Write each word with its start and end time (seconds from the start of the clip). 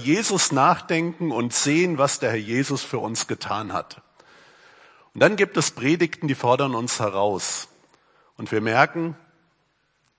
Jesus 0.00 0.52
nachdenken 0.52 1.30
und 1.30 1.52
sehen, 1.52 1.98
was 1.98 2.18
der 2.18 2.30
Herr 2.30 2.38
Jesus 2.38 2.82
für 2.82 2.98
uns 2.98 3.26
getan 3.26 3.72
hat. 3.72 4.02
Und 5.14 5.20
dann 5.22 5.36
gibt 5.36 5.56
es 5.56 5.70
Predigten, 5.70 6.28
die 6.28 6.34
fordern 6.34 6.74
uns 6.74 7.00
heraus. 7.00 7.68
Und 8.36 8.52
wir 8.52 8.60
merken, 8.60 9.16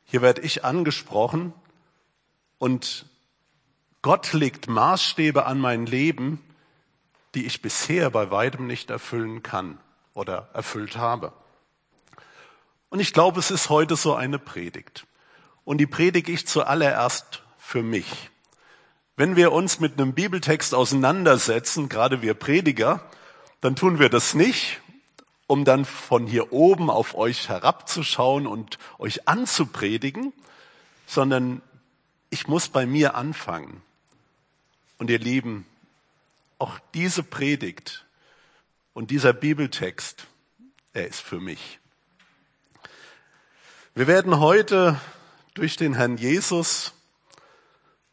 hier 0.06 0.22
werde 0.22 0.42
ich 0.42 0.66
angesprochen 0.66 1.54
und 2.58 3.06
Gott 4.02 4.34
legt 4.34 4.68
Maßstäbe 4.68 5.46
an 5.46 5.60
mein 5.60 5.86
Leben, 5.86 6.44
die 7.36 7.46
ich 7.46 7.62
bisher 7.62 8.10
bei 8.10 8.32
weitem 8.32 8.68
nicht 8.68 8.90
erfüllen 8.90 9.44
kann 9.44 9.78
oder 10.14 10.50
erfüllt 10.54 10.98
habe. 10.98 11.34
Und 12.90 13.00
ich 13.00 13.14
glaube, 13.14 13.40
es 13.40 13.52
ist 13.52 13.70
heute 13.70 13.96
so 13.96 14.16
eine 14.16 14.40
Predigt. 14.40 15.06
Und 15.64 15.78
die 15.78 15.88
predige 15.88 16.32
ich 16.32 16.48
zuallererst 16.48 17.44
für 17.58 17.84
mich. 17.84 18.31
Wenn 19.18 19.36
wir 19.36 19.52
uns 19.52 19.80
mit 19.80 20.00
einem 20.00 20.14
Bibeltext 20.14 20.74
auseinandersetzen, 20.74 21.90
gerade 21.90 22.22
wir 22.22 22.34
Prediger, 22.34 23.04
dann 23.60 23.76
tun 23.76 24.00
wir 24.00 24.10
das 24.10 24.34
nicht, 24.34 24.82
um 25.48 25.66
dann 25.66 25.86
von 25.86 26.28
hier 26.28 26.54
oben 26.54 26.90
auf 26.90 27.14
euch 27.14 27.50
herabzuschauen 27.50 28.48
und 28.48 28.80
euch 28.98 29.28
anzupredigen, 29.28 30.32
sondern 31.06 31.62
ich 32.30 32.48
muss 32.48 32.70
bei 32.70 32.86
mir 32.86 33.16
anfangen. 33.16 33.82
Und 34.98 35.10
ihr 35.10 35.20
Lieben, 35.20 35.66
auch 36.58 36.80
diese 36.94 37.22
Predigt 37.22 38.06
und 38.94 39.12
dieser 39.12 39.34
Bibeltext, 39.34 40.26
er 40.94 41.08
ist 41.08 41.20
für 41.20 41.42
mich. 41.42 41.80
Wir 43.94 44.08
werden 44.08 44.40
heute 44.40 45.00
durch 45.54 45.76
den 45.76 45.96
Herrn 45.96 46.16
Jesus 46.16 46.94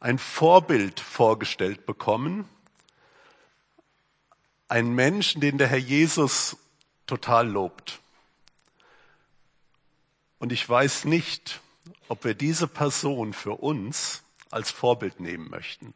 ein 0.01 0.19
Vorbild 0.19 1.01
vorgestellt 1.01 1.87
bekommen. 1.87 2.49
Ein 4.69 4.91
Menschen, 4.91 5.41
den 5.41 5.59
der 5.59 5.69
Herr 5.69 5.79
Jesus 5.79 6.57
total 7.07 7.49
lobt. 7.49 8.01
Und 10.39 10.53
ich 10.53 10.69
weiß 10.69 11.05
nicht, 11.05 11.61
ob 12.09 12.25
wir 12.25 12.35
diese 12.35 12.69
Person 12.69 13.33
für 13.33 13.55
uns 13.55 14.23
als 14.51 14.71
Vorbild 14.71 15.21
nehmen 15.21 15.51
möchten. 15.51 15.95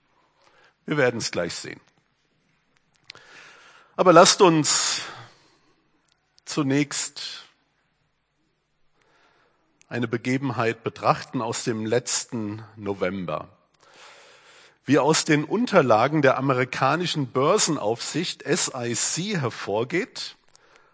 Wir 0.85 0.97
werden 0.97 1.19
es 1.19 1.31
gleich 1.31 1.55
sehen. 1.55 1.81
Aber 3.95 4.13
lasst 4.13 4.43
uns 4.43 5.03
zunächst 6.45 7.45
eine 9.89 10.09
Begebenheit 10.09 10.83
betrachten 10.83 11.43
aus 11.43 11.65
dem 11.65 11.85
letzten 11.85 12.65
November. 12.77 13.49
Wie 14.85 14.99
aus 14.99 15.25
den 15.25 15.45
Unterlagen 15.45 16.23
der 16.23 16.39
amerikanischen 16.39 17.29
Börsenaufsicht 17.29 18.43
SIC 18.45 19.41
hervorgeht, 19.41 20.37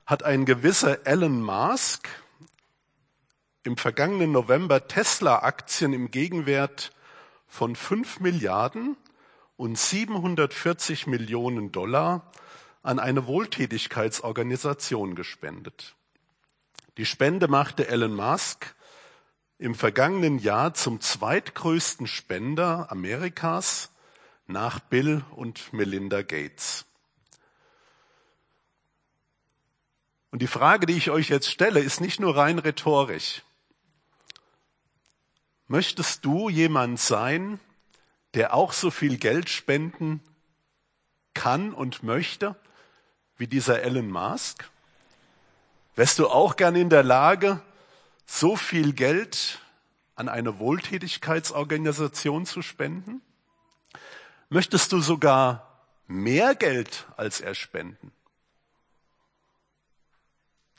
hat 0.04 0.24
ein 0.24 0.44
gewisser 0.44 1.06
Elon 1.06 1.40
Musk 1.40 2.06
im 3.62 3.78
vergangenen 3.78 4.30
November 4.32 4.88
Tesla-Aktien 4.88 5.94
im 5.94 6.10
Gegenwert 6.10 6.92
von 7.46 7.74
5 7.76 8.20
Milliarden 8.20 8.98
und 9.56 9.78
740 9.78 11.06
Millionen 11.06 11.72
Dollar 11.72 12.30
an 12.82 12.98
eine 12.98 13.26
Wohltätigkeitsorganisation 13.26 15.14
gespendet. 15.14 15.94
Die 16.98 17.06
Spende 17.06 17.48
machte 17.48 17.88
Elon 17.88 18.14
Musk 18.14 18.74
im 19.58 19.74
vergangenen 19.74 20.38
Jahr 20.38 20.72
zum 20.74 21.00
zweitgrößten 21.00 22.06
Spender 22.06 22.90
Amerikas 22.90 23.90
nach 24.46 24.78
Bill 24.78 25.24
und 25.32 25.72
Melinda 25.72 26.22
Gates. 26.22 26.86
Und 30.30 30.42
die 30.42 30.46
Frage, 30.46 30.86
die 30.86 30.96
ich 30.96 31.10
euch 31.10 31.28
jetzt 31.28 31.50
stelle, 31.50 31.80
ist 31.80 32.00
nicht 32.00 32.20
nur 32.20 32.36
rein 32.36 32.58
rhetorisch. 32.58 33.42
Möchtest 35.66 36.24
du 36.24 36.48
jemand 36.48 37.00
sein, 37.00 37.58
der 38.34 38.54
auch 38.54 38.72
so 38.72 38.90
viel 38.90 39.18
Geld 39.18 39.50
spenden 39.50 40.22
kann 41.34 41.74
und 41.74 42.02
möchte 42.02 42.56
wie 43.36 43.46
dieser 43.46 43.82
Elon 43.82 44.10
Musk? 44.10 44.70
Wärst 45.96 46.18
du 46.20 46.28
auch 46.28 46.56
gern 46.56 46.76
in 46.76 46.90
der 46.90 47.02
Lage, 47.02 47.60
so 48.28 48.56
viel 48.56 48.92
Geld 48.92 49.58
an 50.14 50.28
eine 50.28 50.58
Wohltätigkeitsorganisation 50.58 52.46
zu 52.46 52.62
spenden? 52.62 53.22
Möchtest 54.50 54.92
du 54.92 55.00
sogar 55.00 55.86
mehr 56.06 56.54
Geld 56.54 57.06
als 57.16 57.40
er 57.40 57.54
spenden? 57.54 58.12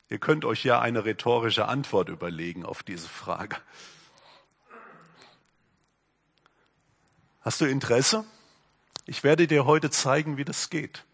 Ihr 0.08 0.18
könnt 0.18 0.44
euch 0.44 0.64
ja 0.64 0.80
eine 0.80 1.04
rhetorische 1.04 1.66
Antwort 1.66 2.08
überlegen 2.08 2.64
auf 2.64 2.82
diese 2.82 3.08
Frage. 3.08 3.56
Hast 7.40 7.60
du 7.60 7.64
Interesse? 7.64 8.24
Ich 9.06 9.24
werde 9.24 9.46
dir 9.46 9.66
heute 9.66 9.90
zeigen, 9.90 10.36
wie 10.36 10.44
das 10.44 10.70
geht. 10.70 11.04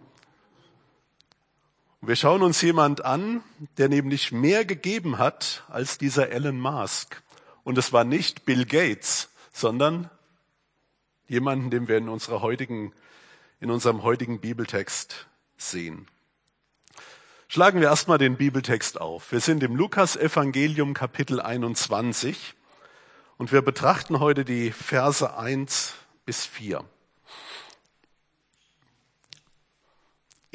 Wir 2.06 2.14
schauen 2.14 2.42
uns 2.42 2.62
jemand 2.62 3.04
an, 3.04 3.42
der 3.78 3.88
nämlich 3.88 4.30
mehr 4.30 4.64
gegeben 4.64 5.18
hat 5.18 5.64
als 5.68 5.98
dieser 5.98 6.30
Elon 6.30 6.60
Musk. 6.60 7.20
Und 7.64 7.78
es 7.78 7.92
war 7.92 8.04
nicht 8.04 8.44
Bill 8.44 8.64
Gates, 8.64 9.28
sondern 9.52 10.08
jemanden, 11.26 11.68
den 11.68 11.88
wir 11.88 11.96
in, 11.98 12.08
unserer 12.08 12.42
heutigen, 12.42 12.92
in 13.58 13.72
unserem 13.72 14.04
heutigen 14.04 14.38
Bibeltext 14.38 15.26
sehen. 15.56 16.06
Schlagen 17.48 17.80
wir 17.80 17.88
erstmal 17.88 18.18
den 18.18 18.36
Bibeltext 18.36 19.00
auf. 19.00 19.32
Wir 19.32 19.40
sind 19.40 19.64
im 19.64 19.74
Lukas-Evangelium 19.74 20.94
Kapitel 20.94 21.40
21 21.40 22.54
und 23.36 23.50
wir 23.50 23.62
betrachten 23.62 24.20
heute 24.20 24.44
die 24.44 24.70
Verse 24.70 25.36
1 25.36 25.94
bis 26.24 26.46
4. 26.46 26.84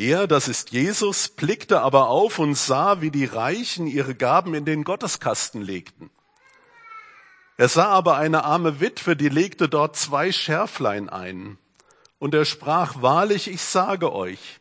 Er, 0.01 0.25
das 0.25 0.47
ist 0.47 0.71
Jesus, 0.71 1.29
blickte 1.29 1.81
aber 1.81 2.07
auf 2.07 2.39
und 2.39 2.55
sah, 2.55 3.01
wie 3.01 3.11
die 3.11 3.25
Reichen 3.25 3.85
ihre 3.85 4.15
Gaben 4.15 4.55
in 4.55 4.65
den 4.65 4.83
Gotteskasten 4.83 5.61
legten. 5.61 6.09
Er 7.55 7.69
sah 7.69 7.89
aber 7.89 8.17
eine 8.17 8.43
arme 8.43 8.79
Witwe, 8.79 9.15
die 9.15 9.29
legte 9.29 9.69
dort 9.69 9.95
zwei 9.95 10.31
Schärflein 10.31 11.07
ein. 11.07 11.59
Und 12.17 12.33
er 12.33 12.45
sprach, 12.45 13.03
wahrlich, 13.03 13.47
ich 13.47 13.61
sage 13.61 14.11
euch, 14.11 14.59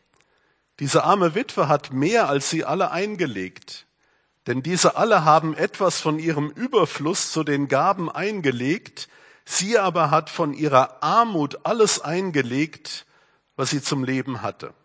diese 0.79 1.05
arme 1.05 1.33
Witwe 1.33 1.67
hat 1.67 1.91
mehr 1.91 2.29
als 2.29 2.51
sie 2.51 2.63
alle 2.63 2.91
eingelegt. 2.91 3.87
Denn 4.45 4.61
diese 4.61 4.95
alle 4.95 5.25
haben 5.25 5.55
etwas 5.55 5.99
von 6.01 6.19
ihrem 6.19 6.51
Überfluss 6.51 7.31
zu 7.31 7.43
den 7.43 7.67
Gaben 7.67 8.11
eingelegt, 8.11 9.09
sie 9.45 9.79
aber 9.79 10.11
hat 10.11 10.29
von 10.29 10.53
ihrer 10.53 11.01
Armut 11.01 11.65
alles 11.65 11.99
eingelegt, 11.99 13.07
was 13.55 13.71
sie 13.71 13.81
zum 13.81 14.03
Leben 14.03 14.43
hatte 14.43 14.75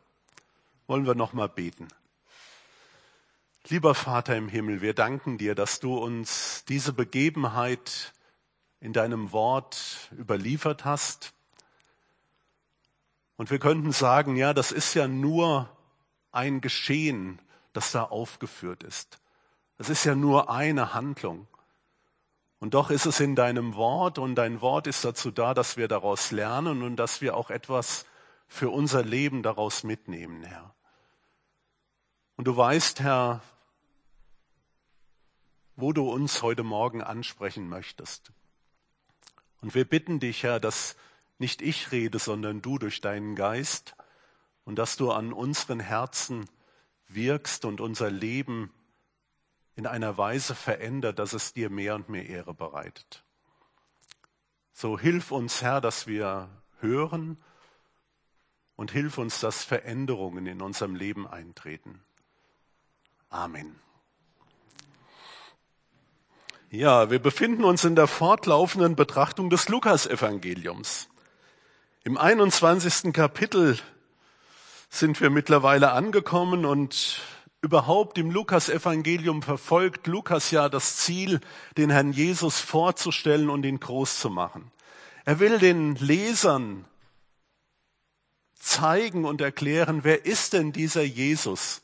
wollen 0.86 1.06
wir 1.06 1.14
noch 1.14 1.32
mal 1.32 1.48
beten. 1.48 1.88
Lieber 3.68 3.94
Vater 3.96 4.36
im 4.36 4.48
Himmel, 4.48 4.80
wir 4.80 4.94
danken 4.94 5.38
dir, 5.38 5.56
dass 5.56 5.80
du 5.80 5.98
uns 5.98 6.64
diese 6.68 6.92
Begebenheit 6.92 8.12
in 8.78 8.92
deinem 8.92 9.32
Wort 9.32 10.10
überliefert 10.16 10.84
hast. 10.84 11.32
Und 13.36 13.50
wir 13.50 13.58
könnten 13.58 13.90
sagen, 13.90 14.36
ja, 14.36 14.54
das 14.54 14.70
ist 14.70 14.94
ja 14.94 15.08
nur 15.08 15.68
ein 16.30 16.60
Geschehen, 16.60 17.40
das 17.72 17.90
da 17.90 18.04
aufgeführt 18.04 18.84
ist. 18.84 19.18
Das 19.78 19.90
ist 19.90 20.04
ja 20.04 20.14
nur 20.14 20.48
eine 20.48 20.94
Handlung. 20.94 21.48
Und 22.60 22.74
doch 22.74 22.90
ist 22.90 23.04
es 23.04 23.18
in 23.18 23.34
deinem 23.34 23.74
Wort 23.74 24.18
und 24.18 24.36
dein 24.36 24.60
Wort 24.60 24.86
ist 24.86 25.04
dazu 25.04 25.32
da, 25.32 25.54
dass 25.54 25.76
wir 25.76 25.88
daraus 25.88 26.30
lernen 26.30 26.82
und 26.82 26.96
dass 26.96 27.20
wir 27.20 27.36
auch 27.36 27.50
etwas 27.50 28.06
für 28.46 28.70
unser 28.70 29.02
Leben 29.02 29.42
daraus 29.42 29.82
mitnehmen, 29.82 30.44
Herr. 30.44 30.75
Und 32.36 32.46
du 32.46 32.56
weißt, 32.56 33.00
Herr, 33.00 33.42
wo 35.74 35.92
du 35.92 36.10
uns 36.10 36.42
heute 36.42 36.62
Morgen 36.62 37.02
ansprechen 37.02 37.68
möchtest. 37.68 38.32
Und 39.60 39.74
wir 39.74 39.84
bitten 39.84 40.20
dich, 40.20 40.42
Herr, 40.42 40.60
dass 40.60 40.96
nicht 41.38 41.60
ich 41.60 41.92
rede, 41.92 42.18
sondern 42.18 42.62
du 42.62 42.78
durch 42.78 43.00
deinen 43.00 43.36
Geist 43.36 43.94
und 44.64 44.76
dass 44.76 44.96
du 44.96 45.12
an 45.12 45.32
unseren 45.32 45.80
Herzen 45.80 46.48
wirkst 47.08 47.64
und 47.64 47.80
unser 47.80 48.10
Leben 48.10 48.72
in 49.74 49.86
einer 49.86 50.16
Weise 50.16 50.54
verändert, 50.54 51.18
dass 51.18 51.34
es 51.34 51.52
dir 51.52 51.68
mehr 51.68 51.94
und 51.94 52.08
mehr 52.08 52.26
Ehre 52.26 52.54
bereitet. 52.54 53.22
So 54.72 54.98
hilf 54.98 55.30
uns, 55.30 55.62
Herr, 55.62 55.80
dass 55.80 56.06
wir 56.06 56.48
hören 56.80 57.36
und 58.76 58.90
hilf 58.90 59.18
uns, 59.18 59.40
dass 59.40 59.62
Veränderungen 59.64 60.46
in 60.46 60.62
unserem 60.62 60.94
Leben 60.94 61.26
eintreten. 61.26 62.02
Amen. 63.30 63.78
Ja, 66.70 67.10
wir 67.10 67.20
befinden 67.20 67.64
uns 67.64 67.84
in 67.84 67.96
der 67.96 68.06
fortlaufenden 68.06 68.96
Betrachtung 68.96 69.50
des 69.50 69.68
Lukasevangeliums. 69.68 71.08
Im 72.04 72.18
21. 72.18 73.12
Kapitel 73.12 73.78
sind 74.88 75.20
wir 75.20 75.30
mittlerweile 75.30 75.92
angekommen 75.92 76.64
und 76.64 77.20
überhaupt 77.62 78.18
im 78.18 78.30
Lukas-Evangelium 78.30 79.42
verfolgt 79.42 80.06
Lukas 80.06 80.50
ja 80.50 80.68
das 80.68 80.96
Ziel, 80.96 81.40
den 81.76 81.90
Herrn 81.90 82.12
Jesus 82.12 82.60
vorzustellen 82.60 83.50
und 83.50 83.64
ihn 83.64 83.80
groß 83.80 84.20
zu 84.20 84.30
machen. 84.30 84.70
Er 85.24 85.40
will 85.40 85.58
den 85.58 85.96
Lesern 85.96 86.84
zeigen 88.54 89.24
und 89.24 89.40
erklären, 89.40 90.04
wer 90.04 90.26
ist 90.26 90.52
denn 90.52 90.72
dieser 90.72 91.02
Jesus? 91.02 91.82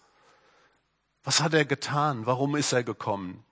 Was 1.24 1.40
hat 1.40 1.54
er 1.54 1.64
getan? 1.64 2.26
Warum 2.26 2.56
ist 2.56 2.72
er 2.72 2.82
gekommen? 2.82 3.44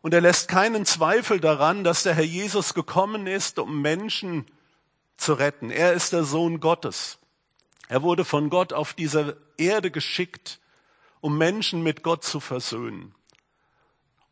Und 0.00 0.14
er 0.14 0.20
lässt 0.20 0.48
keinen 0.48 0.86
Zweifel 0.86 1.40
daran, 1.40 1.84
dass 1.84 2.02
der 2.02 2.14
Herr 2.14 2.24
Jesus 2.24 2.74
gekommen 2.74 3.26
ist, 3.26 3.58
um 3.58 3.82
Menschen 3.82 4.46
zu 5.16 5.34
retten. 5.34 5.70
Er 5.70 5.92
ist 5.92 6.12
der 6.12 6.24
Sohn 6.24 6.60
Gottes. 6.60 7.18
Er 7.88 8.02
wurde 8.02 8.24
von 8.24 8.50
Gott 8.50 8.72
auf 8.72 8.94
diese 8.94 9.36
Erde 9.56 9.90
geschickt, 9.90 10.60
um 11.20 11.36
Menschen 11.36 11.82
mit 11.82 12.02
Gott 12.02 12.24
zu 12.24 12.38
versöhnen. 12.40 13.14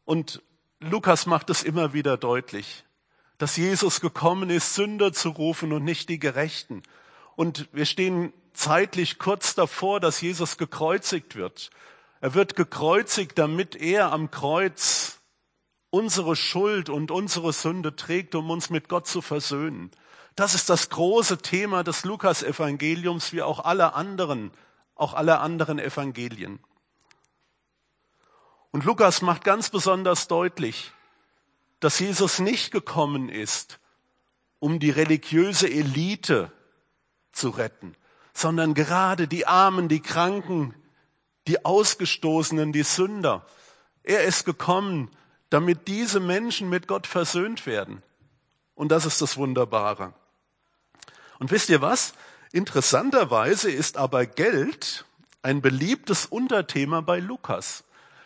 Und 0.05 0.43
Lukas 0.81 1.27
macht 1.27 1.51
es 1.51 1.63
immer 1.63 1.93
wieder 1.93 2.17
deutlich, 2.17 2.85
dass 3.39 3.57
Jesus 3.57 4.01
gekommen 4.01 4.51
ist, 4.51 4.75
Sünder 4.75 5.13
zu 5.13 5.31
rufen 5.31 5.73
und 5.73 5.85
nicht 5.85 6.09
die 6.09 6.19
Gerechten. 6.19 6.83
Und 7.35 7.69
wir 7.73 7.87
stehen 7.87 8.33
zeitlich 8.53 9.19
kurz 9.19 9.55
davor, 9.55 10.01
dass 10.01 10.21
Jesus 10.21 10.59
gekreuzigt 10.59 11.35
wird. 11.35 11.71
Er 12.21 12.35
wird 12.35 12.57
gekreuzigt, 12.57 13.39
damit 13.39 13.77
er 13.77 14.13
am 14.13 14.31
Kreuz 14.31 15.21
unsere 15.91 16.37
Schuld 16.37 16.89
und 16.89 17.11
unsere 17.11 17.53
Sünde 17.53 17.97
trägt, 17.97 18.35
um 18.35 18.51
uns 18.51 18.71
mit 18.71 18.89
Gott 18.89 19.07
zu 19.07 19.23
versöhnen. 19.23 19.91
Das 20.35 20.55
ist 20.55 20.69
das 20.69 20.91
große 20.91 21.39
Thema 21.39 21.83
des 21.83 22.05
Lukas-Evangeliums, 22.05 23.33
wie 23.33 23.43
auch 23.43 23.61
alle 23.65 23.95
anderen, 23.95 24.51
auch 24.95 25.15
alle 25.15 25.39
anderen 25.41 25.79
Evangelien. 25.79 26.61
Und 28.71 28.85
Lukas 28.85 29.23
macht 29.23 29.45
ganz 29.45 29.71
besonders 29.71 30.29
deutlich, 30.29 30.93
dass 31.81 31.99
Jesus 31.99 32.39
nicht 32.39 32.71
gekommen 32.71 33.29
ist, 33.31 33.79
um 34.59 34.79
die 34.79 34.91
religiöse 34.91 35.71
Elite 35.71 36.53
zu 37.33 37.51
retten, 37.51 37.95
sondern 38.35 38.75
gerade 38.75 39.29
die 39.29 39.47
Armen, 39.47 39.89
die 39.89 40.01
Kranken, 40.01 40.75
die 41.47 41.65
Ausgestoßenen, 41.65 42.73
die 42.73 42.83
Sünder. 42.83 43.47
Er 44.03 44.25
ist 44.25 44.45
gekommen, 44.45 45.11
damit 45.51 45.89
diese 45.89 46.21
Menschen 46.21 46.69
mit 46.69 46.89
Gott 46.89 47.07
versöhnt 47.07 47.67
werden. 47.67 48.03
Und 48.75 48.91
das 48.91 49.07
ist 49.07 49.23
das 49.23 49.37
Wunderbare. 49.37 50.13
Und 51.39 51.51
wisst 51.51 51.69
ihr 51.69 51.83
was? 51.83 52.15
Interessanterweise 52.53 53.71
ist 53.71 53.97
aber 53.97 54.27
Geld 54.27 55.05
ein 55.43 55.63
beliebtes 55.63 56.27
Unterthema 56.27 57.01
bei 57.01 57.21
Lukas. 57.21 57.85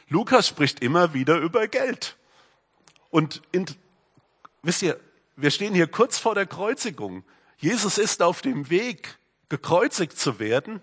Lukas 0.08 0.48
spricht 0.48 0.80
immer 0.80 1.14
wieder 1.14 1.36
über 1.38 1.68
Geld. 1.68 2.16
Und 3.10 3.42
in, 3.52 3.66
wisst 4.62 4.82
ihr, 4.82 4.98
wir 5.36 5.50
stehen 5.50 5.74
hier 5.74 5.86
kurz 5.86 6.18
vor 6.18 6.34
der 6.34 6.46
Kreuzigung. 6.46 7.24
Jesus 7.58 7.98
ist 7.98 8.22
auf 8.22 8.42
dem 8.42 8.70
Weg, 8.70 9.18
gekreuzigt 9.48 10.18
zu 10.18 10.38
werden. 10.38 10.80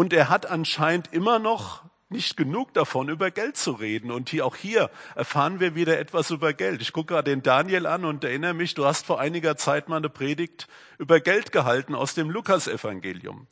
Und 0.00 0.14
er 0.14 0.30
hat 0.30 0.46
anscheinend 0.46 1.12
immer 1.12 1.38
noch 1.38 1.82
nicht 2.08 2.38
genug 2.38 2.72
davon, 2.72 3.10
über 3.10 3.30
Geld 3.30 3.58
zu 3.58 3.72
reden. 3.72 4.10
Und 4.10 4.30
hier, 4.30 4.46
auch 4.46 4.56
hier 4.56 4.88
erfahren 5.14 5.60
wir 5.60 5.74
wieder 5.74 5.98
etwas 5.98 6.30
über 6.30 6.54
Geld. 6.54 6.80
Ich 6.80 6.94
gucke 6.94 7.12
gerade 7.12 7.30
den 7.30 7.42
Daniel 7.42 7.84
an 7.86 8.06
und 8.06 8.24
erinnere 8.24 8.54
mich, 8.54 8.72
du 8.72 8.86
hast 8.86 9.04
vor 9.04 9.20
einiger 9.20 9.58
Zeit 9.58 9.90
mal 9.90 9.98
eine 9.98 10.08
Predigt 10.08 10.68
über 10.96 11.20
Geld 11.20 11.52
gehalten 11.52 11.94
aus 11.94 12.14
dem 12.14 12.30
Lukasevangelium. 12.30 13.46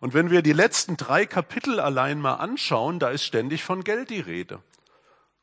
Und 0.00 0.14
wenn 0.14 0.32
wir 0.32 0.42
die 0.42 0.52
letzten 0.52 0.96
drei 0.96 1.26
Kapitel 1.26 1.78
allein 1.78 2.18
mal 2.18 2.34
anschauen, 2.34 2.98
da 2.98 3.10
ist 3.10 3.22
ständig 3.22 3.62
von 3.62 3.84
Geld 3.84 4.10
die 4.10 4.18
Rede. 4.18 4.58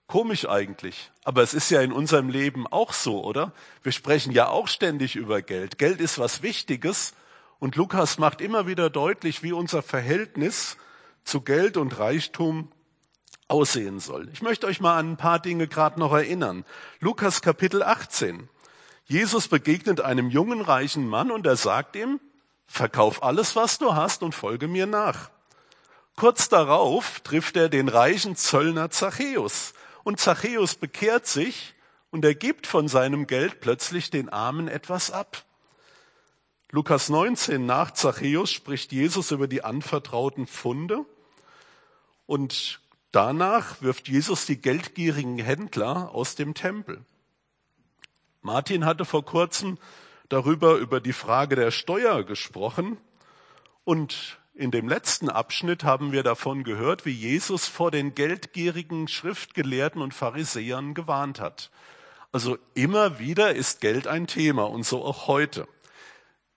Komisch 0.07 0.49
eigentlich. 0.49 1.11
Aber 1.23 1.43
es 1.43 1.53
ist 1.53 1.71
ja 1.71 1.79
in 1.79 1.93
unserem 1.93 2.27
Leben 2.27 2.67
auch 2.67 2.91
so, 2.91 3.23
oder? 3.23 3.53
Wir 3.83 3.93
sprechen 3.93 4.33
ja 4.33 4.49
auch 4.49 4.67
ständig 4.67 5.15
über 5.15 5.41
Geld. 5.41 5.77
Geld 5.77 6.01
ist 6.01 6.19
was 6.19 6.41
Wichtiges. 6.43 7.13
Und 7.61 7.75
Lukas 7.75 8.17
macht 8.17 8.41
immer 8.41 8.65
wieder 8.65 8.89
deutlich, 8.89 9.43
wie 9.43 9.51
unser 9.51 9.83
Verhältnis 9.83 10.77
zu 11.23 11.41
Geld 11.41 11.77
und 11.77 11.99
Reichtum 11.99 12.71
aussehen 13.47 13.99
soll. 13.99 14.29
Ich 14.33 14.41
möchte 14.41 14.65
euch 14.65 14.81
mal 14.81 14.97
an 14.97 15.11
ein 15.11 15.17
paar 15.17 15.37
Dinge 15.37 15.67
gerade 15.67 15.99
noch 15.99 16.11
erinnern. 16.11 16.65
Lukas 17.01 17.43
Kapitel 17.43 17.83
18. 17.83 18.49
Jesus 19.05 19.47
begegnet 19.47 20.01
einem 20.01 20.31
jungen 20.31 20.61
reichen 20.61 21.07
Mann 21.07 21.29
und 21.29 21.45
er 21.45 21.55
sagt 21.55 21.95
ihm, 21.95 22.19
verkauf 22.65 23.21
alles, 23.21 23.55
was 23.55 23.77
du 23.77 23.93
hast 23.93 24.23
und 24.23 24.33
folge 24.33 24.67
mir 24.67 24.87
nach. 24.87 25.29
Kurz 26.15 26.49
darauf 26.49 27.19
trifft 27.19 27.57
er 27.57 27.69
den 27.69 27.89
reichen 27.89 28.35
Zöllner 28.35 28.89
Zachäus 28.89 29.75
und 30.03 30.19
Zachäus 30.19 30.73
bekehrt 30.73 31.27
sich 31.27 31.75
und 32.09 32.25
er 32.25 32.33
gibt 32.33 32.65
von 32.65 32.87
seinem 32.87 33.27
Geld 33.27 33.61
plötzlich 33.61 34.09
den 34.09 34.29
Armen 34.29 34.67
etwas 34.67 35.11
ab. 35.11 35.45
Lukas 36.73 37.09
19 37.09 37.65
nach 37.65 37.91
Zachäus 37.91 38.49
spricht 38.49 38.93
Jesus 38.93 39.31
über 39.31 39.49
die 39.49 39.61
anvertrauten 39.61 40.47
Funde 40.47 41.05
und 42.27 42.79
danach 43.11 43.81
wirft 43.81 44.07
Jesus 44.07 44.45
die 44.45 44.55
geldgierigen 44.55 45.37
Händler 45.37 46.15
aus 46.15 46.35
dem 46.35 46.53
Tempel. 46.53 47.03
Martin 48.41 48.85
hatte 48.85 49.03
vor 49.03 49.25
kurzem 49.25 49.79
darüber 50.29 50.77
über 50.77 51.01
die 51.01 51.11
Frage 51.11 51.57
der 51.57 51.71
Steuer 51.71 52.23
gesprochen 52.23 52.97
und 53.83 54.39
in 54.53 54.71
dem 54.71 54.87
letzten 54.87 55.27
Abschnitt 55.27 55.83
haben 55.83 56.13
wir 56.13 56.23
davon 56.23 56.63
gehört, 56.63 57.05
wie 57.05 57.11
Jesus 57.11 57.67
vor 57.67 57.91
den 57.91 58.15
geldgierigen 58.15 59.09
Schriftgelehrten 59.09 60.01
und 60.01 60.13
Pharisäern 60.13 60.93
gewarnt 60.93 61.41
hat. 61.41 61.69
Also 62.31 62.57
immer 62.75 63.19
wieder 63.19 63.55
ist 63.55 63.81
Geld 63.81 64.07
ein 64.07 64.25
Thema 64.25 64.69
und 64.69 64.85
so 64.85 65.03
auch 65.03 65.27
heute. 65.27 65.67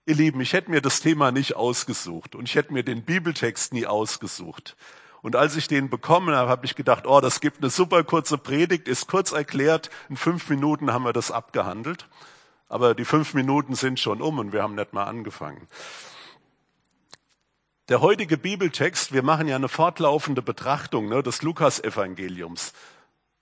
Ihr 0.07 0.13
Lieben, 0.13 0.39
ich 0.39 0.53
hätte 0.53 0.69
mir 0.69 0.81
das 0.81 0.99
Thema 0.99 1.31
nicht 1.31 1.55
ausgesucht 1.55 2.35
und 2.35 2.47
ich 2.47 2.53
hätte 2.53 2.71
mir 2.71 2.83
den 2.83 3.03
Bibeltext 3.03 3.73
nie 3.73 3.87
ausgesucht. 3.87 4.75
Und 5.23 5.35
als 5.35 5.55
ich 5.55 5.67
den 5.67 5.89
bekommen 5.89 6.35
habe, 6.35 6.47
habe 6.47 6.67
ich 6.67 6.75
gedacht, 6.75 7.07
oh, 7.07 7.21
das 7.21 7.39
gibt 7.39 7.57
eine 7.57 7.71
super 7.71 8.03
kurze 8.03 8.37
Predigt, 8.37 8.87
ist 8.87 9.07
kurz 9.07 9.31
erklärt, 9.31 9.89
in 10.07 10.15
fünf 10.15 10.47
Minuten 10.47 10.93
haben 10.93 11.05
wir 11.05 11.13
das 11.13 11.31
abgehandelt. 11.31 12.07
Aber 12.69 12.93
die 12.93 13.03
fünf 13.03 13.33
Minuten 13.33 13.73
sind 13.73 13.99
schon 13.99 14.21
um 14.21 14.37
und 14.37 14.53
wir 14.53 14.61
haben 14.61 14.75
nicht 14.75 14.93
mal 14.93 15.05
angefangen. 15.05 15.67
Der 17.89 18.01
heutige 18.01 18.37
Bibeltext, 18.37 19.11
wir 19.11 19.23
machen 19.23 19.47
ja 19.47 19.55
eine 19.55 19.69
fortlaufende 19.69 20.43
Betrachtung 20.43 21.09
ne, 21.09 21.23
des 21.23 21.41
Lukas-Evangeliums. 21.41 22.73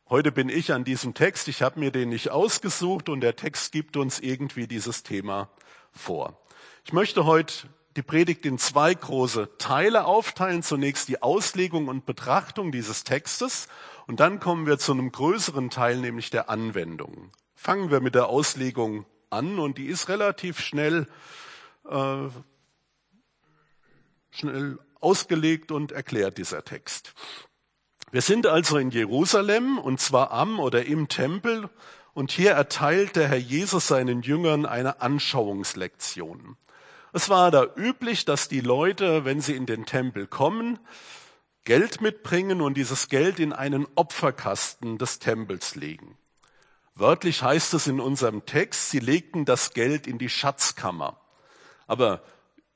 Heute 0.10 0.32
bin 0.32 0.48
ich 0.48 0.72
an 0.72 0.86
diesem 0.86 1.14
Text, 1.14 1.50
ich 1.50 1.62
habe 1.62 1.82
mir 1.82 1.92
den 1.92 2.08
nicht 2.08 2.30
ausgesucht 2.30 3.10
und 3.10 3.20
der 3.20 3.36
Text 3.36 3.74
gibt 3.74 3.98
uns 3.98 4.22
irgendwie 4.22 4.68
dieses 4.68 5.04
Thema 5.04 5.50
vor. 5.92 6.38
Ich 6.86 6.94
möchte 6.94 7.26
heute 7.26 7.68
die 7.96 8.02
Predigt 8.02 8.46
in 8.46 8.58
zwei 8.58 8.94
große 8.94 9.58
Teile 9.58 10.06
aufteilen. 10.06 10.64
Zunächst 10.64 11.08
die 11.08 11.22
Auslegung 11.22 11.88
und 11.88 12.06
Betrachtung 12.06 12.72
dieses 12.72 13.04
Textes 13.04 13.68
und 14.08 14.20
dann 14.20 14.40
kommen 14.40 14.66
wir 14.66 14.78
zu 14.78 14.92
einem 14.92 15.12
größeren 15.12 15.70
Teil, 15.70 15.98
nämlich 15.98 16.30
der 16.30 16.50
Anwendung. 16.50 17.32
Fangen 17.56 17.92
wir 17.92 18.02
mit 18.02 18.16
der 18.16 18.28
Auslegung 18.28 19.06
an 19.30 19.60
und 19.60 19.78
die 19.78 19.86
ist 19.86 20.10
relativ 20.10 20.60
schnell, 20.60 21.08
äh, 21.90 22.28
schnell 24.32 24.80
ausgelegt 25.00 25.72
und 25.72 25.92
erklärt, 25.92 26.38
dieser 26.38 26.64
Text. 26.64 27.14
Wir 28.12 28.22
sind 28.22 28.46
also 28.46 28.78
in 28.78 28.92
Jerusalem 28.92 29.78
und 29.78 30.00
zwar 30.00 30.32
am 30.32 30.60
oder 30.60 30.86
im 30.86 31.08
Tempel 31.08 31.70
und 32.14 32.32
hier 32.32 32.52
erteilt 32.52 33.16
der 33.16 33.28
Herr 33.28 33.38
Jesus 33.38 33.88
seinen 33.88 34.22
Jüngern 34.22 34.66
eine 34.66 35.02
Anschauungslektion. 35.02 36.58
Es 37.12 37.30
war 37.30 37.52
da 37.52 37.68
üblich, 37.76 38.26
dass 38.26 38.48
die 38.48 38.62
Leute, 38.62 39.26
wenn 39.26 39.42
sie 39.42 39.56
in 39.56 39.66
den 39.66 39.86
Tempel 39.86 40.28
kommen, 40.28 40.80
Geld 41.66 42.02
mitbringen 42.02 42.60
und 42.62 42.76
dieses 42.76 43.08
Geld 43.08 43.40
in 43.40 43.54
einen 43.54 43.88
Opferkasten 43.96 44.98
des 44.98 45.20
Tempels 45.20 45.76
legen. 45.76 46.18
Wörtlich 46.96 47.42
heißt 47.42 47.74
es 47.74 47.88
in 47.88 48.00
unserem 48.00 48.46
Text, 48.46 48.92
sie 48.92 49.00
legten 49.00 49.46
das 49.46 49.74
Geld 49.74 50.06
in 50.06 50.18
die 50.18 50.30
Schatzkammer. 50.30 51.20
Aber 51.88 52.22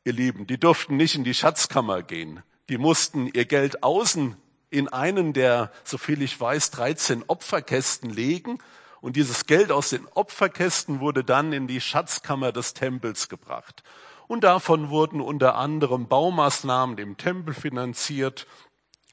ihr 0.03 0.13
Lieben, 0.13 0.47
die 0.47 0.59
durften 0.59 0.97
nicht 0.97 1.15
in 1.15 1.23
die 1.23 1.33
Schatzkammer 1.33 2.01
gehen. 2.01 2.41
Die 2.69 2.77
mussten 2.77 3.27
ihr 3.27 3.45
Geld 3.45 3.83
außen 3.83 4.35
in 4.69 4.87
einen 4.87 5.33
der, 5.33 5.71
soviel 5.83 6.21
ich 6.21 6.39
weiß, 6.39 6.71
13 6.71 7.25
Opferkästen 7.27 8.09
legen. 8.09 8.59
Und 9.07 9.15
dieses 9.15 9.45
Geld 9.45 9.71
aus 9.71 9.91
den 9.91 10.05
Opferkästen 10.15 10.99
wurde 10.99 11.23
dann 11.23 11.53
in 11.53 11.65
die 11.65 11.79
Schatzkammer 11.79 12.51
des 12.51 12.73
Tempels 12.73 13.29
gebracht. 13.29 13.81
Und 14.27 14.43
davon 14.43 14.89
wurden 14.89 15.21
unter 15.21 15.55
anderem 15.55 16.09
Baumaßnahmen 16.09 16.97
im 16.97 17.15
Tempel 17.15 17.53
finanziert. 17.53 18.47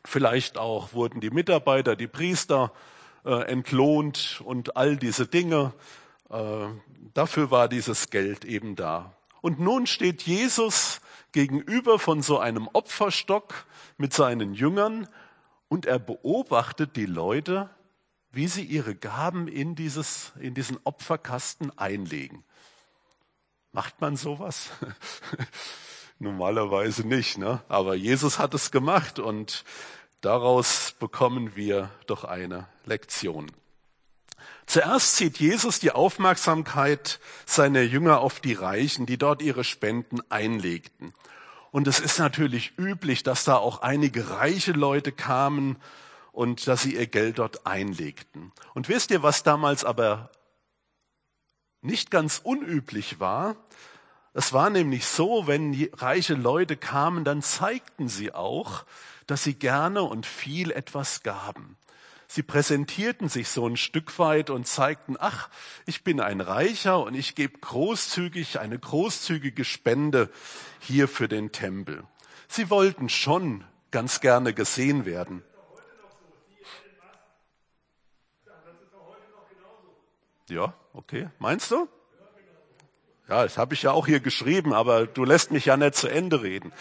Vielleicht 0.05 0.59
auch 0.59 0.95
wurden 0.95 1.21
die 1.21 1.31
Mitarbeiter, 1.31 1.95
die 1.95 2.09
Priester 2.09 2.73
äh, 3.25 3.45
entlohnt 3.45 4.43
und 4.45 4.77
all 4.77 4.97
diese 4.97 5.29
Dinge. 5.29 5.73
Äh, 6.29 6.67
dafür 7.15 7.53
war 7.53 7.69
dieses 7.69 8.11
Geld 8.11 8.45
eben 8.45 8.75
da. 8.75 9.13
Und 9.43 9.61
nun 9.61 9.87
steht 9.87 10.23
Jesus 10.23 11.03
gegenüber 11.31 12.01
von 12.01 12.21
so 12.21 12.41
einem 12.41 12.69
Opferstock 12.73 13.65
mit 13.97 14.13
seinen 14.13 14.55
Jüngern 14.55 15.07
und 15.69 15.87
er 15.87 16.01
beobachtet 16.01 16.97
die 16.97 17.07
Leute, 17.07 17.71
wie 18.35 18.49
sie 18.49 18.65
ihre 18.65 18.95
Gaben 18.95 19.49
in, 19.49 19.75
dieses, 19.75 20.33
in 20.41 20.55
diesen 20.55 20.79
Opferkasten 20.85 21.77
einlegen. 21.79 22.45
Macht 23.73 24.01
man 24.01 24.17
sowas? 24.17 24.71
Normalerweise 26.19 27.07
nicht, 27.07 27.39
ne? 27.39 27.63
aber 27.69 27.95
Jesus 27.95 28.39
hat 28.39 28.55
es 28.55 28.71
gemacht 28.71 29.19
und 29.19 29.65
daraus 30.21 30.95
bekommen 30.99 31.57
wir 31.57 31.91
doch 32.07 32.25
eine 32.25 32.69
Lektion. 32.85 33.51
Zuerst 34.67 35.17
zieht 35.17 35.39
Jesus 35.39 35.81
die 35.81 35.91
Aufmerksamkeit 35.91 37.21
seiner 37.45 37.83
Jünger 37.83 38.21
auf 38.21 38.41
die 38.41 38.55
Reichen, 38.55 39.07
die 39.07 39.19
dort 39.19 39.43
ihre 39.43 39.65
Spenden 39.65 40.21
einlegten. 40.31 41.13
Und 41.71 41.89
es 41.89 41.99
ist 41.99 42.19
natürlich 42.19 42.79
üblich, 42.79 43.25
dass 43.25 43.45
da 43.45 43.57
auch 43.57 43.83
einige 43.83 44.31
reiche 44.31 44.73
Leute 44.73 45.13
kamen 45.13 45.77
und 46.35 46.67
dass 46.67 46.83
sie 46.83 46.97
ihr 46.97 47.07
Geld 47.07 47.39
dort 47.39 47.65
einlegten. 47.65 48.53
Und 48.75 48.89
wisst 48.89 49.13
ihr, 49.13 49.23
was 49.23 49.45
damals 49.45 49.85
aber 49.85 50.31
nicht 51.81 52.11
ganz 52.11 52.41
unüblich 52.43 53.21
war? 53.21 53.57
Es 54.33 54.53
war 54.53 54.69
nämlich 54.69 55.07
so, 55.07 55.47
wenn 55.47 55.89
reiche 55.93 56.35
Leute 56.35 56.77
kamen, 56.77 57.25
dann 57.25 57.41
zeigten 57.41 58.09
sie 58.09 58.35
auch, 58.35 58.85
dass 59.29 59.45
sie 59.45 59.55
gerne 59.55 60.03
und 60.03 60.27
viel 60.27 60.73
etwas 60.73 61.23
gaben. 61.23 61.77
Sie 62.27 62.43
präsentierten 62.43 63.29
sich 63.29 63.49
so 63.49 63.69
ein 63.69 63.77
Stück 63.77 64.19
weit 64.19 64.51
und 64.51 64.67
zeigten, 64.67 65.17
ach, 65.21 65.49
ich 65.87 66.03
bin 66.03 66.21
ein 66.21 66.41
Reicher 66.41 67.01
und 67.01 67.15
ich 67.15 67.37
gebe 67.37 67.59
großzügig 67.59 68.59
eine 68.59 68.77
großzügige 68.77 69.65
Spende 69.65 70.31
hier 70.81 71.07
für 71.07 71.29
den 71.29 71.53
Tempel. 71.53 72.03
Sie 72.49 72.71
wollten 72.71 73.09
schon 73.09 73.63
ganz 73.93 74.21
gerne 74.21 74.53
gesehen 74.53 75.05
werden. 75.05 75.45
Ja, 80.49 80.75
okay. 80.93 81.29
Meinst 81.39 81.71
du? 81.71 81.89
Ja, 83.29 83.43
das 83.43 83.57
habe 83.57 83.75
ich 83.75 83.83
ja 83.83 83.93
auch 83.93 84.07
hier 84.07 84.21
geschrieben, 84.21 84.75
aber 84.75 85.07
du 85.07 85.25
lässt 85.25 85.51
mich 85.51 85.65
ja 85.65 85.77
nicht 85.77 85.95
zu 85.95 86.09
Ende 86.09 86.43
reden. 86.43 86.73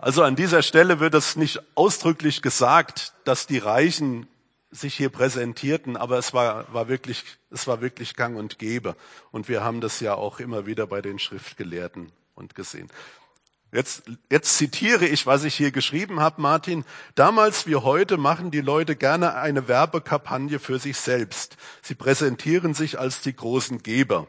Also 0.00 0.22
an 0.22 0.36
dieser 0.36 0.62
Stelle 0.62 1.00
wird 1.00 1.14
es 1.14 1.36
nicht 1.36 1.60
ausdrücklich 1.74 2.42
gesagt, 2.42 3.14
dass 3.24 3.46
die 3.46 3.58
Reichen 3.58 4.28
sich 4.70 4.94
hier 4.94 5.08
präsentierten, 5.08 5.96
aber 5.96 6.18
es 6.18 6.34
war, 6.34 6.72
war 6.72 6.88
wirklich, 6.88 7.24
es 7.50 7.66
war 7.66 7.80
wirklich 7.80 8.14
gang 8.14 8.36
und 8.36 8.58
gäbe. 8.58 8.96
Und 9.30 9.48
wir 9.48 9.64
haben 9.64 9.80
das 9.80 10.00
ja 10.00 10.14
auch 10.14 10.40
immer 10.40 10.66
wieder 10.66 10.86
bei 10.86 11.00
den 11.00 11.18
Schriftgelehrten 11.18 12.12
und 12.34 12.54
gesehen. 12.54 12.88
Jetzt, 13.70 14.04
jetzt 14.30 14.56
zitiere 14.56 15.06
ich, 15.06 15.26
was 15.26 15.44
ich 15.44 15.54
hier 15.54 15.70
geschrieben 15.70 16.20
habe, 16.20 16.40
Martin. 16.40 16.86
Damals 17.14 17.66
wie 17.66 17.76
heute 17.76 18.16
machen 18.16 18.50
die 18.50 18.62
Leute 18.62 18.96
gerne 18.96 19.34
eine 19.34 19.68
Werbekampagne 19.68 20.58
für 20.58 20.78
sich 20.78 20.96
selbst. 20.96 21.58
Sie 21.82 21.94
präsentieren 21.94 22.72
sich 22.72 22.98
als 22.98 23.20
die 23.20 23.36
großen 23.36 23.82
Geber. 23.82 24.26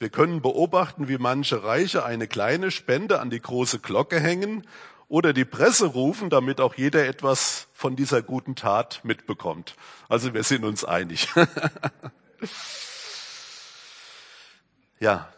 Wir 0.00 0.08
können 0.08 0.42
beobachten, 0.42 1.06
wie 1.06 1.18
manche 1.18 1.62
Reiche 1.62 2.04
eine 2.04 2.26
kleine 2.26 2.72
Spende 2.72 3.20
an 3.20 3.30
die 3.30 3.40
große 3.40 3.78
Glocke 3.78 4.18
hängen 4.18 4.66
oder 5.06 5.32
die 5.32 5.44
Presse 5.44 5.86
rufen, 5.86 6.28
damit 6.28 6.60
auch 6.60 6.74
jeder 6.74 7.06
etwas 7.06 7.68
von 7.74 7.94
dieser 7.94 8.22
guten 8.22 8.56
Tat 8.56 9.02
mitbekommt. 9.04 9.76
Also 10.08 10.34
wir 10.34 10.42
sind 10.42 10.64
uns 10.64 10.84
einig. 10.84 11.28
ja, 14.98 15.28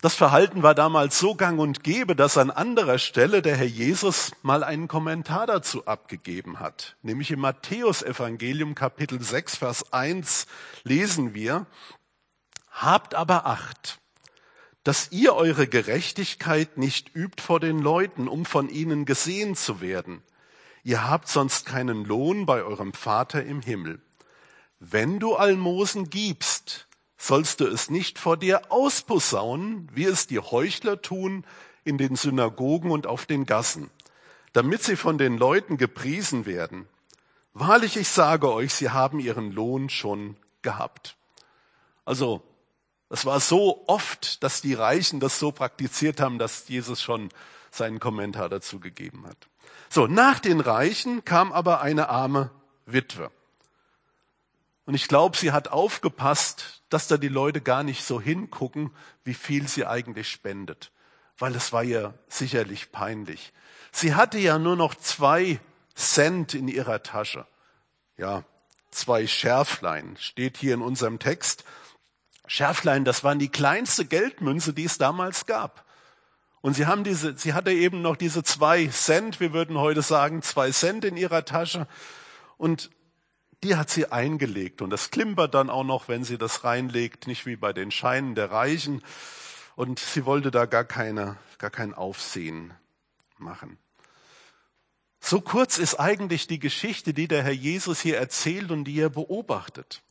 das 0.00 0.14
Verhalten 0.14 0.62
war 0.62 0.76
damals 0.76 1.18
so 1.18 1.34
gang 1.34 1.58
und 1.58 1.82
gäbe, 1.82 2.14
dass 2.14 2.38
an 2.38 2.52
anderer 2.52 2.98
Stelle 2.98 3.42
der 3.42 3.56
Herr 3.56 3.66
Jesus 3.66 4.30
mal 4.42 4.62
einen 4.62 4.86
Kommentar 4.86 5.46
dazu 5.46 5.86
abgegeben 5.86 6.60
hat. 6.60 6.96
Nämlich 7.02 7.32
im 7.32 7.40
Matthäusevangelium 7.40 8.76
Kapitel 8.76 9.20
6, 9.20 9.56
Vers 9.56 9.92
1 9.92 10.46
lesen 10.84 11.34
wir, 11.34 11.66
Habt 12.70 13.16
aber 13.16 13.46
Acht, 13.46 13.98
dass 14.84 15.10
ihr 15.10 15.34
eure 15.34 15.66
Gerechtigkeit 15.66 16.78
nicht 16.78 17.14
übt 17.16 17.42
vor 17.42 17.58
den 17.58 17.80
Leuten, 17.80 18.28
um 18.28 18.44
von 18.44 18.68
ihnen 18.68 19.04
gesehen 19.04 19.56
zu 19.56 19.80
werden. 19.80 20.22
Ihr 20.84 21.08
habt 21.08 21.28
sonst 21.28 21.66
keinen 21.66 22.04
Lohn 22.04 22.46
bei 22.46 22.62
eurem 22.62 22.92
Vater 22.92 23.42
im 23.42 23.62
Himmel. 23.62 24.00
Wenn 24.78 25.18
du 25.18 25.34
Almosen 25.34 26.08
gibst, 26.08 26.87
sollst 27.18 27.60
du 27.60 27.66
es 27.66 27.90
nicht 27.90 28.18
vor 28.18 28.36
dir 28.36 28.70
ausposaunen, 28.70 29.88
wie 29.92 30.04
es 30.04 30.28
die 30.28 30.38
Heuchler 30.38 31.02
tun 31.02 31.44
in 31.84 31.98
den 31.98 32.16
Synagogen 32.16 32.90
und 32.90 33.06
auf 33.06 33.26
den 33.26 33.44
Gassen, 33.44 33.90
damit 34.52 34.82
sie 34.82 34.96
von 34.96 35.18
den 35.18 35.36
Leuten 35.36 35.76
gepriesen 35.76 36.46
werden. 36.46 36.88
Wahrlich, 37.52 37.96
ich 37.96 38.08
sage 38.08 38.52
euch, 38.52 38.72
sie 38.72 38.90
haben 38.90 39.18
ihren 39.18 39.50
Lohn 39.50 39.90
schon 39.90 40.36
gehabt. 40.62 41.16
Also 42.04 42.42
das 43.08 43.26
war 43.26 43.40
so 43.40 43.84
oft, 43.88 44.42
dass 44.42 44.60
die 44.60 44.74
Reichen 44.74 45.18
das 45.18 45.38
so 45.38 45.50
praktiziert 45.50 46.20
haben, 46.20 46.38
dass 46.38 46.68
Jesus 46.68 47.02
schon 47.02 47.30
seinen 47.70 48.00
Kommentar 48.00 48.48
dazu 48.48 48.80
gegeben 48.80 49.26
hat. 49.26 49.48
So, 49.88 50.06
nach 50.06 50.38
den 50.38 50.60
Reichen 50.60 51.24
kam 51.24 51.52
aber 51.52 51.80
eine 51.80 52.10
arme 52.10 52.50
Witwe. 52.86 53.30
Und 54.88 54.94
ich 54.94 55.06
glaube, 55.06 55.36
sie 55.36 55.52
hat 55.52 55.68
aufgepasst, 55.68 56.82
dass 56.88 57.08
da 57.08 57.18
die 57.18 57.28
Leute 57.28 57.60
gar 57.60 57.82
nicht 57.82 58.02
so 58.04 58.22
hingucken, 58.22 58.90
wie 59.22 59.34
viel 59.34 59.68
sie 59.68 59.84
eigentlich 59.84 60.30
spendet. 60.30 60.92
Weil 61.36 61.54
es 61.54 61.74
war 61.74 61.84
ihr 61.84 62.14
sicherlich 62.28 62.90
peinlich. 62.90 63.52
Sie 63.92 64.14
hatte 64.14 64.38
ja 64.38 64.58
nur 64.58 64.76
noch 64.76 64.94
zwei 64.94 65.60
Cent 65.94 66.54
in 66.54 66.68
ihrer 66.68 67.02
Tasche. 67.02 67.46
Ja, 68.16 68.44
zwei 68.90 69.26
Schärflein 69.26 70.16
steht 70.18 70.56
hier 70.56 70.72
in 70.72 70.80
unserem 70.80 71.18
Text. 71.18 71.64
Schärflein, 72.46 73.04
das 73.04 73.22
waren 73.22 73.38
die 73.38 73.50
kleinste 73.50 74.06
Geldmünze, 74.06 74.72
die 74.72 74.84
es 74.84 74.96
damals 74.96 75.44
gab. 75.44 75.84
Und 76.62 76.72
sie 76.72 76.86
haben 76.86 77.04
diese, 77.04 77.36
sie 77.36 77.52
hatte 77.52 77.72
eben 77.72 78.00
noch 78.00 78.16
diese 78.16 78.42
zwei 78.42 78.86
Cent, 78.86 79.38
wir 79.38 79.52
würden 79.52 79.76
heute 79.76 80.00
sagen 80.00 80.40
zwei 80.40 80.70
Cent 80.70 81.04
in 81.04 81.18
ihrer 81.18 81.44
Tasche. 81.44 81.86
Und 82.56 82.90
die 83.64 83.76
hat 83.76 83.90
sie 83.90 84.10
eingelegt. 84.10 84.82
Und 84.82 84.90
das 84.90 85.10
klimpert 85.10 85.54
dann 85.54 85.70
auch 85.70 85.84
noch, 85.84 86.08
wenn 86.08 86.24
sie 86.24 86.38
das 86.38 86.64
reinlegt, 86.64 87.26
nicht 87.26 87.46
wie 87.46 87.56
bei 87.56 87.72
den 87.72 87.90
Scheinen 87.90 88.34
der 88.34 88.50
Reichen. 88.50 89.02
Und 89.76 89.98
sie 89.98 90.24
wollte 90.24 90.50
da 90.50 90.66
gar 90.66 90.84
keine, 90.84 91.36
gar 91.58 91.70
kein 91.70 91.94
Aufsehen 91.94 92.72
machen. 93.38 93.78
So 95.20 95.40
kurz 95.40 95.78
ist 95.78 95.96
eigentlich 95.96 96.46
die 96.46 96.60
Geschichte, 96.60 97.12
die 97.12 97.28
der 97.28 97.42
Herr 97.42 97.52
Jesus 97.52 98.00
hier 98.00 98.18
erzählt 98.18 98.70
und 98.70 98.84
die 98.84 99.00
er 99.00 99.10
beobachtet. 99.10 100.02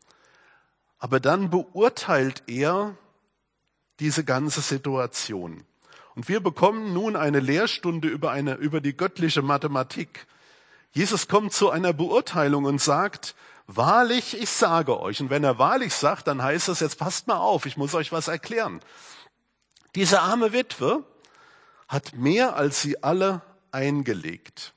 Aber 0.99 1.19
dann 1.19 1.49
beurteilt 1.49 2.43
er 2.47 2.97
diese 3.99 4.23
ganze 4.23 4.61
Situation. 4.61 5.63
Und 6.15 6.27
wir 6.27 6.39
bekommen 6.39 6.93
nun 6.93 7.15
eine 7.15 7.39
Lehrstunde 7.39 8.07
über, 8.07 8.31
eine, 8.31 8.55
über 8.55 8.81
die 8.81 8.95
göttliche 8.95 9.41
Mathematik. 9.41 10.27
Jesus 10.97 11.27
kommt 11.27 11.53
zu 11.53 11.69
einer 11.69 11.93
Beurteilung 11.93 12.65
und 12.65 12.81
sagt, 12.81 13.35
wahrlich, 13.67 14.35
ich 14.35 14.49
sage 14.49 14.99
euch. 14.99 15.21
Und 15.21 15.29
wenn 15.29 15.43
er 15.43 15.59
wahrlich 15.59 15.93
sagt, 15.93 16.25
dann 16.25 16.41
heißt 16.41 16.69
das, 16.69 16.79
jetzt 16.79 16.97
passt 16.97 17.27
mal 17.27 17.37
auf, 17.37 17.67
ich 17.67 17.77
muss 17.77 17.93
euch 17.93 18.11
was 18.11 18.27
erklären. 18.27 18.79
Diese 19.93 20.21
arme 20.21 20.53
Witwe 20.53 21.05
hat 21.87 22.15
mehr 22.15 22.55
als 22.55 22.81
sie 22.81 23.03
alle 23.03 23.43
eingelegt. 23.71 24.73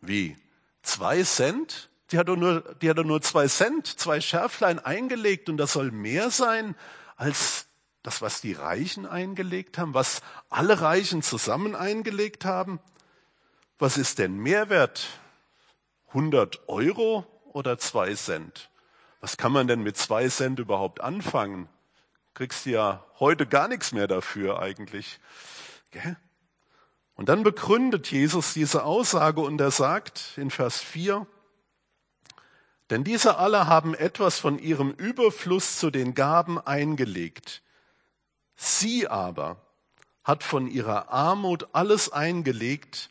Wie? 0.00 0.36
Zwei 0.82 1.22
Cent? 1.22 1.88
Die 2.10 2.18
hat 2.18 2.26
doch 2.26 2.34
nur, 2.34 2.74
die 2.82 2.90
hat 2.90 2.98
doch 2.98 3.04
nur 3.04 3.22
zwei 3.22 3.46
Cent, 3.46 3.86
zwei 3.86 4.20
Schärflein 4.20 4.80
eingelegt 4.80 5.48
und 5.48 5.58
das 5.58 5.74
soll 5.74 5.92
mehr 5.92 6.28
sein 6.30 6.74
als 7.14 7.66
das, 8.02 8.20
was 8.20 8.40
die 8.40 8.54
Reichen 8.54 9.06
eingelegt 9.06 9.78
haben, 9.78 9.94
was 9.94 10.22
alle 10.48 10.80
Reichen 10.80 11.22
zusammen 11.22 11.76
eingelegt 11.76 12.44
haben. 12.44 12.80
Was 13.80 13.96
ist 13.96 14.18
denn 14.18 14.36
Mehrwert? 14.36 15.08
100 16.08 16.68
Euro 16.68 17.24
oder 17.54 17.78
zwei 17.78 18.12
Cent? 18.14 18.68
Was 19.20 19.38
kann 19.38 19.52
man 19.52 19.68
denn 19.68 19.82
mit 19.82 19.96
zwei 19.96 20.28
Cent 20.28 20.58
überhaupt 20.58 21.00
anfangen? 21.00 21.66
Kriegst 22.34 22.66
du 22.66 22.70
ja 22.70 23.06
heute 23.18 23.46
gar 23.46 23.68
nichts 23.68 23.92
mehr 23.92 24.06
dafür 24.06 24.60
eigentlich. 24.60 25.18
Und 27.14 27.30
dann 27.30 27.42
begründet 27.42 28.10
Jesus 28.10 28.52
diese 28.52 28.84
Aussage 28.84 29.40
und 29.40 29.58
er 29.58 29.70
sagt 29.70 30.34
in 30.36 30.50
Vers 30.50 30.80
4, 30.80 31.26
denn 32.90 33.02
diese 33.02 33.38
alle 33.38 33.66
haben 33.66 33.94
etwas 33.94 34.38
von 34.38 34.58
ihrem 34.58 34.90
Überfluss 34.90 35.78
zu 35.78 35.90
den 35.90 36.14
Gaben 36.14 36.58
eingelegt. 36.58 37.62
Sie 38.56 39.08
aber 39.08 39.56
hat 40.22 40.44
von 40.44 40.66
ihrer 40.66 41.10
Armut 41.10 41.68
alles 41.72 42.12
eingelegt, 42.12 43.09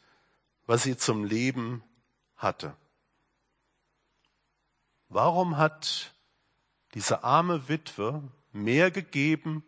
was 0.69 0.83
sie 0.83 0.95
zum 0.95 1.23
Leben 1.23 1.81
hatte. 2.35 2.75
Warum 5.07 5.57
hat 5.57 6.13
diese 6.93 7.23
arme 7.23 7.67
Witwe 7.67 8.21
mehr 8.51 8.91
gegeben 8.91 9.63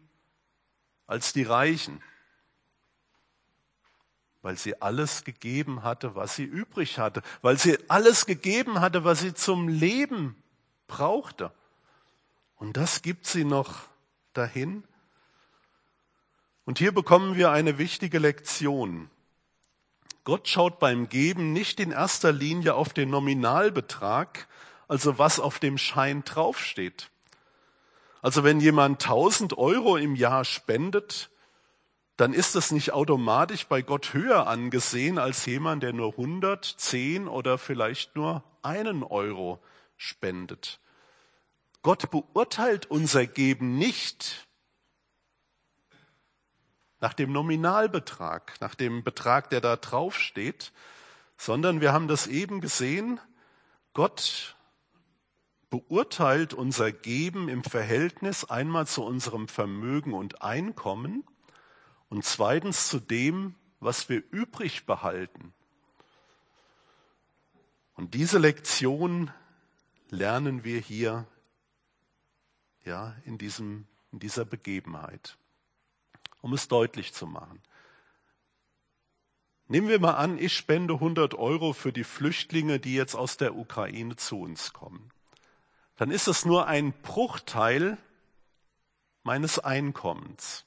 als 1.08 1.34
die 1.34 1.42
Reichen, 1.42 2.04
weil 4.44 4.60
sie 4.60 4.80
alles 4.80 5.24
gegeben 5.24 5.82
hatte, 5.82 6.14
was 6.14 6.36
sie 6.36 6.44
übrig 6.44 7.00
hatte, 7.00 7.24
weil 7.42 7.58
sie 7.58 7.80
alles 7.90 8.28
gegeben 8.28 8.80
hatte, 8.80 9.04
was 9.04 9.22
sie 9.22 9.34
zum 9.34 9.70
Leben 9.70 10.36
brauchte. 10.86 11.52
Und 12.58 12.78
das 12.78 13.02
gibt 13.02 13.26
sie 13.26 13.44
noch 13.44 13.88
dahin. 14.34 14.84
Und 16.66 16.78
hier 16.78 16.92
bekommen 16.92 17.38
wir 17.38 17.50
eine 17.50 17.80
wichtige 17.80 18.20
Lektion. 18.20 19.10
Gott 20.24 20.48
schaut 20.48 20.80
beim 20.80 21.10
Geben 21.10 21.52
nicht 21.52 21.80
in 21.80 21.92
erster 21.92 22.32
Linie 22.32 22.76
auf 22.76 22.94
den 22.94 23.10
Nominalbetrag, 23.10 24.48
also 24.88 25.18
was 25.18 25.40
auf 25.40 25.58
dem 25.58 25.78
Schein 25.78 26.24
draufsteht. 26.24 27.10
Also 28.22 28.44
wenn 28.44 28.60
jemand 28.60 29.04
1000 29.04 29.58
Euro 29.58 29.98
im 29.98 30.16
Jahr 30.16 30.46
spendet, 30.46 31.32
dann 32.18 32.34
ist 32.34 32.54
das 32.54 32.72
nicht 32.72 32.94
automatisch 32.94 33.66
bei 33.66 33.82
Gott 33.82 34.14
höher 34.14 34.46
angesehen 34.46 35.18
als 35.18 35.46
jemand, 35.48 35.82
der 35.82 35.94
nur 35.94 36.12
100, 36.12 36.64
10 36.64 37.28
oder 37.28 37.58
vielleicht 37.58 38.16
nur 38.16 38.44
einen 38.62 39.02
Euro 39.04 39.60
spendet. 39.98 40.80
Gott 41.82 42.12
beurteilt 42.12 42.86
unser 42.92 43.26
Geben 43.26 43.80
nicht 43.80 44.48
nach 47.02 47.14
dem 47.14 47.32
Nominalbetrag, 47.32 48.62
nach 48.62 48.76
dem 48.76 49.04
Betrag, 49.04 49.50
der 49.50 49.60
da 49.60 49.76
draufsteht, 49.76 50.72
sondern 51.36 51.82
wir 51.82 51.92
haben 51.92 52.08
das 52.08 52.28
eben 52.28 52.62
gesehen, 52.62 53.20
Gott 53.94 54.56
beurteilt 55.72 56.54
unser 56.54 56.92
Geben 56.92 57.50
im 57.50 57.64
Verhältnis 57.64 58.46
einmal 58.46 58.86
zu 58.88 59.04
unserem 59.04 59.48
Vermögen 59.48 60.14
und 60.14 60.44
Einkommen 60.44 61.24
und 62.10 62.24
zweitens 62.24 62.90
zu 62.90 63.00
dem, 63.00 63.56
was 63.80 64.08
wir 64.08 64.22
übrig 64.32 64.86
behalten. 64.86 65.54
Und 67.96 68.14
diese 68.14 68.38
Lektion 68.38 69.32
lernen 70.10 70.64
wir 70.64 70.80
hier 70.80 71.26
ja, 72.84 73.16
in, 73.26 73.38
diesem, 73.38 73.88
in 74.12 74.20
dieser 74.20 74.46
Begebenheit, 74.46 75.38
um 76.42 76.54
es 76.54 76.68
deutlich 76.68 77.14
zu 77.14 77.26
machen. 77.28 77.62
Nehmen 79.68 79.88
wir 79.88 80.00
mal 80.00 80.16
an, 80.16 80.38
ich 80.38 80.56
spende 80.56 80.96
100 80.96 81.36
Euro 81.36 81.72
für 81.72 81.94
die 81.94 82.04
Flüchtlinge, 82.04 82.80
die 82.80 82.94
jetzt 82.94 83.16
aus 83.16 83.38
der 83.38 83.56
Ukraine 83.56 84.18
zu 84.18 84.42
uns 84.42 84.74
kommen. 84.74 85.12
Dann 85.96 86.12
ist 86.12 86.28
es 86.28 86.44
nur 86.46 86.68
ein 86.68 86.92
Bruchteil 86.92 87.98
meines 89.24 89.60
Einkommens. 89.60 90.66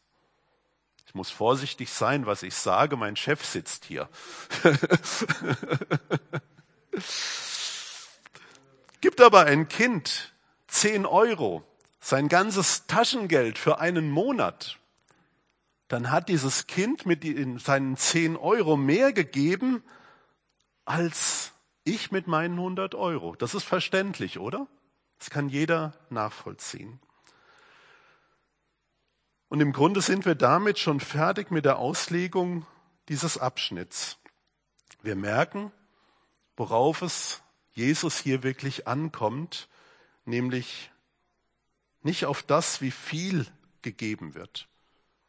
Ich 1.07 1.15
muss 1.15 1.31
vorsichtig 1.31 1.93
sein, 1.93 2.25
was 2.27 2.43
ich 2.43 2.55
sage. 2.55 2.97
Mein 2.97 3.15
Chef 3.17 3.45
sitzt 3.45 3.85
hier. 3.85 4.09
Gibt 9.01 9.21
aber 9.21 9.45
ein 9.45 9.69
Kind 9.69 10.33
10 10.69 11.05
Euro, 11.05 11.63
sein 12.01 12.29
ganzes 12.29 12.87
Taschengeld 12.87 13.59
für 13.59 13.79
einen 13.79 14.11
Monat, 14.11 14.79
dann 15.89 16.11
hat 16.11 16.29
dieses 16.29 16.67
Kind 16.67 17.07
mit 17.07 17.25
seinen 17.61 17.97
10 17.97 18.37
Euro 18.37 18.77
mehr 18.77 19.13
gegeben 19.13 19.83
als 20.85 21.53
ich 21.85 22.11
mit 22.11 22.27
meinen 22.27 22.59
100 22.59 22.95
Euro. 22.95 23.37
Das 23.37 23.55
ist 23.55 23.65
verständlich, 23.65 24.39
oder? 24.39 24.67
Das 25.19 25.31
kann 25.31 25.49
jeder 25.49 25.95
nachvollziehen. 26.11 27.01
Und 29.49 29.61
im 29.61 29.73
Grunde 29.73 30.01
sind 30.01 30.27
wir 30.27 30.35
damit 30.35 30.79
schon 30.79 31.01
fertig 31.01 31.51
mit 31.51 31.65
der 31.65 31.79
Auslegung 31.79 32.67
dieses 33.09 33.39
Abschnitts. 33.39 34.19
Wir 35.03 35.17
merken, 35.17 35.71
worauf 36.57 37.03
es 37.03 37.43
Jesus 37.73 38.19
hier 38.19 38.43
wirklich 38.43 38.89
ankommt, 38.89 39.69
nämlich 40.25 40.91
nicht 42.03 42.27
auf 42.27 42.43
das, 42.43 42.81
wie 42.81 42.91
viel 42.91 43.47
gegeben 43.83 44.35
wird, 44.35 44.69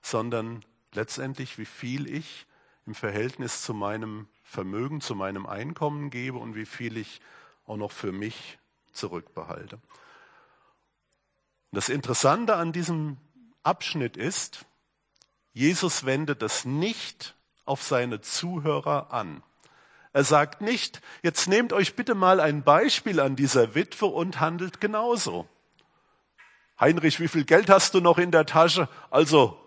sondern 0.06 0.64
letztendlich, 0.94 1.58
wie 1.58 1.66
viel 1.66 2.08
ich 2.08 2.46
im 2.86 2.94
Verhältnis 2.94 3.64
zu 3.64 3.74
meinem 3.74 4.28
Vermögen, 4.44 5.02
zu 5.02 5.16
meinem 5.16 5.48
Einkommen 5.48 6.12
gebe 6.12 6.38
und 6.38 6.56
wie 6.56 6.68
viel 6.68 6.98
ich 6.98 7.22
auch 7.66 7.78
noch 7.78 7.92
für 7.92 8.12
mich 8.12 8.60
zurückbehalte. 8.92 9.80
das 11.72 11.90
Interessante 11.90 12.56
an 12.56 12.72
diesem 12.72 13.18
Abschnitt 13.64 14.16
ist, 14.16 14.66
Jesus 15.52 16.06
wendet 16.06 16.44
es 16.44 16.64
nicht 16.64 17.36
auf 17.66 17.82
seine 17.82 18.22
Zuhörer 18.22 19.12
an. 19.12 19.44
Er 20.14 20.24
sagt 20.24 20.62
nicht, 20.62 21.02
jetzt 21.24 21.48
nehmt 21.48 21.74
euch 21.74 21.96
bitte 21.96 22.16
mal 22.16 22.40
ein 22.40 22.64
Beispiel 22.64 23.20
an 23.20 23.36
dieser 23.36 23.76
Witwe 23.76 24.06
und 24.06 24.40
handelt 24.40 24.80
genauso. 24.80 25.50
Heinrich, 26.80 27.20
wie 27.20 27.28
viel 27.28 27.44
Geld 27.44 27.70
hast 27.70 27.96
du 27.96 28.00
noch 28.00 28.18
in 28.18 28.32
der 28.32 28.46
Tasche? 28.46 28.88
Also 29.10 29.65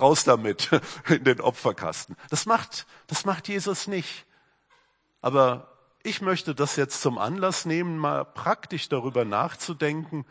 raus 0.00 0.24
damit 0.24 0.70
in 1.08 1.24
den 1.24 1.40
Opferkasten. 1.40 2.16
Das 2.30 2.46
macht, 2.46 2.86
das 3.06 3.24
macht 3.24 3.48
Jesus 3.48 3.86
nicht. 3.86 4.26
Aber 5.20 5.70
ich 6.02 6.20
möchte 6.20 6.54
das 6.54 6.76
jetzt 6.76 7.02
zum 7.02 7.18
Anlass 7.18 7.66
nehmen, 7.66 7.98
mal 7.98 8.24
praktisch 8.24 8.88
darüber 8.88 9.24
nachzudenken, 9.24 10.24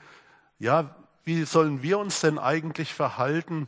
ja, 0.57 0.95
wie 1.23 1.43
sollen 1.43 1.83
wir 1.83 1.99
uns 1.99 2.21
denn 2.21 2.39
eigentlich 2.39 2.93
verhalten 2.93 3.67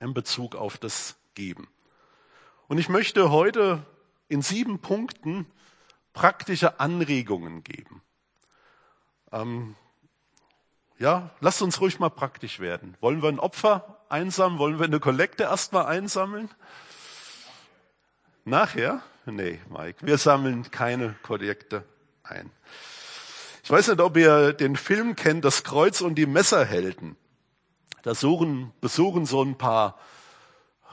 in 0.00 0.12
Bezug 0.12 0.56
auf 0.56 0.76
das 0.76 1.16
Geben? 1.34 1.68
Und 2.68 2.78
ich 2.78 2.88
möchte 2.88 3.30
heute 3.30 3.86
in 4.28 4.42
sieben 4.42 4.80
Punkten 4.80 5.46
praktische 6.12 6.80
Anregungen 6.80 7.62
geben. 7.62 8.02
Ähm, 9.32 9.76
ja, 10.98 11.30
lasst 11.40 11.62
uns 11.62 11.80
ruhig 11.80 11.98
mal 11.98 12.10
praktisch 12.10 12.60
werden. 12.60 12.96
Wollen 13.00 13.22
wir 13.22 13.28
ein 13.28 13.38
Opfer 13.38 13.99
einsammeln? 14.10 14.58
Wollen 14.58 14.78
wir 14.78 14.86
eine 14.86 15.00
Kollekte 15.00 15.44
erstmal 15.44 15.86
einsammeln? 15.86 16.50
Nachher? 18.44 19.02
Nee, 19.26 19.60
Mike, 19.68 20.06
wir 20.06 20.18
sammeln 20.18 20.70
keine 20.70 21.14
Kollekte 21.22 21.84
ein. 22.22 22.50
Ich 23.62 23.70
weiß 23.70 23.88
nicht, 23.88 24.00
ob 24.00 24.16
ihr 24.16 24.52
den 24.52 24.76
Film 24.76 25.14
kennt, 25.14 25.44
Das 25.44 25.62
Kreuz 25.62 26.00
und 26.00 26.16
die 26.16 26.26
Messerhelden. 26.26 27.16
Da 28.02 28.14
suchen, 28.14 28.72
besuchen 28.80 29.26
so 29.26 29.42
ein 29.42 29.58
paar 29.58 29.98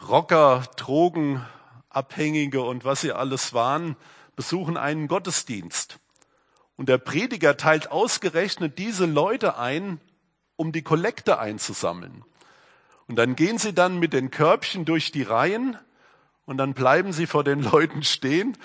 Rocker, 0.08 0.64
Drogenabhängige 0.76 2.62
und 2.62 2.86
was 2.86 3.02
sie 3.02 3.14
alles 3.14 3.54
waren, 3.54 3.96
besuchen 4.36 4.78
einen 4.78 5.08
Gottesdienst. 5.08 6.00
Und 6.76 6.90
der 6.90 7.00
Prediger 7.00 7.58
teilt 7.58 7.92
ausgerechnet 7.92 8.78
diese 8.78 9.06
Leute 9.06 9.58
ein, 9.58 10.00
um 10.58 10.72
die 10.72 10.84
Kollekte 10.84 11.40
einzusammeln. 11.40 12.24
Und 13.08 13.15
dann 13.15 13.36
gehen 13.36 13.58
sie 13.58 13.74
dann 13.74 14.00
mit 14.00 14.13
den 14.13 14.32
Körbchen 14.32 14.86
durch 14.86 15.12
die 15.12 15.24
Reihen 15.24 15.78
und 16.46 16.58
dann 16.58 16.74
bleiben 16.74 17.13
sie 17.13 17.28
vor 17.28 17.43
den 17.43 17.62
Leuten 17.72 18.04
stehen 18.04 18.58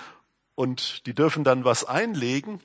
und 0.55 1.05
die 1.05 1.13
dürfen 1.13 1.43
dann 1.43 1.65
was 1.65 1.85
einlegen. 1.85 2.59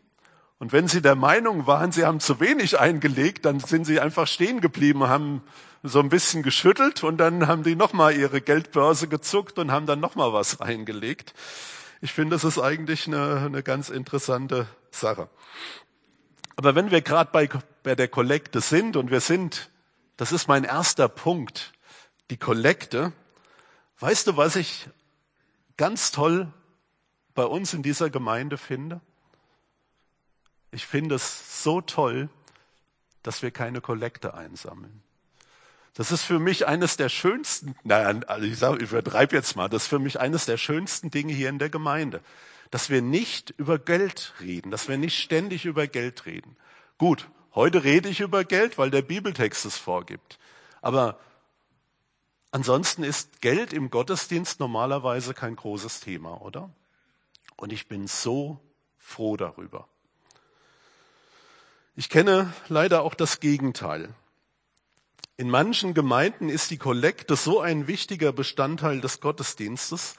Und 0.58 0.72
wenn 0.72 0.88
sie 0.88 1.00
der 1.00 1.14
Meinung 1.14 1.66
waren, 1.68 1.92
sie 1.92 2.04
haben 2.04 2.18
zu 2.18 2.40
wenig 2.40 2.80
eingelegt, 2.80 3.44
dann 3.44 3.60
sind 3.60 3.84
sie 3.84 4.00
einfach 4.00 4.26
stehen 4.26 4.60
geblieben, 4.60 5.08
haben 5.08 5.42
so 5.84 6.00
ein 6.00 6.08
bisschen 6.08 6.42
geschüttelt 6.42 7.04
und 7.04 7.18
dann 7.18 7.46
haben 7.46 7.62
die 7.62 7.76
nochmal 7.76 8.16
ihre 8.16 8.40
Geldbörse 8.40 9.06
gezuckt 9.06 9.58
und 9.58 9.70
haben 9.70 9.86
dann 9.86 10.00
nochmal 10.00 10.32
was 10.32 10.60
reingelegt. 10.60 11.32
Ich 12.00 12.12
finde, 12.12 12.34
das 12.34 12.44
ist 12.44 12.58
eigentlich 12.58 13.06
eine, 13.06 13.42
eine 13.46 13.62
ganz 13.62 13.88
interessante 13.88 14.66
Sache. 14.90 15.28
Aber 16.56 16.74
wenn 16.74 16.90
wir 16.90 17.02
gerade 17.02 17.30
bei, 17.32 17.48
bei 17.84 17.94
der 17.94 18.08
Kollekte 18.08 18.60
sind 18.60 18.96
und 18.96 19.12
wir 19.12 19.20
sind, 19.20 19.70
das 20.18 20.32
ist 20.32 20.48
mein 20.48 20.64
erster 20.64 21.08
Punkt, 21.08 21.72
die 22.28 22.36
Kollekte. 22.36 23.14
Weißt 24.00 24.26
du, 24.26 24.36
was 24.36 24.56
ich 24.56 24.90
ganz 25.78 26.12
toll 26.12 26.52
bei 27.34 27.44
uns 27.44 27.72
in 27.72 27.82
dieser 27.82 28.10
Gemeinde 28.10 28.58
finde? 28.58 29.00
Ich 30.70 30.84
finde 30.84 31.14
es 31.14 31.62
so 31.64 31.80
toll, 31.80 32.28
dass 33.22 33.40
wir 33.40 33.50
keine 33.50 33.80
Kollekte 33.80 34.34
einsammeln. 34.34 35.02
Das 35.94 36.12
ist 36.12 36.22
für 36.22 36.38
mich 36.38 36.66
eines 36.66 36.98
der 36.98 37.08
schönsten, 37.08 37.74
naja, 37.82 38.20
also 38.26 38.46
ich, 38.46 38.58
sag, 38.58 38.82
ich 38.82 38.90
übertreibe 38.90 39.34
jetzt 39.34 39.56
mal, 39.56 39.68
das 39.68 39.84
ist 39.84 39.88
für 39.88 39.98
mich 39.98 40.20
eines 40.20 40.44
der 40.44 40.58
schönsten 40.58 41.10
Dinge 41.10 41.32
hier 41.32 41.48
in 41.48 41.58
der 41.58 41.70
Gemeinde 41.70 42.20
dass 42.70 42.90
wir 42.90 43.02
nicht 43.02 43.54
über 43.56 43.78
Geld 43.78 44.34
reden, 44.40 44.70
dass 44.70 44.88
wir 44.88 44.98
nicht 44.98 45.18
ständig 45.18 45.64
über 45.64 45.86
Geld 45.86 46.26
reden. 46.26 46.56
Gut, 46.98 47.28
heute 47.58 47.82
rede 47.82 48.08
ich 48.08 48.20
über 48.20 48.44
Geld, 48.44 48.78
weil 48.78 48.92
der 48.92 49.02
Bibeltext 49.02 49.64
es 49.64 49.76
vorgibt. 49.76 50.38
Aber 50.80 51.18
ansonsten 52.52 53.02
ist 53.02 53.40
Geld 53.40 53.72
im 53.72 53.90
Gottesdienst 53.90 54.60
normalerweise 54.60 55.34
kein 55.34 55.56
großes 55.56 55.98
Thema, 55.98 56.40
oder? 56.40 56.70
Und 57.56 57.72
ich 57.72 57.88
bin 57.88 58.06
so 58.06 58.60
froh 58.96 59.36
darüber. 59.36 59.88
Ich 61.96 62.08
kenne 62.08 62.52
leider 62.68 63.02
auch 63.02 63.14
das 63.14 63.40
Gegenteil. 63.40 64.14
In 65.36 65.50
manchen 65.50 65.94
Gemeinden 65.94 66.50
ist 66.50 66.70
die 66.70 66.78
Kollekte 66.78 67.34
so 67.34 67.60
ein 67.60 67.88
wichtiger 67.88 68.32
Bestandteil 68.32 69.00
des 69.00 69.20
Gottesdienstes. 69.20 70.14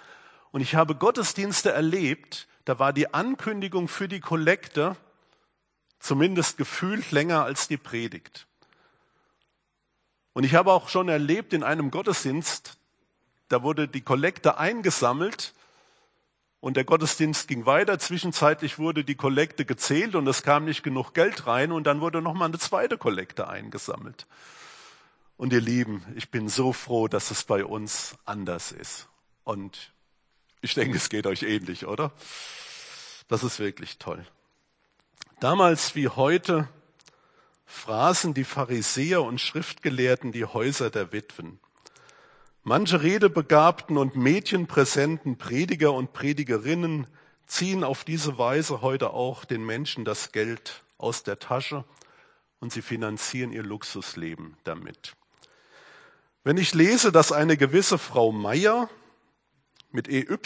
Und 0.51 0.59
ich 0.59 0.75
habe 0.75 0.93
Gottesdienste 0.93 1.71
erlebt, 1.71 2.49
da 2.65 2.79
war 2.79 2.91
die 2.91 3.13
Ankündigung 3.13 3.87
für 3.87 4.09
die 4.09 4.19
Kollekte 4.19 4.97
zumindest 5.99 6.57
gefühlt 6.57 7.11
länger 7.11 7.43
als 7.43 7.67
die 7.67 7.77
Predigt. 7.77 8.47
Und 10.33 10.43
ich 10.43 10.55
habe 10.55 10.71
auch 10.71 10.89
schon 10.89 11.09
erlebt 11.09 11.53
in 11.53 11.63
einem 11.63 11.91
Gottesdienst, 11.91 12.77
da 13.49 13.63
wurde 13.63 13.87
die 13.87 14.01
Kollekte 14.01 14.57
eingesammelt 14.57 15.53
und 16.61 16.77
der 16.77 16.83
Gottesdienst 16.83 17.47
ging 17.47 17.65
weiter. 17.65 17.97
Zwischenzeitlich 17.97 18.77
wurde 18.77 19.03
die 19.03 19.15
Kollekte 19.15 19.65
gezählt 19.65 20.15
und 20.15 20.27
es 20.27 20.43
kam 20.43 20.65
nicht 20.65 20.83
genug 20.83 21.13
Geld 21.13 21.47
rein 21.47 21.71
und 21.71 21.85
dann 21.85 21.99
wurde 21.99 22.21
nochmal 22.21 22.49
eine 22.49 22.59
zweite 22.59 22.97
Kollekte 22.97 23.47
eingesammelt. 23.47 24.27
Und 25.35 25.53
ihr 25.53 25.61
Lieben, 25.61 26.05
ich 26.15 26.29
bin 26.29 26.49
so 26.49 26.73
froh, 26.73 27.07
dass 27.07 27.31
es 27.31 27.43
bei 27.43 27.65
uns 27.65 28.17
anders 28.25 28.71
ist. 28.71 29.07
Und 29.43 29.93
ich 30.61 30.73
denke, 30.73 30.97
es 30.97 31.09
geht 31.09 31.25
euch 31.25 31.43
ähnlich, 31.43 31.87
oder? 31.87 32.11
Das 33.29 33.43
ist 33.43 33.59
wirklich 33.59 33.97
toll. 33.97 34.25
Damals 35.39 35.95
wie 35.95 36.09
heute 36.09 36.67
fraßen 37.65 38.33
die 38.33 38.43
Pharisäer 38.43 39.23
und 39.23 39.39
Schriftgelehrten 39.39 40.33
die 40.33 40.43
Häuser 40.43 40.89
der 40.89 41.13
Witwen. 41.13 41.61
Manche 42.63 43.01
redebegabten 43.01 43.97
und 43.97 44.17
medienpräsenten 44.17 45.37
Prediger 45.37 45.93
und 45.93 46.11
Predigerinnen 46.11 47.07
ziehen 47.47 47.85
auf 47.85 48.03
diese 48.03 48.37
Weise 48.37 48.81
heute 48.81 49.11
auch 49.11 49.45
den 49.45 49.65
Menschen 49.65 50.03
das 50.03 50.33
Geld 50.33 50.83
aus 50.97 51.23
der 51.23 51.39
Tasche 51.39 51.85
und 52.59 52.73
sie 52.73 52.81
finanzieren 52.81 53.53
ihr 53.53 53.63
Luxusleben 53.63 54.57
damit. 54.65 55.15
Wenn 56.43 56.57
ich 56.57 56.73
lese, 56.73 57.13
dass 57.13 57.31
eine 57.31 57.55
gewisse 57.55 57.97
Frau 57.97 58.33
Meier 58.33 58.89
mit 59.91 60.09
EY 60.09 60.37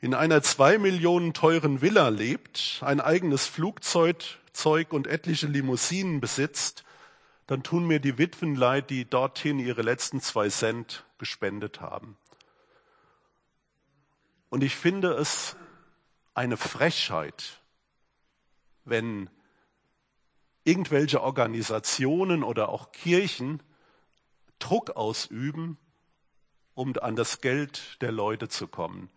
in 0.00 0.14
einer 0.14 0.42
zwei 0.42 0.78
Millionen 0.78 1.34
teuren 1.34 1.82
Villa 1.82 2.08
lebt, 2.08 2.80
ein 2.82 3.00
eigenes 3.00 3.46
Flugzeug 3.46 4.92
und 4.92 5.06
etliche 5.06 5.46
Limousinen 5.46 6.20
besitzt, 6.20 6.84
dann 7.46 7.62
tun 7.62 7.86
mir 7.86 8.00
die 8.00 8.16
Witwen 8.16 8.54
leid, 8.54 8.90
die 8.90 9.04
dorthin 9.04 9.58
ihre 9.58 9.82
letzten 9.82 10.20
zwei 10.20 10.48
Cent 10.48 11.04
gespendet 11.18 11.80
haben. 11.80 12.16
Und 14.48 14.64
ich 14.64 14.74
finde 14.74 15.12
es 15.12 15.56
eine 16.34 16.56
Frechheit, 16.56 17.60
wenn 18.84 19.28
irgendwelche 20.64 21.22
Organisationen 21.22 22.42
oder 22.42 22.70
auch 22.70 22.92
Kirchen 22.92 23.62
Druck 24.58 24.90
ausüben, 24.90 25.78
um 26.74 26.96
an 26.98 27.16
das 27.16 27.40
Geld 27.40 28.00
der 28.00 28.12
Leute 28.12 28.48
zu 28.48 28.66
kommen. 28.66 29.10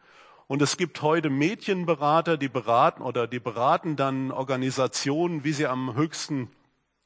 Und 0.53 0.61
es 0.61 0.77
gibt 0.77 1.01
heute 1.01 1.31
Medienberater, 1.31 2.37
die 2.37 2.47
beraten 2.47 3.01
oder 3.01 3.25
die 3.25 3.39
beraten 3.39 3.95
dann 3.95 4.29
Organisationen, 4.29 5.43
wie 5.43 5.51
sie 5.51 5.65
am 5.65 5.95
höchsten, 5.95 6.47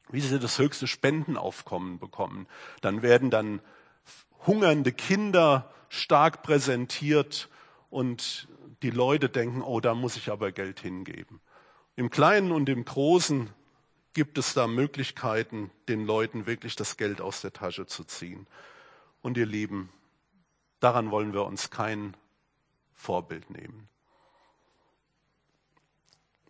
wie 0.10 0.20
sie 0.20 0.38
das 0.38 0.60
höchste 0.60 0.86
Spendenaufkommen 0.86 1.98
bekommen. 1.98 2.48
Dann 2.82 3.04
werden 3.04 3.30
dann 3.30 3.62
hungernde 4.46 4.92
Kinder 4.92 5.72
stark 5.88 6.44
präsentiert 6.44 7.48
und 7.90 8.50
die 8.84 8.90
Leute 8.90 9.30
denken, 9.30 9.62
oh, 9.62 9.80
da 9.80 9.94
muss 9.94 10.18
ich 10.18 10.30
aber 10.30 10.52
Geld 10.52 10.82
hingeben. 10.82 11.40
Im 11.96 12.10
Kleinen 12.10 12.52
und 12.52 12.68
im 12.68 12.84
Großen 12.84 13.50
gibt 14.12 14.38
es 14.38 14.56
da 14.56 14.68
Möglichkeiten, 14.68 15.72
den 15.88 16.06
Leuten 16.06 16.48
wirklich 16.48 16.76
das 16.76 16.98
Geld 16.98 17.22
aus 17.22 17.40
der 17.40 17.54
Tasche 17.54 17.86
zu 17.86 18.04
ziehen. 18.04 18.46
Und 19.22 19.38
ihr 19.38 19.46
Lieben, 19.46 19.88
daran 20.82 21.12
wollen 21.12 21.32
wir 21.32 21.46
uns 21.46 21.70
kein 21.70 22.18
Vorbild 22.98 23.50
nehmen. 23.50 23.88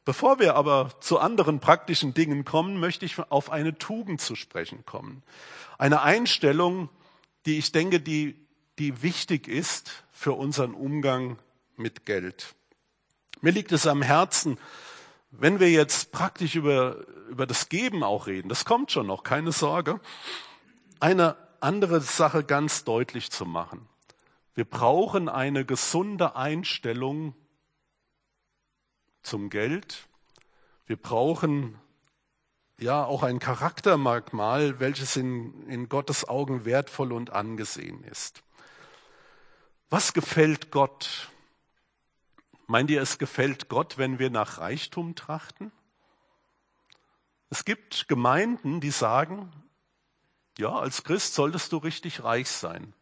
Bevor 0.05 0.39
wir 0.39 0.55
aber 0.55 0.91
zu 1.01 1.19
anderen 1.19 1.60
praktischen 1.60 2.13
Dingen 2.13 2.45
kommen, 2.45 2.79
möchte 2.79 3.05
ich 3.05 3.19
auf 3.19 3.51
eine 3.51 3.77
Tugend 3.77 4.21
zu 4.21 4.36
sprechen 4.36 4.86
kommen. 4.86 5.21
Eine 5.77 6.01
Einstellung, 6.01 6.89
die 7.45 7.57
ich 7.57 7.73
denke, 7.73 7.99
die, 7.99 8.39
die 8.79 9.03
wichtig 9.03 9.49
ist 9.49 10.05
für 10.12 10.31
unseren 10.31 10.73
Umgang 10.73 11.38
mit 11.75 12.05
Geld. 12.05 12.55
Mir 13.41 13.51
liegt 13.51 13.73
es 13.73 13.86
am 13.86 14.01
Herzen, 14.01 14.57
wenn 15.31 15.60
wir 15.60 15.69
jetzt 15.69 16.13
praktisch 16.13 16.55
über, 16.55 17.05
über 17.27 17.45
das 17.45 17.67
Geben 17.67 18.01
auch 18.01 18.27
reden, 18.27 18.47
das 18.47 18.63
kommt 18.63 18.91
schon 18.91 19.07
noch, 19.07 19.23
keine 19.23 19.51
Sorge, 19.51 19.99
eine 21.01 21.36
andere 21.60 21.99
Sache 21.99 22.45
ganz 22.45 22.86
deutlich 22.86 23.29
zu 23.29 23.45
machen. 23.45 23.88
Wir 24.58 24.65
brauchen 24.65 25.30
eine 25.30 25.65
gesunde 25.65 26.36
Einstellung 26.36 27.36
zum 29.22 29.52
Geld. 29.52 30.08
Wir 30.88 30.96
brauchen 30.96 31.80
ja 32.80 33.06
auch 33.06 33.22
ein 33.22 33.38
Charaktermerkmal, 33.38 34.80
welches 34.80 35.15
in, 35.15 35.67
in 35.67 35.89
Gottes 35.89 36.28
Augen 36.28 36.65
wertvoll 36.65 37.12
und 37.12 37.30
angesehen 37.30 38.04
ist. 38.06 38.41
Was 39.91 40.13
gefällt 40.13 40.72
Gott? 40.72 41.30
Meint 42.65 42.89
ihr, 42.89 43.04
es 43.04 43.20
gefällt 43.20 43.70
Gott, 43.70 44.00
wenn 44.00 44.17
wir 44.17 44.32
nach 44.32 44.58
Reichtum 44.58 45.13
trachten? 45.13 45.72
Es 47.52 47.63
gibt 47.63 48.08
Gemeinden, 48.08 48.82
die 48.82 48.89
sagen, 48.89 49.52
ja, 50.58 50.72
als 50.72 51.04
Christ 51.04 51.36
solltest 51.36 51.72
du 51.74 51.78
richtig 51.78 52.24
reich 52.24 52.50
sein. 52.50 52.96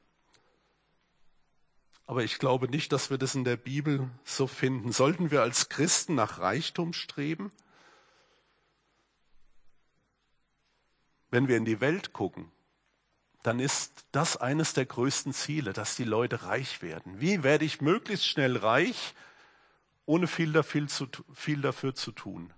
Aber 2.06 2.24
ich 2.24 2.38
glaube 2.38 2.68
nicht, 2.68 2.92
dass 2.92 3.10
wir 3.10 3.18
das 3.18 3.36
in 3.36 3.44
der 3.44 3.58
Bibel 3.58 4.10
so 4.24 4.48
finden. 4.48 4.92
Sollten 4.92 5.32
wir 5.32 5.42
als 5.42 5.70
Christen 5.70 6.16
nach 6.16 6.40
Reichtum 6.40 6.94
streben? 6.94 7.52
Wenn 11.32 11.48
wir 11.48 11.58
in 11.58 11.66
die 11.66 11.82
Welt 11.82 12.14
gucken, 12.14 12.52
dann 13.42 13.60
ist 13.60 14.06
das 14.12 14.38
eines 14.38 14.74
der 14.74 14.86
größten 14.86 15.34
Ziele, 15.34 15.74
dass 15.74 15.96
die 15.96 16.04
Leute 16.04 16.44
reich 16.44 16.82
werden. 16.82 17.20
Wie 17.20 17.44
werde 17.44 17.66
ich 17.66 17.82
möglichst 17.82 18.28
schnell 18.28 18.58
reich? 18.58 19.14
ohne 20.06 20.28
viel 20.28 20.52
dafür, 20.52 20.88
zu, 20.88 21.08
viel 21.34 21.62
dafür 21.62 21.96
zu 21.96 22.12
tun. 22.12 22.54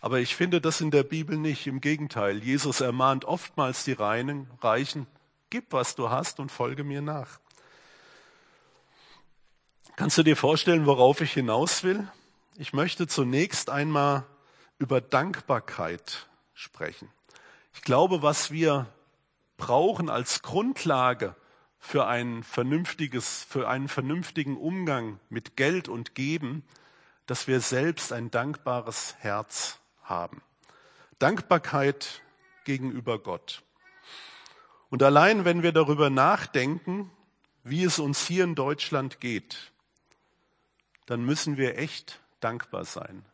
Aber 0.00 0.20
ich 0.20 0.36
finde 0.36 0.60
das 0.60 0.80
in 0.80 0.90
der 0.90 1.02
Bibel 1.02 1.38
nicht. 1.38 1.66
Im 1.66 1.80
Gegenteil, 1.80 2.42
Jesus 2.42 2.80
ermahnt 2.80 3.24
oftmals 3.24 3.84
die 3.84 3.92
Reinen, 3.92 4.48
Reichen, 4.60 5.06
gib, 5.50 5.72
was 5.72 5.94
du 5.94 6.10
hast 6.10 6.38
und 6.38 6.52
folge 6.52 6.84
mir 6.84 7.02
nach. 7.02 7.40
Kannst 9.94 10.18
du 10.18 10.22
dir 10.22 10.36
vorstellen, 10.36 10.86
worauf 10.86 11.20
ich 11.20 11.32
hinaus 11.32 11.84
will? 11.84 12.06
Ich 12.58 12.72
möchte 12.72 13.06
zunächst 13.06 13.70
einmal 13.70 14.24
über 14.78 15.00
Dankbarkeit 15.00 16.26
sprechen. 16.54 17.08
Ich 17.74 17.82
glaube, 17.82 18.22
was 18.22 18.50
wir 18.50 18.86
brauchen 19.56 20.10
als 20.10 20.42
Grundlage 20.42 21.34
für 21.78 22.06
ein 22.06 22.42
vernünftiges, 22.42 23.46
für 23.48 23.68
einen 23.68 23.88
vernünftigen 23.88 24.56
Umgang 24.56 25.20
mit 25.28 25.56
Geld 25.56 25.88
und 25.88 26.14
Geben, 26.14 26.64
dass 27.26 27.46
wir 27.46 27.60
selbst 27.60 28.12
ein 28.12 28.30
dankbares 28.30 29.14
Herz 29.18 29.78
haben. 30.02 30.42
Dankbarkeit 31.18 32.22
gegenüber 32.64 33.18
Gott. 33.18 33.62
Und 34.90 35.02
allein 35.02 35.44
wenn 35.44 35.62
wir 35.62 35.72
darüber 35.72 36.10
nachdenken, 36.10 37.10
wie 37.64 37.84
es 37.84 37.98
uns 37.98 38.26
hier 38.26 38.44
in 38.44 38.54
Deutschland 38.54 39.20
geht, 39.20 39.72
dann 41.06 41.24
müssen 41.24 41.56
wir 41.56 41.78
echt 41.78 42.20
dankbar 42.40 42.84
sein. 42.84 43.24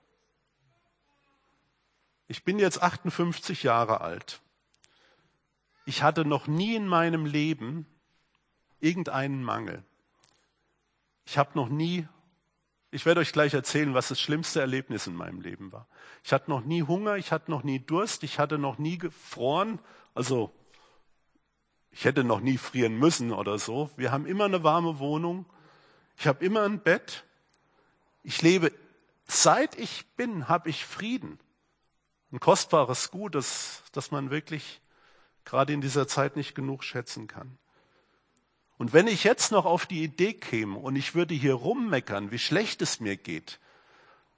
Ich 2.29 2.45
bin 2.45 2.59
jetzt 2.59 2.83
58 2.83 3.63
Jahre 3.63 4.01
alt. 4.01 4.41
Ich 5.85 6.03
hatte 6.03 6.25
noch 6.25 6.47
nie 6.47 6.77
in 6.77 6.87
meinem 6.87 7.27
Leben 7.27 7.87
irgendeinen 8.81 9.43
Mangel. 9.43 9.83
Ich 11.25 11.39
habe 11.39 11.51
noch 11.55 11.69
nie, 11.69 12.07
ich 12.91 13.07
werde 13.07 13.21
euch 13.21 13.33
gleich 13.33 13.55
erzählen, 13.55 13.95
was 13.95 14.09
das 14.09 14.21
schlimmste 14.21 14.61
Erlebnis 14.61 15.07
in 15.07 15.15
meinem 15.15 15.41
Leben 15.41 15.73
war. 15.73 15.87
Ich 16.25 16.33
hatte 16.33 16.51
noch 16.51 16.63
nie 16.63 16.83
Hunger, 16.83 17.17
ich 17.17 17.33
hatte 17.33 17.51
noch 17.51 17.63
nie 17.63 17.81
Durst, 17.81 18.23
ich 18.23 18.39
hatte 18.39 18.59
noch 18.59 18.79
nie 18.79 18.99
gefroren, 18.99 19.79
also 20.15 20.53
ich 21.91 22.05
hätte 22.05 22.25
noch 22.25 22.41
nie 22.41 22.59
frieren 22.59 22.99
müssen 22.99 23.33
oder 23.33 23.59
so. 23.59 23.91
Wir 23.97 24.13
haben 24.13 24.27
immer 24.27 24.47
eine 24.47 24.63
warme 24.63 24.99
Wohnung, 24.99 25.47
ich 26.17 26.27
habe 26.27 26.45
immer 26.45 26.63
ein 26.63 26.81
Bett, 26.81 27.25
ich 28.23 28.43
lebe, 28.43 28.73
seit 29.27 29.79
ich 29.79 30.07
bin, 30.17 30.49
habe 30.49 30.71
ich 30.71 30.85
Frieden. 30.85 31.39
Ein 32.31 32.41
kostbares 32.41 33.11
Gut, 33.11 33.35
das, 33.35 33.83
das 33.93 34.11
man 34.11 34.31
wirklich 34.31 34.81
gerade 35.45 35.73
in 35.73 35.81
dieser 35.81 36.09
Zeit 36.09 36.37
nicht 36.37 36.55
genug 36.55 36.85
schätzen 36.85 37.27
kann. 37.27 37.59
Und 38.79 38.93
wenn 38.93 39.07
ich 39.07 39.25
jetzt 39.25 39.53
noch 39.53 39.65
auf 39.65 39.87
die 39.87 40.03
Idee 40.03 40.33
käme 40.33 40.79
und 40.79 40.97
ich 40.97 41.15
würde 41.15 41.35
hier 41.35 41.55
rummeckern, 41.55 42.31
wie 42.31 42.39
schlecht 42.39 42.83
es 42.83 43.01
mir 43.01 43.17
geht, 43.17 43.61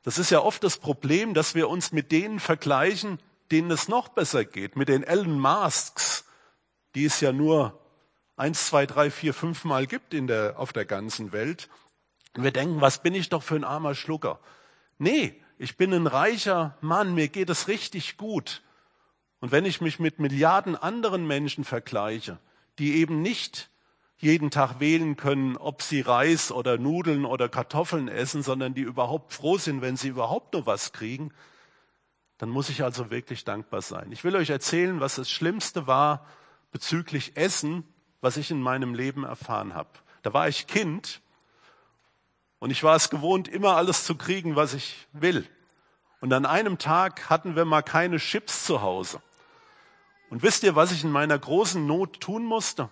das 0.03 0.19
ist 0.19 0.31
ja 0.31 0.41
oft 0.41 0.63
das 0.63 0.77
Problem, 0.77 1.33
dass 1.33 1.55
wir 1.55 1.69
uns 1.69 1.93
mit 1.93 2.13
denen 2.13 2.41
vergleichen, 2.41 3.19
denen 3.51 3.71
es 3.71 3.89
noch 3.89 4.09
besser 4.09 4.45
geht, 4.45 4.77
mit 4.77 4.89
den 4.89 5.03
Elon 5.03 5.39
Masks, 5.39 6.25
die 6.95 7.07
es 7.07 7.21
ja 7.21 7.33
nur 7.33 7.81
eins, 8.37 8.67
zwei, 8.67 8.85
drei, 8.85 9.11
vier, 9.11 9.33
fünf 9.33 9.65
Mal 9.65 9.87
gibt 9.87 10.13
in 10.13 10.27
der, 10.27 10.59
auf 10.59 10.73
der 10.73 10.85
ganzen 10.85 11.33
Welt. 11.33 11.69
Und 12.37 12.43
wir 12.43 12.51
denken, 12.51 12.81
was 12.81 13.03
bin 13.03 13.15
ich 13.15 13.29
doch 13.29 13.43
für 13.43 13.57
ein 13.57 13.65
armer 13.65 13.95
Schlucker? 13.95 14.41
Nee, 14.99 15.41
ich 15.59 15.77
bin 15.77 15.93
ein 15.93 16.07
reicher 16.07 16.77
Mann, 16.81 17.15
mir 17.15 17.29
geht 17.29 17.51
es 17.51 17.69
richtig 17.69 18.17
gut. 18.17 18.63
Und 19.41 19.53
wenn 19.53 19.65
ich 19.65 19.81
mich 19.81 19.99
mit 19.99 20.19
Milliarden 20.19 20.75
anderen 20.75 21.27
Menschen 21.27 21.65
vergleiche, 21.65 22.39
die 22.79 22.95
eben 22.95 23.23
nicht 23.23 23.71
jeden 24.17 24.51
Tag 24.51 24.81
wählen 24.81 25.17
können, 25.17 25.57
ob 25.57 25.83
sie 25.83 26.01
Reis 26.01 26.51
oder 26.51 26.79
Nudeln 26.79 27.25
oder 27.25 27.49
Kartoffeln 27.49 28.09
essen, 28.09 28.43
sondern 28.43 28.75
die 28.75 28.81
überhaupt 28.81 29.33
froh 29.33 29.59
sind, 29.59 29.83
wenn 29.83 29.97
sie 29.97 30.09
überhaupt 30.09 30.55
nur 30.55 30.67
was 30.67 30.93
kriegen, 30.93 31.33
dann 32.39 32.49
muss 32.49 32.69
ich 32.69 32.83
also 32.83 33.11
wirklich 33.11 33.45
dankbar 33.45 33.83
sein. 33.83 34.11
Ich 34.13 34.25
will 34.25 34.35
euch 34.35 34.51
erzählen, 34.51 34.99
was 35.01 35.17
das 35.17 35.31
Schlimmste 35.31 35.87
war 35.87 36.27
bezüglich 36.73 37.37
Essen, 37.37 37.85
was 38.21 38.37
ich 38.37 38.51
in 38.51 38.61
meinem 38.61 38.95
Leben 38.95 39.25
erfahren 39.25 39.75
habe. 39.75 39.91
Da 40.23 40.33
war 40.33 40.49
ich 40.49 40.67
Kind 40.67 41.21
und 42.65 42.71
ich 42.71 42.83
war 42.83 42.97
es 42.97 43.11
gewohnt, 43.11 43.47
immer 43.47 43.77
alles 43.77 44.07
zu 44.07 44.15
kriegen, 44.15 44.57
was 44.57 44.73
ich 44.73 45.07
will. 45.13 45.47
Und 46.23 46.33
an 46.33 46.47
einem 46.47 46.79
Tag 46.79 47.29
hatten 47.29 47.57
wir 47.57 47.67
mal 47.67 47.83
keine 47.83 48.17
Chips 48.17 48.65
zu 48.65 48.81
Hause. 48.81 49.21
Und 50.31 50.43
wisst 50.43 50.63
ihr, 50.63 50.75
was 50.75 50.91
ich 50.91 51.05
in 51.05 51.11
meiner 51.11 51.39
großen 51.39 51.87
Not 51.87 52.23
tun 52.23 52.43
musste? 52.43 52.89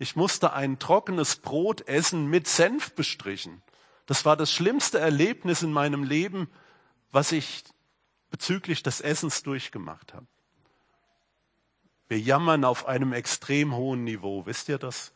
Ich 0.00 0.16
musste 0.16 0.52
ein 0.52 0.80
trockenes 0.80 1.36
Brot 1.36 1.86
essen 1.86 2.26
mit 2.26 2.48
Senf 2.48 2.96
bestrichen. 2.96 3.62
Das 4.06 4.24
war 4.24 4.36
das 4.36 4.50
schlimmste 4.50 4.98
Erlebnis 4.98 5.62
in 5.62 5.70
meinem 5.70 6.02
Leben, 6.02 6.50
was 7.12 7.30
ich 7.30 7.62
bezüglich 8.30 8.82
des 8.82 9.00
Essens 9.00 9.44
durchgemacht 9.44 10.12
habe. 10.12 10.26
Wir 12.08 12.18
jammern 12.18 12.64
auf 12.64 12.86
einem 12.88 13.12
extrem 13.12 13.76
hohen 13.76 14.02
Niveau, 14.02 14.44
wisst 14.44 14.68
ihr 14.68 14.78
das? 14.78 15.12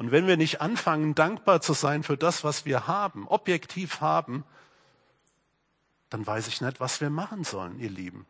Und 0.00 0.12
wenn 0.12 0.26
wir 0.26 0.38
nicht 0.38 0.62
anfangen, 0.62 1.14
dankbar 1.14 1.60
zu 1.60 1.74
sein 1.74 2.02
für 2.02 2.16
das, 2.16 2.42
was 2.42 2.64
wir 2.64 2.86
haben, 2.86 3.28
objektiv 3.28 4.00
haben, 4.00 4.44
dann 6.08 6.26
weiß 6.26 6.48
ich 6.48 6.62
nicht, 6.62 6.80
was 6.80 7.02
wir 7.02 7.10
machen 7.10 7.44
sollen, 7.44 7.78
ihr 7.78 7.90
Lieben. 7.90 8.24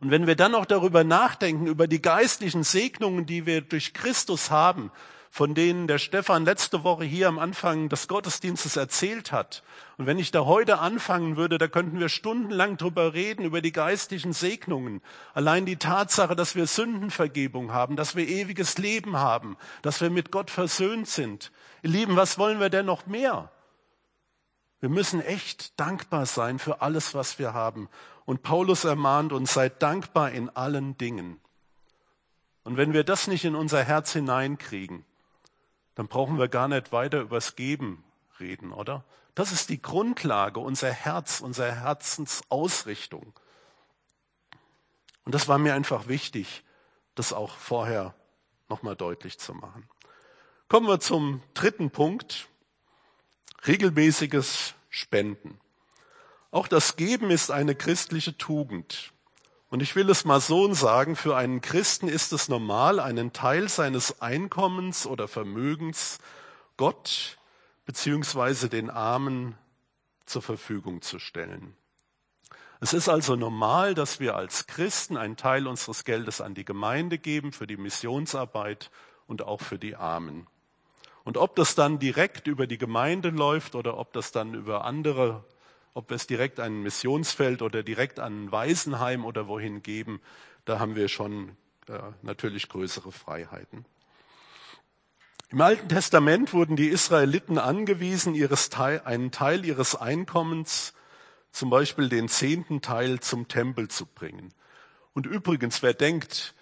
Und 0.00 0.10
wenn 0.10 0.26
wir 0.26 0.34
dann 0.34 0.50
noch 0.50 0.64
darüber 0.64 1.04
nachdenken, 1.04 1.68
über 1.68 1.86
die 1.86 2.02
geistlichen 2.02 2.64
Segnungen, 2.64 3.24
die 3.24 3.46
wir 3.46 3.60
durch 3.60 3.94
Christus 3.94 4.50
haben, 4.50 4.90
von 5.34 5.52
denen 5.52 5.88
der 5.88 5.98
Stefan 5.98 6.44
letzte 6.44 6.84
Woche 6.84 7.02
hier 7.02 7.26
am 7.26 7.40
Anfang 7.40 7.88
des 7.88 8.06
Gottesdienstes 8.06 8.76
erzählt 8.76 9.32
hat. 9.32 9.64
Und 9.96 10.06
wenn 10.06 10.20
ich 10.20 10.30
da 10.30 10.44
heute 10.44 10.78
anfangen 10.78 11.36
würde, 11.36 11.58
da 11.58 11.66
könnten 11.66 11.98
wir 11.98 12.08
stundenlang 12.08 12.76
drüber 12.76 13.14
reden, 13.14 13.44
über 13.44 13.60
die 13.60 13.72
geistlichen 13.72 14.32
Segnungen. 14.32 15.02
Allein 15.32 15.66
die 15.66 15.74
Tatsache, 15.74 16.36
dass 16.36 16.54
wir 16.54 16.68
Sündenvergebung 16.68 17.72
haben, 17.72 17.96
dass 17.96 18.14
wir 18.14 18.28
ewiges 18.28 18.78
Leben 18.78 19.16
haben, 19.16 19.56
dass 19.82 20.00
wir 20.00 20.08
mit 20.08 20.30
Gott 20.30 20.52
versöhnt 20.52 21.08
sind. 21.08 21.50
Ihr 21.82 21.90
Lieben, 21.90 22.14
was 22.14 22.38
wollen 22.38 22.60
wir 22.60 22.70
denn 22.70 22.86
noch 22.86 23.06
mehr? 23.06 23.50
Wir 24.78 24.88
müssen 24.88 25.20
echt 25.20 25.80
dankbar 25.80 26.26
sein 26.26 26.60
für 26.60 26.80
alles, 26.80 27.12
was 27.12 27.40
wir 27.40 27.52
haben. 27.54 27.88
Und 28.24 28.44
Paulus 28.44 28.84
ermahnt 28.84 29.32
uns, 29.32 29.52
seid 29.52 29.82
dankbar 29.82 30.30
in 30.30 30.48
allen 30.48 30.96
Dingen. 30.96 31.40
Und 32.62 32.76
wenn 32.76 32.92
wir 32.92 33.02
das 33.02 33.26
nicht 33.26 33.44
in 33.44 33.56
unser 33.56 33.82
Herz 33.82 34.12
hineinkriegen, 34.12 35.04
dann 35.94 36.08
brauchen 36.08 36.38
wir 36.38 36.48
gar 36.48 36.68
nicht 36.68 36.92
weiter 36.92 37.20
übers 37.20 37.56
Geben 37.56 38.04
reden, 38.40 38.72
oder? 38.72 39.04
Das 39.34 39.52
ist 39.52 39.68
die 39.68 39.80
Grundlage, 39.82 40.60
unser 40.60 40.92
Herz, 40.92 41.40
unsere 41.40 41.72
Herzensausrichtung. 41.72 43.32
Und 45.24 45.34
das 45.34 45.48
war 45.48 45.58
mir 45.58 45.74
einfach 45.74 46.06
wichtig, 46.06 46.62
das 47.14 47.32
auch 47.32 47.56
vorher 47.56 48.14
nochmal 48.68 48.96
deutlich 48.96 49.38
zu 49.38 49.54
machen. 49.54 49.88
Kommen 50.68 50.86
wir 50.86 51.00
zum 51.00 51.42
dritten 51.54 51.90
Punkt. 51.90 52.48
Regelmäßiges 53.66 54.74
Spenden. 54.90 55.58
Auch 56.50 56.68
das 56.68 56.96
Geben 56.96 57.30
ist 57.30 57.50
eine 57.50 57.74
christliche 57.74 58.36
Tugend. 58.36 59.13
Und 59.74 59.82
ich 59.82 59.96
will 59.96 60.08
es 60.08 60.24
mal 60.24 60.40
so 60.40 60.72
sagen, 60.72 61.16
für 61.16 61.36
einen 61.36 61.60
Christen 61.60 62.06
ist 62.06 62.32
es 62.32 62.48
normal, 62.48 63.00
einen 63.00 63.32
Teil 63.32 63.68
seines 63.68 64.22
Einkommens 64.22 65.04
oder 65.04 65.26
Vermögens 65.26 66.20
Gott 66.76 67.38
beziehungsweise 67.84 68.68
den 68.68 68.88
Armen 68.88 69.58
zur 70.26 70.42
Verfügung 70.42 71.02
zu 71.02 71.18
stellen. 71.18 71.76
Es 72.78 72.92
ist 72.92 73.08
also 73.08 73.34
normal, 73.34 73.96
dass 73.96 74.20
wir 74.20 74.36
als 74.36 74.68
Christen 74.68 75.16
einen 75.16 75.36
Teil 75.36 75.66
unseres 75.66 76.04
Geldes 76.04 76.40
an 76.40 76.54
die 76.54 76.64
Gemeinde 76.64 77.18
geben 77.18 77.50
für 77.50 77.66
die 77.66 77.76
Missionsarbeit 77.76 78.92
und 79.26 79.42
auch 79.42 79.60
für 79.60 79.80
die 79.80 79.96
Armen. 79.96 80.46
Und 81.24 81.36
ob 81.36 81.56
das 81.56 81.74
dann 81.74 81.98
direkt 81.98 82.46
über 82.46 82.68
die 82.68 82.78
Gemeinde 82.78 83.30
läuft 83.30 83.74
oder 83.74 83.98
ob 83.98 84.12
das 84.12 84.30
dann 84.30 84.54
über 84.54 84.84
andere 84.84 85.44
ob 85.94 86.10
wir 86.10 86.16
es 86.16 86.26
direkt 86.26 86.60
an 86.60 86.80
ein 86.80 86.82
Missionsfeld 86.82 87.62
oder 87.62 87.82
direkt 87.82 88.20
an 88.20 88.44
ein 88.44 88.52
Waisenheim 88.52 89.24
oder 89.24 89.48
wohin 89.48 89.82
geben, 89.82 90.20
da 90.64 90.78
haben 90.78 90.96
wir 90.96 91.08
schon 91.08 91.56
äh, 91.88 91.98
natürlich 92.22 92.68
größere 92.68 93.12
Freiheiten. 93.12 93.86
Im 95.50 95.60
Alten 95.60 95.88
Testament 95.88 96.52
wurden 96.52 96.74
die 96.74 96.88
Israeliten 96.88 97.58
angewiesen, 97.58 98.34
Teil, 98.70 99.02
einen 99.04 99.30
Teil 99.30 99.64
ihres 99.64 99.94
Einkommens, 99.94 100.94
zum 101.52 101.70
Beispiel 101.70 102.08
den 102.08 102.28
zehnten 102.28 102.82
Teil, 102.82 103.20
zum 103.20 103.46
Tempel 103.46 103.86
zu 103.88 104.06
bringen. 104.06 104.52
Und 105.12 105.26
übrigens, 105.26 105.80
wer 105.82 105.94
denkt, 105.94 106.54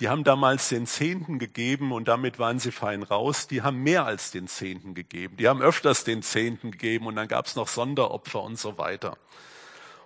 die 0.00 0.08
haben 0.08 0.24
damals 0.24 0.70
den 0.70 0.86
Zehnten 0.86 1.38
gegeben 1.38 1.92
und 1.92 2.08
damit 2.08 2.38
waren 2.38 2.58
sie 2.58 2.72
fein 2.72 3.02
raus. 3.02 3.46
Die 3.46 3.60
haben 3.60 3.82
mehr 3.82 4.06
als 4.06 4.30
den 4.30 4.48
Zehnten 4.48 4.94
gegeben. 4.94 5.36
Die 5.36 5.46
haben 5.46 5.60
öfters 5.60 6.04
den 6.04 6.22
Zehnten 6.22 6.70
gegeben 6.70 7.06
und 7.06 7.16
dann 7.16 7.28
gab 7.28 7.46
es 7.46 7.54
noch 7.54 7.68
Sonderopfer 7.68 8.42
und 8.42 8.58
so 8.58 8.78
weiter. 8.78 9.18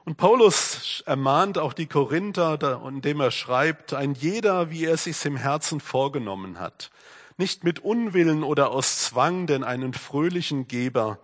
Und 0.04 0.16
Paulus 0.16 1.02
ermahnt 1.06 1.58
auch 1.58 1.72
die 1.72 1.86
Korinther, 1.86 2.82
indem 2.86 3.20
er 3.20 3.30
schreibt, 3.30 3.94
ein 3.94 4.14
jeder, 4.14 4.70
wie 4.70 4.84
er 4.84 4.96
sich's 4.96 5.24
im 5.24 5.36
Herzen 5.36 5.80
vorgenommen 5.80 6.58
hat. 6.58 6.90
Nicht 7.36 7.62
mit 7.62 7.78
Unwillen 7.78 8.42
oder 8.42 8.70
aus 8.72 8.98
Zwang, 9.00 9.46
denn 9.46 9.62
einen 9.62 9.94
fröhlichen 9.94 10.66
Geber 10.66 11.20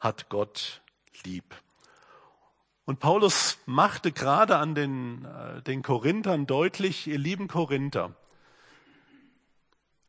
hat 0.00 0.28
Gott 0.28 0.82
lieb. 1.24 1.54
Und 2.84 2.98
Paulus 2.98 3.58
machte 3.66 4.12
gerade 4.12 4.56
an 4.56 4.74
den, 4.74 5.24
äh, 5.24 5.62
den 5.62 5.82
Korinthern 5.82 6.46
deutlich, 6.46 7.06
ihr 7.06 7.18
lieben 7.18 7.48
Korinther, 7.48 8.14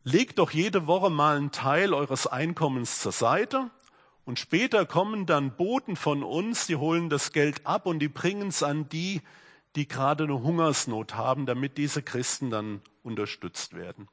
legt 0.03 0.39
doch 0.39 0.51
jede 0.51 0.87
Woche 0.87 1.09
mal 1.09 1.37
einen 1.37 1.51
Teil 1.51 1.93
eures 1.93 2.27
Einkommens 2.27 3.01
zur 3.01 3.11
Seite 3.11 3.69
und 4.25 4.39
später 4.39 4.85
kommen 4.85 5.25
dann 5.25 5.55
Boten 5.55 5.95
von 5.95 6.23
uns, 6.23 6.67
die 6.67 6.75
holen 6.75 7.09
das 7.09 7.31
Geld 7.31 7.65
ab 7.65 7.85
und 7.85 7.99
die 7.99 8.07
bringen 8.07 8.47
es 8.47 8.63
an 8.63 8.87
die, 8.89 9.21
die 9.75 9.87
gerade 9.87 10.25
eine 10.25 10.41
Hungersnot 10.41 11.15
haben, 11.15 11.45
damit 11.45 11.77
diese 11.77 12.01
Christen 12.01 12.49
dann 12.49 12.81
unterstützt 13.03 13.73
werden. 13.73 14.07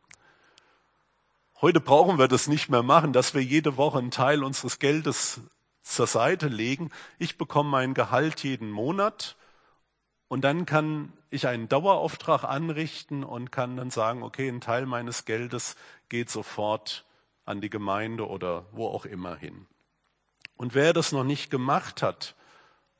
Heute 1.60 1.80
brauchen 1.80 2.18
wir 2.18 2.28
das 2.28 2.46
nicht 2.46 2.68
mehr 2.68 2.84
machen, 2.84 3.12
dass 3.12 3.34
wir 3.34 3.42
jede 3.42 3.76
Woche 3.76 3.98
einen 3.98 4.12
Teil 4.12 4.44
unseres 4.44 4.78
Geldes 4.78 5.40
zur 5.94 6.06
Seite 6.06 6.48
legen. 6.48 6.90
Ich 7.18 7.38
bekomme 7.38 7.70
mein 7.70 7.94
Gehalt 7.94 8.42
jeden 8.42 8.70
Monat 8.70 9.36
und 10.28 10.42
dann 10.42 10.66
kann 10.66 11.12
ich 11.30 11.46
einen 11.46 11.68
Dauerauftrag 11.68 12.44
anrichten 12.44 13.24
und 13.24 13.50
kann 13.50 13.76
dann 13.76 13.90
sagen, 13.90 14.22
okay, 14.22 14.48
ein 14.48 14.60
Teil 14.60 14.86
meines 14.86 15.24
Geldes 15.24 15.76
geht 16.08 16.30
sofort 16.30 17.04
an 17.44 17.60
die 17.60 17.70
Gemeinde 17.70 18.28
oder 18.28 18.66
wo 18.72 18.86
auch 18.88 19.06
immer 19.06 19.36
hin. 19.36 19.66
Und 20.56 20.74
wer 20.74 20.92
das 20.92 21.12
noch 21.12 21.24
nicht 21.24 21.50
gemacht 21.50 22.02
hat, 22.02 22.34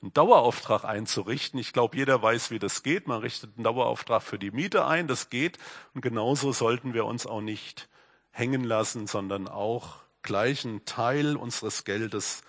einen 0.00 0.12
Dauerauftrag 0.12 0.84
einzurichten, 0.84 1.58
ich 1.58 1.72
glaube, 1.72 1.96
jeder 1.96 2.22
weiß, 2.22 2.50
wie 2.50 2.60
das 2.60 2.82
geht. 2.82 3.08
Man 3.08 3.20
richtet 3.20 3.56
einen 3.56 3.64
Dauerauftrag 3.64 4.22
für 4.22 4.38
die 4.38 4.52
Miete 4.52 4.86
ein, 4.86 5.08
das 5.08 5.28
geht. 5.28 5.58
Und 5.92 6.02
genauso 6.02 6.52
sollten 6.52 6.94
wir 6.94 7.04
uns 7.04 7.26
auch 7.26 7.40
nicht 7.40 7.88
hängen 8.30 8.62
lassen, 8.62 9.06
sondern 9.08 9.48
auch 9.48 9.96
gleichen 10.22 10.84
Teil 10.84 11.36
unseres 11.36 11.84
Geldes 11.84 12.42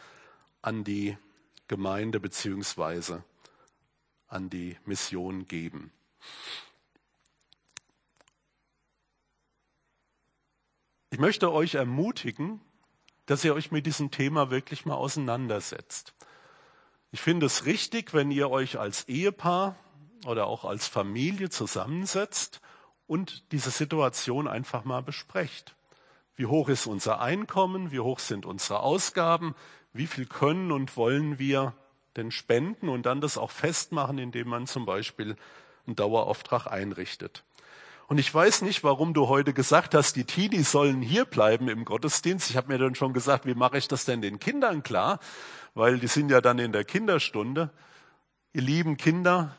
an 0.62 0.84
die 0.84 1.18
Gemeinde 1.68 2.20
beziehungsweise 2.20 3.24
an 4.28 4.50
die 4.50 4.78
Mission 4.86 5.46
geben. 5.48 5.92
Ich 11.12 11.20
möchte 11.20 11.52
euch 11.52 11.76
ermutigen, 11.76 12.62
dass 13.26 13.44
ihr 13.44 13.54
euch 13.54 13.72
mit 13.72 13.86
diesem 13.86 14.12
Thema 14.12 14.52
wirklich 14.52 14.86
mal 14.86 14.96
auseinandersetzt. 14.96 16.14
Ich 17.12 17.22
finde 17.22 17.48
es 17.48 17.66
richtig, 17.66 18.14
wenn 18.14 18.30
ihr 18.30 18.50
euch 18.52 18.78
als 18.78 19.08
Ehepaar 19.08 19.76
oder 20.26 20.48
auch 20.48 20.66
als 20.66 20.88
Familie 20.88 21.50
zusammensetzt 21.50 22.62
und 23.08 23.52
diese 23.52 23.72
Situation 23.72 24.48
einfach 24.48 24.84
mal 24.84 25.02
besprecht. 25.02 25.76
Wie 26.36 26.46
hoch 26.46 26.70
ist 26.70 26.86
unser 26.86 27.20
Einkommen? 27.20 27.92
Wie 27.92 28.00
hoch 28.00 28.20
sind 28.20 28.46
unsere 28.46 28.82
Ausgaben? 28.82 29.56
Wie 29.94 30.08
viel 30.08 30.26
können 30.26 30.72
und 30.72 30.98
wollen 30.98 31.40
wir 31.40 31.74
denn 32.16 32.32
spenden 32.32 32.90
und 32.90 33.06
dann 33.06 33.22
das 33.22 33.38
auch 33.38 33.52
festmachen, 33.52 34.18
indem 34.18 34.50
man 34.50 34.68
zum 34.68 34.86
Beispiel 34.86 35.36
einen 35.86 35.96
Dauerauftrag 35.96 36.68
einrichtet. 36.68 37.44
Und 38.08 38.18
ich 38.18 38.34
weiß 38.34 38.64
nicht, 38.64 38.84
warum 38.84 39.14
du 39.14 39.28
heute 39.28 39.54
gesagt 39.54 39.94
hast, 39.94 40.16
die 40.16 40.24
Teenies 40.24 40.72
sollen 40.72 41.02
hier 41.02 41.26
bleiben 41.26 41.70
im 41.70 41.86
Gottesdienst. 41.86 42.50
Ich 42.50 42.58
habe 42.58 42.70
mir 42.70 42.80
dann 42.80 42.96
schon 42.96 43.14
gesagt, 43.14 43.46
wie 43.46 43.54
mache 43.54 43.78
ich 43.78 43.88
das 43.88 44.06
denn 44.06 44.22
den 44.22 44.40
Kindern 44.40 44.82
klar? 44.82 45.20
Weil 45.76 46.00
die 46.00 46.08
sind 46.08 46.32
ja 46.32 46.42
dann 46.42 46.58
in 46.58 46.72
der 46.72 46.86
Kinderstunde. 46.86 47.70
Ihr 48.52 48.64
lieben 48.64 48.98
Kinder, 48.98 49.56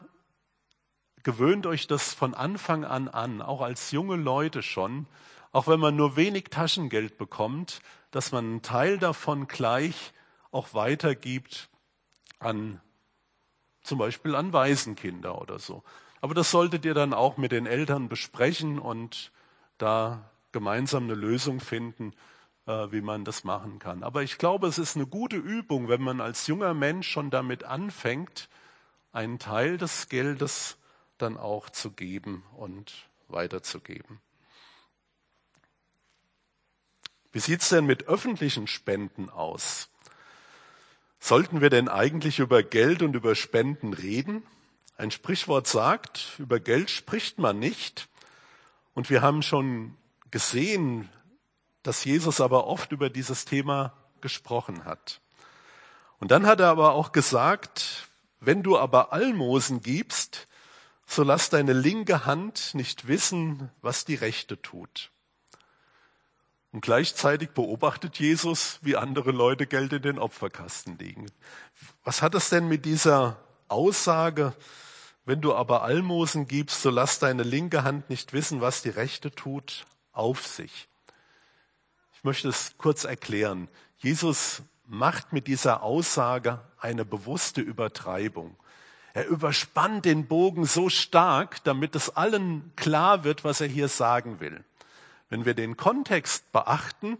gewöhnt 1.23 1.65
euch 1.67 1.87
das 1.87 2.13
von 2.13 2.35
Anfang 2.35 2.85
an 2.85 3.07
an, 3.07 3.41
auch 3.41 3.61
als 3.61 3.93
junge 3.93 4.17
Leute 4.17 4.63
schon, 4.63 5.07
auch 5.53 5.69
wenn 5.69 5.79
man 5.79 5.95
nur 5.95 6.17
wenig 6.17 6.47
Taschengeld 6.51 7.19
bekommt, 7.19 7.81
dass 8.11 8.33
man 8.33 8.45
einen 8.45 8.63
Teil 8.63 8.99
davon 8.99 9.47
gleich 9.47 10.13
auch 10.51 10.75
weitergibt 10.75 11.69
an 12.39 12.81
zum 13.83 13.99
Beispiel 13.99 14.35
an 14.35 14.53
Waisenkinder 14.53 15.41
oder 15.41 15.59
so. 15.59 15.83
Aber 16.21 16.35
das 16.35 16.51
solltet 16.51 16.85
ihr 16.85 16.95
dann 16.95 17.15
auch 17.15 17.37
mit 17.37 17.53
den 17.53 17.67
Eltern 17.67 18.09
besprechen 18.09 18.79
und 18.79 19.33
da 19.79 20.31
gemeinsam 20.53 21.05
eine 21.05 21.15
Lösung 21.15 21.61
finden, 21.61 22.13
äh, 22.67 22.93
wie 22.93 23.01
man 23.01 23.25
das 23.25 23.45
machen 23.45 23.79
kann. 23.79 24.03
Aber 24.03 24.23
ich 24.23 24.37
glaube, 24.39 24.67
es 24.67 24.79
ist 24.79 24.97
eine 24.97 25.07
gute 25.07 25.37
Übung, 25.37 25.89
wenn 25.89 26.03
man 26.03 26.21
als 26.21 26.47
junger 26.47 26.75
Mensch 26.75 27.09
schon 27.09 27.31
damit 27.31 27.65
anfängt, 27.65 28.49
einen 29.13 29.39
Teil 29.39 29.79
des 29.79 30.09
Geldes 30.09 30.77
dann 31.19 31.37
auch 31.37 31.71
zu 31.71 31.91
geben 31.91 32.45
und 32.57 33.09
weiterzugeben. 33.29 34.21
Wie 37.33 37.41
sieht's 37.41 37.69
denn 37.69 37.87
mit 37.87 38.09
öffentlichen 38.09 38.67
Spenden 38.67 39.31
aus? 39.31 39.90
Sollten 41.21 41.61
wir 41.61 41.71
denn 41.71 41.89
eigentlich 41.89 42.39
über 42.39 42.63
Geld 42.63 43.03
und 43.03 43.15
über 43.15 43.35
Spenden 43.35 43.93
reden? 43.93 44.43
Ein 44.97 45.11
Sprichwort 45.11 45.67
sagt, 45.67 46.35
über 46.39 46.59
Geld 46.59 46.91
spricht 46.91 47.39
man 47.39 47.59
nicht. 47.59 48.09
Und 48.95 49.11
wir 49.11 49.23
haben 49.23 49.43
schon 49.43 49.97
gesehen, 50.31 51.09
dass 51.83 52.05
Jesus 52.05 52.41
aber 52.41 52.67
oft 52.67 52.93
über 52.93 53.11
dieses 53.11 53.45
Thema 53.45 53.93
gesprochen 54.21 54.85
hat. 54.85 55.21
Und 56.19 56.31
dann 56.31 56.47
hat 56.47 56.61
er 56.61 56.69
aber 56.69 56.93
auch 56.93 57.13
gesagt, 57.13 58.09
wenn 58.41 58.63
du 58.63 58.79
aber 58.79 59.13
Almosen 59.13 59.81
gibst, 59.81 60.49
so 61.07 61.23
lass 61.23 61.51
deine 61.51 61.73
linke 61.73 62.25
Hand 62.25 62.75
nicht 62.75 63.09
wissen, 63.09 63.71
was 63.83 64.05
die 64.05 64.15
rechte 64.15 64.61
tut. 64.61 65.11
Und 66.73 66.83
gleichzeitig 66.83 67.51
beobachtet 67.51 68.19
Jesus, 68.19 68.79
wie 68.83 68.97
andere 68.97 69.33
Leute 69.33 69.67
Geld 69.67 69.93
in 69.93 70.03
den 70.03 70.19
Opferkasten 70.19 70.99
legen. 70.99 71.27
Was 72.05 72.23
hat 72.23 72.35
es 72.35 72.49
denn 72.49 72.69
mit 72.69 72.85
dieser 72.85 73.39
Aussage, 73.69 74.55
wenn 75.25 75.41
du 75.41 75.55
aber 75.55 75.83
Almosen 75.83 76.47
gibst, 76.47 76.83
so 76.83 76.91
lass 76.91 77.19
deine 77.19 77.43
linke 77.43 77.83
Hand 77.83 78.09
nicht 78.09 78.33
wissen, 78.33 78.61
was 78.61 78.83
die 78.83 78.91
rechte 78.91 79.33
tut, 79.33 79.85
auf 80.13 80.47
sich? 80.47 80.89
Ich 82.15 82.25
möchte 82.25 82.49
es 82.49 82.75
kurz 82.79 83.05
erklären. 83.05 83.69
Jesus 83.99 84.63
macht 84.87 85.33
mit 85.33 85.47
dieser 85.47 85.83
Aussage 85.83 86.61
eine 86.79 87.05
bewusste 87.05 87.61
Übertreibung. 87.61 88.57
Er 89.13 89.27
überspannt 89.27 90.05
den 90.05 90.27
Bogen 90.27 90.67
so 90.67 90.89
stark, 90.89 91.65
damit 91.65 91.97
es 91.97 92.17
allen 92.17 92.73
klar 92.77 93.25
wird, 93.25 93.43
was 93.43 93.61
er 93.61 93.67
hier 93.67 93.89
sagen 93.89 94.39
will. 94.39 94.65
Wenn 95.31 95.47
wir 95.47 95.55
den 95.55 95.77
Kontext 95.77 96.53
beachten, 96.53 97.17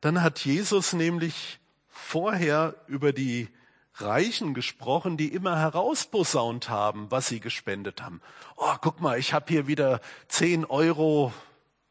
dann 0.00 0.22
hat 0.22 0.44
Jesus 0.44 0.92
nämlich 0.92 1.60
vorher 1.88 2.76
über 2.86 3.12
die 3.12 3.48
Reichen 3.96 4.54
gesprochen, 4.54 5.16
die 5.16 5.28
immer 5.28 5.58
herausposaunt 5.58 6.70
haben, 6.70 7.10
was 7.10 7.28
sie 7.28 7.40
gespendet 7.40 8.00
haben. 8.00 8.22
Oh, 8.56 8.74
guck 8.80 9.00
mal, 9.00 9.18
ich 9.18 9.34
habe 9.34 9.46
hier 9.48 9.66
wieder 9.66 10.00
zehn 10.28 10.64
Euro 10.64 11.32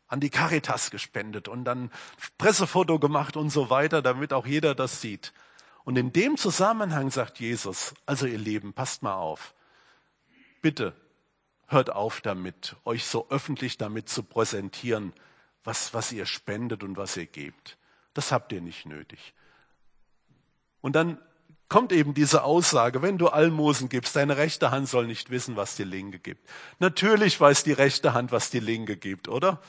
an 0.07 0.19
die 0.19 0.29
Caritas 0.29 0.89
gespendet 0.89 1.47
und 1.47 1.63
dann 1.63 1.91
Pressefoto 2.37 2.97
gemacht 2.97 3.37
und 3.37 3.49
so 3.49 3.69
weiter, 3.69 4.01
damit 4.01 4.33
auch 4.33 4.45
jeder 4.45 4.73
das 4.73 4.99
sieht. 4.99 5.31
Und 5.83 5.97
in 5.97 6.11
dem 6.11 6.37
Zusammenhang 6.37 7.11
sagt 7.11 7.39
Jesus, 7.39 7.93
also 8.05 8.25
ihr 8.25 8.37
Lieben, 8.37 8.73
passt 8.73 9.03
mal 9.03 9.15
auf. 9.15 9.53
Bitte 10.61 10.93
hört 11.67 11.91
auf 11.91 12.21
damit, 12.21 12.75
euch 12.83 13.05
so 13.05 13.27
öffentlich 13.29 13.77
damit 13.77 14.09
zu 14.09 14.23
präsentieren, 14.23 15.13
was, 15.63 15.93
was 15.93 16.11
ihr 16.11 16.25
spendet 16.25 16.83
und 16.83 16.97
was 16.97 17.17
ihr 17.17 17.25
gebt. 17.25 17.77
Das 18.13 18.31
habt 18.31 18.51
ihr 18.51 18.61
nicht 18.61 18.85
nötig. 18.85 19.33
Und 20.81 20.95
dann 20.95 21.19
kommt 21.69 21.93
eben 21.93 22.13
diese 22.13 22.43
Aussage, 22.43 23.01
wenn 23.01 23.17
du 23.17 23.29
Almosen 23.29 23.87
gibst, 23.87 24.15
deine 24.15 24.35
rechte 24.35 24.71
Hand 24.71 24.89
soll 24.89 25.07
nicht 25.07 25.29
wissen, 25.29 25.55
was 25.55 25.75
die 25.75 25.85
linke 25.85 26.19
gibt. 26.19 26.49
Natürlich 26.79 27.39
weiß 27.39 27.63
die 27.63 27.71
rechte 27.71 28.13
Hand, 28.13 28.31
was 28.33 28.49
die 28.49 28.59
linke 28.59 28.97
gibt, 28.97 29.29
oder? 29.29 29.61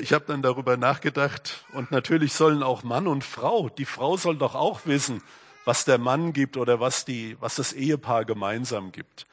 Ich 0.00 0.12
habe 0.12 0.24
dann 0.26 0.42
darüber 0.42 0.76
nachgedacht 0.76 1.64
und 1.74 1.90
natürlich 1.90 2.32
sollen 2.32 2.62
auch 2.62 2.82
Mann 2.82 3.06
und 3.06 3.22
Frau, 3.22 3.68
die 3.68 3.84
Frau 3.84 4.16
soll 4.16 4.36
doch 4.36 4.54
auch 4.54 4.86
wissen, 4.86 5.22
was 5.64 5.84
der 5.84 5.98
Mann 5.98 6.32
gibt 6.32 6.56
oder 6.56 6.80
was, 6.80 7.04
die, 7.04 7.36
was 7.40 7.56
das 7.56 7.72
Ehepaar 7.72 8.24
gemeinsam 8.24 8.92
gibt. 8.92 9.26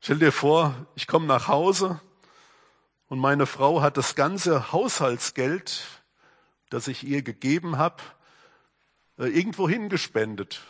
Stell 0.00 0.18
dir 0.18 0.32
vor, 0.32 0.86
ich 0.94 1.06
komme 1.06 1.26
nach 1.26 1.48
Hause, 1.48 2.00
und 3.14 3.20
meine 3.20 3.46
Frau 3.46 3.80
hat 3.80 3.96
das 3.96 4.16
ganze 4.16 4.72
Haushaltsgeld, 4.72 5.86
das 6.68 6.88
ich 6.88 7.06
ihr 7.06 7.22
gegeben 7.22 7.78
habe, 7.78 8.02
äh, 9.20 9.26
irgendwo 9.26 9.68
hingespendet. 9.68 10.62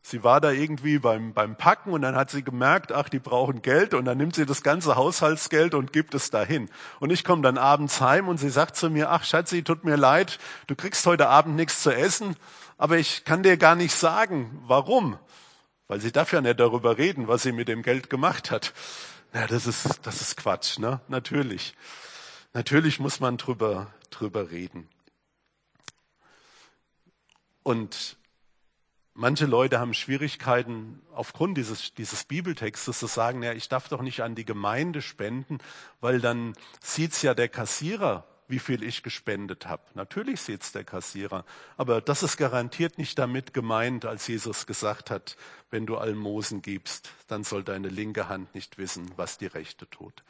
Sie 0.00 0.22
war 0.22 0.40
da 0.40 0.52
irgendwie 0.52 1.00
beim, 1.00 1.34
beim 1.34 1.56
Packen 1.56 1.90
und 1.90 2.02
dann 2.02 2.14
hat 2.14 2.30
sie 2.30 2.44
gemerkt, 2.44 2.92
ach, 2.92 3.08
die 3.08 3.18
brauchen 3.18 3.60
Geld 3.60 3.92
und 3.92 4.04
dann 4.04 4.18
nimmt 4.18 4.36
sie 4.36 4.46
das 4.46 4.62
ganze 4.62 4.94
Haushaltsgeld 4.94 5.74
und 5.74 5.92
gibt 5.92 6.14
es 6.14 6.30
dahin. 6.30 6.70
Und 7.00 7.10
ich 7.10 7.24
komme 7.24 7.42
dann 7.42 7.58
abends 7.58 8.00
heim 8.00 8.28
und 8.28 8.38
sie 8.38 8.50
sagt 8.50 8.76
zu 8.76 8.88
mir, 8.88 9.10
ach 9.10 9.24
Schatzi, 9.24 9.64
tut 9.64 9.82
mir 9.82 9.96
leid, 9.96 10.38
du 10.68 10.76
kriegst 10.76 11.04
heute 11.06 11.28
Abend 11.28 11.56
nichts 11.56 11.82
zu 11.82 11.90
essen, 11.90 12.36
aber 12.78 12.98
ich 12.98 13.24
kann 13.24 13.42
dir 13.42 13.56
gar 13.56 13.74
nicht 13.74 13.96
sagen, 13.96 14.62
warum. 14.64 15.18
Weil 15.88 16.00
sie 16.00 16.12
darf 16.12 16.32
ja 16.32 16.40
nicht 16.40 16.60
darüber 16.60 16.98
reden, 16.98 17.26
was 17.26 17.42
sie 17.42 17.50
mit 17.50 17.66
dem 17.66 17.82
Geld 17.82 18.10
gemacht 18.10 18.52
hat. 18.52 18.74
Ja, 19.32 19.46
das 19.46 19.66
ist, 19.66 20.00
das 20.02 20.20
ist 20.20 20.36
Quatsch, 20.36 20.78
ne? 20.78 21.00
Natürlich. 21.08 21.74
Natürlich 22.52 22.98
muss 22.98 23.20
man 23.20 23.36
drüber, 23.36 23.94
drüber 24.10 24.50
reden. 24.50 24.88
Und 27.62 28.16
manche 29.14 29.46
Leute 29.46 29.78
haben 29.78 29.94
Schwierigkeiten, 29.94 31.00
aufgrund 31.12 31.56
dieses, 31.56 31.94
dieses 31.94 32.24
Bibeltextes 32.24 32.98
zu 32.98 33.06
sagen, 33.06 33.42
ja, 33.44 33.52
ich 33.52 33.68
darf 33.68 33.88
doch 33.88 34.02
nicht 34.02 34.22
an 34.22 34.34
die 34.34 34.44
Gemeinde 34.44 35.00
spenden, 35.00 35.58
weil 36.00 36.20
dann 36.20 36.54
sieht's 36.80 37.22
ja 37.22 37.34
der 37.34 37.48
Kassierer 37.48 38.26
wie 38.50 38.58
viel 38.58 38.82
ich 38.82 39.02
gespendet 39.02 39.66
habe. 39.66 39.82
Natürlich 39.94 40.40
sieht 40.40 40.62
es 40.62 40.72
der 40.72 40.84
Kassierer, 40.84 41.44
aber 41.76 42.00
das 42.00 42.22
ist 42.22 42.36
garantiert 42.36 42.98
nicht 42.98 43.18
damit 43.18 43.54
gemeint, 43.54 44.04
als 44.04 44.26
Jesus 44.26 44.66
gesagt 44.66 45.10
hat, 45.10 45.36
wenn 45.70 45.86
du 45.86 45.96
Almosen 45.96 46.62
gibst, 46.62 47.10
dann 47.28 47.44
soll 47.44 47.62
deine 47.62 47.88
linke 47.88 48.28
Hand 48.28 48.54
nicht 48.54 48.78
wissen, 48.78 49.10
was 49.16 49.38
die 49.38 49.46
rechte 49.46 49.88
tut. 49.88 50.24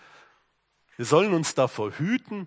Wir 0.96 1.06
sollen 1.06 1.33
uns 1.33 1.54
davor 1.54 1.92
hüten, 1.92 2.46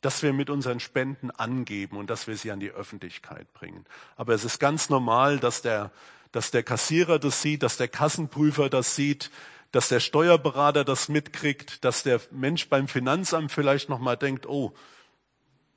dass 0.00 0.22
wir 0.22 0.32
mit 0.32 0.50
unseren 0.50 0.80
Spenden 0.80 1.30
angeben 1.30 1.96
und 1.96 2.08
dass 2.10 2.26
wir 2.26 2.36
sie 2.36 2.50
an 2.50 2.60
die 2.60 2.70
Öffentlichkeit 2.70 3.52
bringen. 3.52 3.84
Aber 4.16 4.34
es 4.34 4.44
ist 4.44 4.58
ganz 4.58 4.90
normal, 4.90 5.38
dass 5.38 5.62
der, 5.62 5.90
dass 6.30 6.50
der 6.50 6.62
Kassierer 6.62 7.18
das 7.18 7.42
sieht, 7.42 7.62
dass 7.62 7.76
der 7.76 7.88
Kassenprüfer 7.88 8.68
das 8.68 8.94
sieht, 8.94 9.30
dass 9.72 9.88
der 9.88 10.00
Steuerberater 10.00 10.84
das 10.84 11.08
mitkriegt, 11.08 11.84
dass 11.84 12.02
der 12.02 12.20
Mensch 12.30 12.68
beim 12.68 12.88
Finanzamt 12.88 13.52
vielleicht 13.52 13.88
noch 13.88 13.98
mal 13.98 14.16
denkt, 14.16 14.46
oh, 14.46 14.74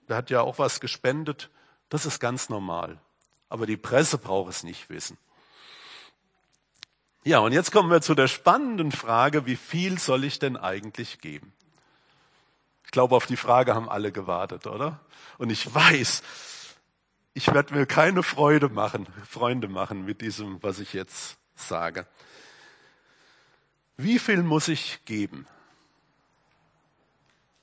der 0.08 0.18
hat 0.18 0.30
ja 0.30 0.42
auch 0.42 0.60
was 0.60 0.80
gespendet. 0.80 1.50
Das 1.90 2.06
ist 2.06 2.20
ganz 2.20 2.50
normal. 2.50 3.00
Aber 3.50 3.66
die 3.66 3.78
Presse 3.78 4.18
braucht 4.18 4.50
es 4.50 4.64
nicht 4.64 4.90
wissen. 4.90 5.18
Ja, 7.24 7.40
und 7.40 7.52
jetzt 7.52 7.72
kommen 7.72 7.92
wir 7.92 8.02
zu 8.02 8.16
der 8.16 8.28
spannenden 8.28 8.92
Frage, 8.92 9.46
wie 9.46 9.56
viel 9.56 10.00
soll 10.00 10.24
ich 10.24 10.40
denn 10.40 10.58
eigentlich 10.58 11.20
geben? 11.20 11.54
Ich 12.86 12.92
glaube, 12.92 13.16
auf 13.16 13.26
die 13.26 13.38
Frage 13.38 13.76
haben 13.76 13.90
alle 13.90 14.12
gewartet, 14.12 14.68
oder? 14.68 15.00
Und 15.38 15.50
ich 15.50 15.74
weiß, 15.74 16.24
ich 17.34 17.54
werde 17.54 17.74
mir 17.74 17.86
keine 17.86 18.24
Freude 18.24 18.70
machen, 18.70 19.08
Freunde 19.30 19.68
machen 19.68 20.04
mit 20.04 20.22
diesem, 20.22 20.62
was 20.64 20.80
ich 20.80 20.94
jetzt 20.94 21.38
sage. 21.56 22.08
Wie 24.04 24.18
viel 24.18 24.42
muss 24.42 24.68
ich 24.68 25.06
geben? 25.06 25.46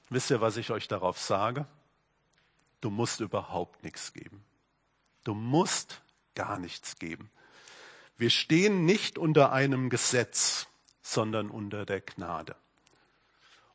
Wisst 0.09 0.31
ihr, 0.31 0.41
was 0.41 0.57
ich 0.57 0.71
euch 0.71 0.87
darauf 0.87 1.19
sage? 1.19 1.67
Du 2.81 2.91
musst 2.91 3.19
überhaupt 3.19 3.83
nichts 3.83 4.13
geben. 4.13 4.45
Du 5.25 5.35
musst 5.35 6.01
gar 6.37 6.61
nichts 6.61 7.01
geben. 7.01 7.29
Wir 8.19 8.31
stehen 8.31 8.85
nicht 8.85 9.19
unter 9.19 9.51
einem 9.51 9.91
Gesetz, 9.91 10.69
sondern 11.03 11.51
unter 11.51 11.85
der 11.85 12.01
Gnade. 12.01 12.55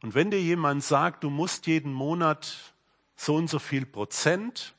Und 0.02 0.16
wenn 0.16 0.32
dir 0.32 0.42
jemand 0.42 0.86
sagt, 0.86 1.26
du 1.26 1.30
musst 1.30 1.68
jeden 1.68 1.92
Monat 1.92 2.74
so 3.18 3.36
und 3.36 3.50
so 3.50 3.60
viel 3.60 3.86
Prozent 3.86 4.74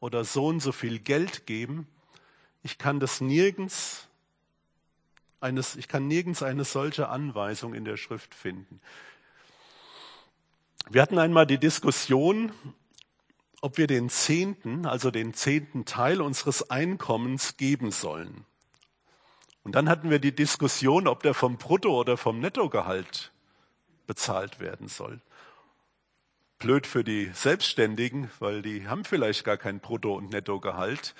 oder 0.00 0.24
so 0.24 0.46
und 0.46 0.60
so 0.60 0.72
viel 0.72 0.98
Geld 0.98 1.46
geben, 1.46 1.86
ich 2.62 2.78
kann 2.78 2.98
das 2.98 3.20
nirgends 3.20 4.08
eines, 5.40 5.76
ich 5.76 5.88
kann 5.88 6.06
nirgends 6.06 6.42
eine 6.42 6.64
solche 6.64 7.08
Anweisung 7.08 7.74
in 7.74 7.84
der 7.84 7.96
Schrift 7.96 8.34
finden. 8.34 8.80
Wir 10.90 11.02
hatten 11.02 11.18
einmal 11.18 11.46
die 11.46 11.58
Diskussion, 11.58 12.52
ob 13.60 13.78
wir 13.78 13.86
den 13.86 14.08
Zehnten, 14.08 14.86
also 14.86 15.10
den 15.10 15.34
zehnten 15.34 15.84
Teil 15.84 16.20
unseres 16.20 16.70
Einkommens 16.70 17.56
geben 17.56 17.90
sollen. 17.90 18.44
Und 19.62 19.74
dann 19.74 19.88
hatten 19.88 20.10
wir 20.10 20.18
die 20.18 20.34
Diskussion, 20.34 21.06
ob 21.06 21.22
der 21.22 21.34
vom 21.34 21.58
Brutto- 21.58 21.98
oder 21.98 22.16
vom 22.16 22.40
Nettogehalt 22.40 23.32
bezahlt 24.06 24.60
werden 24.60 24.88
soll. 24.88 25.20
Blöd 26.58 26.86
für 26.86 27.04
die 27.04 27.30
Selbstständigen, 27.32 28.30
weil 28.38 28.62
die 28.62 28.88
haben 28.88 29.04
vielleicht 29.04 29.44
gar 29.44 29.56
kein 29.56 29.80
Brutto- 29.80 30.14
und 30.14 30.30
Nettogehalt. 30.30 31.14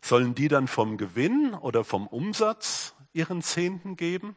Sollen 0.00 0.34
die 0.34 0.48
dann 0.48 0.68
vom 0.68 0.98
Gewinn 0.98 1.54
oder 1.54 1.84
vom 1.84 2.06
Umsatz 2.06 2.94
ihren 3.16 3.42
Zehnten 3.42 3.96
geben? 3.96 4.36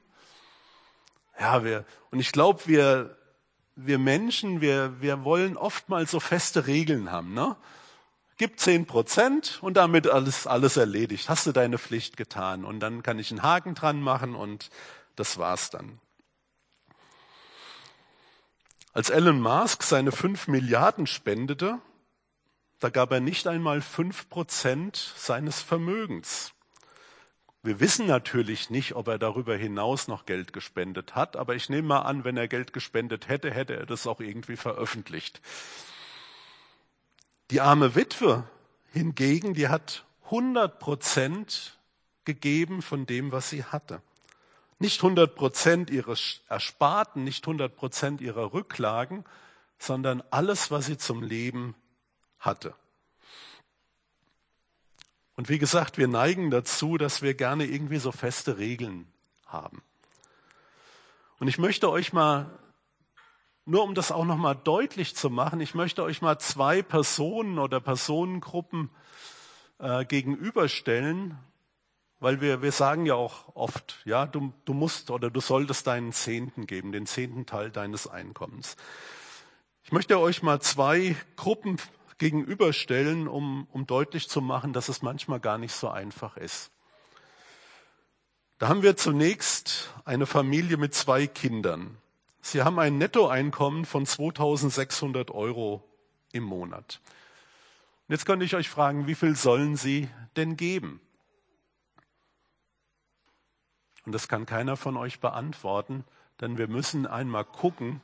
Ja, 1.39 1.63
wir, 1.63 1.85
und 2.11 2.19
ich 2.19 2.31
glaube, 2.31 2.61
wir, 2.65 3.17
wir 3.75 3.99
Menschen, 3.99 4.61
wir, 4.61 5.01
wir 5.01 5.23
wollen 5.23 5.57
oftmals 5.57 6.11
so 6.11 6.19
feste 6.19 6.67
Regeln 6.67 7.11
haben. 7.11 7.33
Ne? 7.33 7.55
Gib 8.37 8.59
zehn 8.59 8.85
Prozent 8.85 9.59
und 9.61 9.75
damit 9.75 10.07
alles, 10.07 10.47
alles 10.47 10.77
erledigt. 10.77 11.29
Hast 11.29 11.45
du 11.45 11.51
deine 11.51 11.77
Pflicht 11.77 12.17
getan? 12.17 12.65
Und 12.65 12.79
dann 12.79 13.03
kann 13.03 13.19
ich 13.19 13.31
einen 13.31 13.43
Haken 13.43 13.75
dran 13.75 14.01
machen 14.01 14.35
und 14.35 14.69
das 15.15 15.37
war's 15.37 15.69
dann. 15.69 15.99
Als 18.93 19.09
Elon 19.09 19.39
Musk 19.39 19.83
seine 19.83 20.11
fünf 20.11 20.47
Milliarden 20.47 21.05
spendete, 21.05 21.79
da 22.79 22.89
gab 22.89 23.11
er 23.11 23.19
nicht 23.19 23.45
einmal 23.47 23.81
fünf 23.81 24.29
Prozent 24.29 25.13
seines 25.15 25.61
Vermögens. 25.61 26.53
Wir 27.61 27.81
wissen 27.81 28.07
natürlich 28.07 28.69
nicht, 28.69 28.95
ob 28.95 29.09
er 29.09 29.19
darüber 29.19 29.55
hinaus 29.55 30.07
noch 30.07 30.25
Geld 30.25 30.53
gespendet 30.53 31.15
hat, 31.15 31.35
aber 31.35 31.55
ich 31.55 31.69
nehme 31.69 31.89
mal 31.89 32.01
an, 32.01 32.23
wenn 32.23 32.37
er 32.37 32.47
Geld 32.47 32.71
gespendet 32.71 33.27
hätte, 33.27 33.51
hätte 33.51 33.75
er 33.75 33.85
das 33.85 34.07
auch 34.07 34.21
irgendwie 34.21 34.55
veröffentlicht. 34.55 35.41
Die 37.51 37.59
arme 37.59 37.95
Witwe 37.95 38.45
hingegen, 38.93 39.53
die 39.53 39.67
hat 39.67 40.05
100 40.25 40.79
Prozent 40.79 41.77
gegeben 42.23 42.81
von 42.81 43.05
dem, 43.05 43.33
was 43.33 43.49
sie 43.49 43.65
hatte. 43.65 44.01
Nicht 44.77 45.03
100 45.03 45.35
Prozent 45.35 45.89
ihres 45.89 46.41
Ersparten, 46.47 47.25
nicht 47.25 47.45
100 47.45 47.75
Prozent 47.75 48.21
ihrer 48.21 48.53
Rücklagen, 48.53 49.25
sondern 49.77 50.23
alles, 50.29 50.71
was 50.71 50.85
sie 50.85 50.97
zum 50.97 51.23
Leben 51.23 51.75
hatte. 52.39 52.73
Und 55.39 55.47
wie 55.47 55.57
gesagt, 55.57 55.97
wir 55.97 56.09
neigen 56.09 56.51
dazu, 56.51 56.97
dass 56.97 57.21
wir 57.21 57.33
gerne 57.33 57.63
irgendwie 57.63 57.95
so 57.95 58.11
feste 58.11 58.57
Regeln 58.57 59.07
haben. 59.45 59.81
Und 61.39 61.47
ich 61.47 61.57
möchte 61.57 61.89
euch 61.89 62.11
mal, 62.11 62.59
nur 63.63 63.83
um 63.85 63.95
das 63.95 64.11
auch 64.11 64.25
nochmal 64.25 64.57
deutlich 64.61 65.15
zu 65.15 65.29
machen, 65.29 65.61
ich 65.61 65.73
möchte 65.73 66.03
euch 66.03 66.21
mal 66.21 66.39
zwei 66.39 66.81
Personen 66.81 67.57
oder 67.57 67.79
Personengruppen 67.79 68.89
äh, 69.77 70.03
gegenüberstellen, 70.03 71.39
weil 72.19 72.41
wir, 72.41 72.61
wir 72.61 72.73
sagen 72.73 73.05
ja 73.05 73.13
auch 73.13 73.55
oft, 73.55 74.01
ja, 74.03 74.25
du, 74.25 74.51
du 74.65 74.73
musst 74.73 75.09
oder 75.09 75.29
du 75.31 75.39
solltest 75.39 75.87
deinen 75.87 76.11
Zehnten 76.11 76.67
geben, 76.67 76.91
den 76.91 77.05
zehnten 77.05 77.45
Teil 77.45 77.71
deines 77.71 78.07
Einkommens. 78.07 78.75
Ich 79.85 79.93
möchte 79.93 80.19
euch 80.19 80.43
mal 80.43 80.59
zwei 80.59 81.15
Gruppen 81.37 81.77
gegenüberstellen, 82.19 83.27
um, 83.27 83.67
um 83.71 83.87
deutlich 83.87 84.29
zu 84.29 84.41
machen, 84.41 84.73
dass 84.73 84.89
es 84.89 85.01
manchmal 85.01 85.39
gar 85.39 85.57
nicht 85.57 85.73
so 85.73 85.89
einfach 85.89 86.37
ist. 86.37 86.71
Da 88.59 88.67
haben 88.67 88.83
wir 88.83 88.97
zunächst 88.97 89.93
eine 90.05 90.25
Familie 90.25 90.77
mit 90.77 90.93
zwei 90.93 91.27
Kindern. 91.27 91.97
Sie 92.41 92.61
haben 92.61 92.77
ein 92.77 92.97
Nettoeinkommen 92.97 93.85
von 93.85 94.05
2600 94.05 95.31
Euro 95.31 95.83
im 96.31 96.43
Monat. 96.43 97.01
Und 98.07 98.13
jetzt 98.13 98.25
könnte 98.25 98.45
ich 98.45 98.55
euch 98.55 98.69
fragen, 98.69 99.07
wie 99.07 99.15
viel 99.15 99.35
sollen 99.35 99.77
Sie 99.77 100.09
denn 100.35 100.57
geben? 100.57 100.99
Und 104.05 104.13
das 104.13 104.27
kann 104.27 104.45
keiner 104.45 104.75
von 104.75 104.97
euch 104.97 105.19
beantworten, 105.19 106.03
denn 106.41 106.57
wir 106.57 106.67
müssen 106.67 107.05
einmal 107.07 107.45
gucken, 107.45 108.01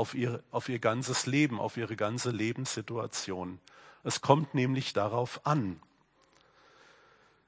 auf 0.00 0.14
ihr, 0.14 0.42
auf 0.50 0.70
ihr 0.70 0.78
ganzes 0.78 1.26
Leben, 1.26 1.60
auf 1.60 1.76
ihre 1.76 1.94
ganze 1.94 2.30
Lebenssituation. 2.30 3.58
Es 4.02 4.22
kommt 4.22 4.54
nämlich 4.54 4.94
darauf 4.94 5.44
an. 5.44 5.78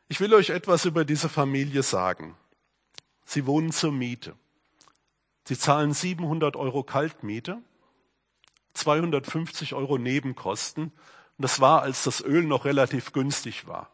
Ich 0.09 0.21
will 0.21 0.35
euch 0.35 0.51
etwas 0.51 0.85
über 0.85 1.07
diese 1.07 1.31
Familie 1.31 1.83
sagen. 1.83 2.37
Sie 3.25 3.47
wohnen 3.47 3.73
zur 3.73 3.91
Miete. 3.91 4.35
Sie 5.45 5.57
zahlen 5.57 5.95
700 5.95 6.55
Euro 6.57 6.83
Kaltmiete, 6.83 7.57
250 8.75 9.73
Euro 9.73 9.97
Nebenkosten. 9.97 10.85
Und 10.85 10.93
das 11.39 11.59
war, 11.59 11.81
als 11.81 12.05
das 12.05 12.23
Öl 12.23 12.45
noch 12.45 12.67
relativ 12.67 13.15
günstig 13.15 13.67
war. 13.67 13.91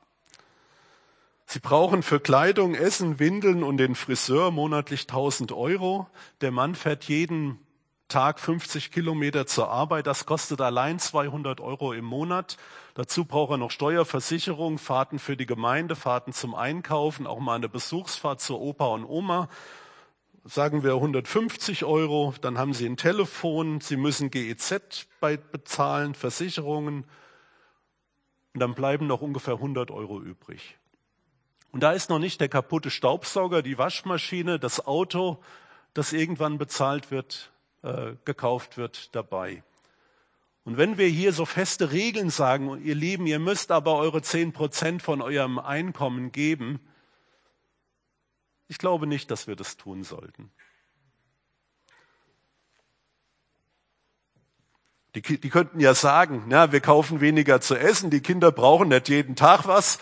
Sie 1.47 1.61
brauchen 1.61 2.03
für 2.03 2.19
Kleidung, 2.19 2.75
Essen, 2.75 3.21
Windeln 3.21 3.63
und 3.63 3.77
den 3.77 3.95
Friseur 3.95 4.51
monatlich 4.51 5.03
1000 5.03 5.53
Euro. 5.53 6.09
Der 6.41 6.51
Mann 6.51 6.75
fährt 6.75 7.05
jeden 7.05 7.61
Tag 8.09 8.41
50 8.41 8.91
Kilometer 8.91 9.47
zur 9.47 9.69
Arbeit. 9.69 10.07
Das 10.07 10.25
kostet 10.25 10.63
allein 10.63 10.99
200 10.99 11.61
Euro 11.61 11.93
im 11.93 12.07
Monat. 12.07 12.57
Dazu 12.95 13.27
braucht 13.27 13.51
er 13.51 13.59
noch 13.59 13.71
Steuerversicherung, 13.71 14.79
Fahrten 14.79 15.19
für 15.19 15.37
die 15.37 15.45
Gemeinde, 15.45 15.95
Fahrten 15.95 16.33
zum 16.33 16.55
Einkaufen, 16.55 17.27
auch 17.27 17.39
mal 17.39 17.57
eine 17.57 17.69
Besuchsfahrt 17.69 18.41
zur 18.41 18.63
Opa 18.63 18.87
und 18.87 19.05
Oma. 19.05 19.51
Sagen 20.45 20.83
wir 20.83 20.95
150 20.95 21.85
Euro, 21.85 22.33
dann 22.41 22.57
haben 22.57 22.73
Sie 22.73 22.87
ein 22.87 22.97
Telefon, 22.97 23.83
Sie 23.83 23.99
müssen 23.99 24.31
GEZ 24.31 25.07
bezahlen, 25.21 26.15
Versicherungen. 26.15 27.05
Und 28.55 28.61
dann 28.61 28.75
bleiben 28.75 29.07
noch 29.07 29.21
ungefähr 29.21 29.55
100 29.55 29.91
Euro 29.91 30.23
übrig. 30.23 30.79
Und 31.73 31.83
da 31.83 31.93
ist 31.93 32.09
noch 32.09 32.19
nicht 32.19 32.41
der 32.41 32.49
kaputte 32.49 32.91
Staubsauger, 32.91 33.61
die 33.61 33.77
Waschmaschine, 33.77 34.59
das 34.59 34.87
Auto, 34.87 35.43
das 35.93 36.15
irgendwann 36.15 36.57
bezahlt 36.57 37.11
wird, 37.11 37.53
äh, 37.83 38.15
gekauft 38.25 38.77
wird, 38.77 39.15
dabei. 39.15 39.63
Und 40.65 40.77
wenn 40.77 40.99
wir 40.99 41.07
hier 41.07 41.33
so 41.33 41.47
feste 41.47 41.93
Regeln 41.93 42.29
sagen, 42.29 42.83
ihr 42.85 42.95
Lieben, 42.95 43.27
ihr 43.27 43.39
müsst 43.39 43.71
aber 43.71 43.97
eure 43.97 44.21
zehn 44.21 44.53
Prozent 44.53 45.01
von 45.01 45.23
eurem 45.23 45.59
Einkommen 45.59 46.31
geben, 46.31 46.81
ich 48.67 48.77
glaube 48.77 49.07
nicht, 49.07 49.31
dass 49.31 49.47
wir 49.47 49.57
das 49.57 49.79
tun 49.79 50.05
sollten. 50.05 50.51
Die, 55.15 55.23
die 55.23 55.49
könnten 55.49 55.81
ja 55.81 55.95
sagen, 55.95 56.45
na, 56.49 56.71
wir 56.71 56.81
kaufen 56.81 57.23
weniger 57.23 57.63
zu 57.63 57.75
essen, 57.75 58.11
die 58.11 58.21
Kinder 58.21 58.53
brauchen 58.53 58.89
nicht 58.89 59.09
jeden 59.09 59.37
Tag 59.37 59.67
was, 59.67 59.99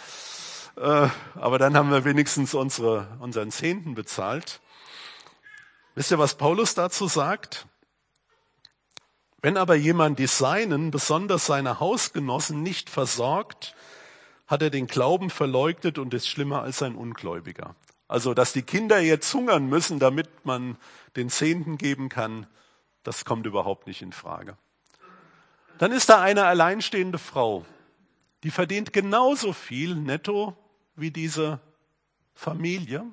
äh, 0.77 1.09
aber 1.37 1.59
dann 1.59 1.77
haben 1.77 1.91
wir 1.91 2.05
wenigstens 2.05 2.55
unsere, 2.55 3.17
unseren 3.21 3.53
Zehnten 3.53 3.95
bezahlt. 3.95 4.61
Wisst 5.97 6.11
ihr, 6.11 6.19
was 6.19 6.35
Paulus 6.35 6.75
dazu 6.75 7.09
sagt? 7.09 7.67
Wenn 9.41 9.57
aber 9.57 9.75
jemand 9.75 10.19
die 10.19 10.27
Seinen, 10.27 10.91
besonders 10.91 11.47
seine 11.47 11.81
Hausgenossen, 11.81 12.63
nicht 12.63 12.91
versorgt, 12.91 13.75
hat 14.47 14.61
er 14.61 14.69
den 14.69 14.89
Glauben 14.89 15.31
verleugnet 15.31 15.99
und 15.99 16.13
ist 16.13 16.29
schlimmer 16.29 16.61
als 16.61 16.83
ein 16.83 16.97
Ungläubiger. 16.97 17.75
Also, 18.09 18.35
dass 18.35 18.53
die 18.53 18.63
Kinder 18.63 19.01
jetzt 19.01 19.33
hungern 19.33 19.71
müssen, 19.71 19.99
damit 19.99 20.45
man 20.45 20.77
den 21.17 21.31
Zehnten 21.31 21.79
geben 21.79 22.11
kann, 22.11 22.47
das 23.03 23.25
kommt 23.25 23.47
überhaupt 23.47 23.87
nicht 23.87 24.03
in 24.03 24.13
Frage. 24.13 24.59
Dann 25.79 25.93
ist 25.93 26.11
da 26.11 26.21
eine 26.21 26.45
alleinstehende 26.45 27.19
Frau, 27.19 27.65
die 28.43 28.51
verdient 28.51 28.93
genauso 28.93 29.55
viel 29.55 29.95
netto 29.95 30.55
wie 30.95 31.11
diese 31.11 31.59
Familie. 32.35 33.07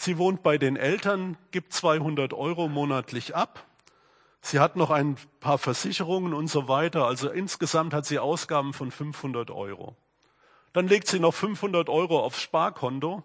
Sie 0.00 0.16
wohnt 0.16 0.44
bei 0.44 0.58
den 0.58 0.76
Eltern, 0.76 1.36
gibt 1.50 1.72
200 1.72 2.32
Euro 2.32 2.68
monatlich 2.68 3.34
ab. 3.34 3.66
Sie 4.40 4.60
hat 4.60 4.76
noch 4.76 4.90
ein 4.90 5.16
paar 5.40 5.58
Versicherungen 5.58 6.34
und 6.34 6.46
so 6.46 6.68
weiter. 6.68 7.04
Also 7.04 7.28
insgesamt 7.28 7.92
hat 7.92 8.06
sie 8.06 8.20
Ausgaben 8.20 8.72
von 8.72 8.92
500 8.92 9.50
Euro. 9.50 9.96
Dann 10.72 10.86
legt 10.86 11.08
sie 11.08 11.18
noch 11.18 11.34
500 11.34 11.88
Euro 11.88 12.20
aufs 12.20 12.40
Sparkonto. 12.40 13.24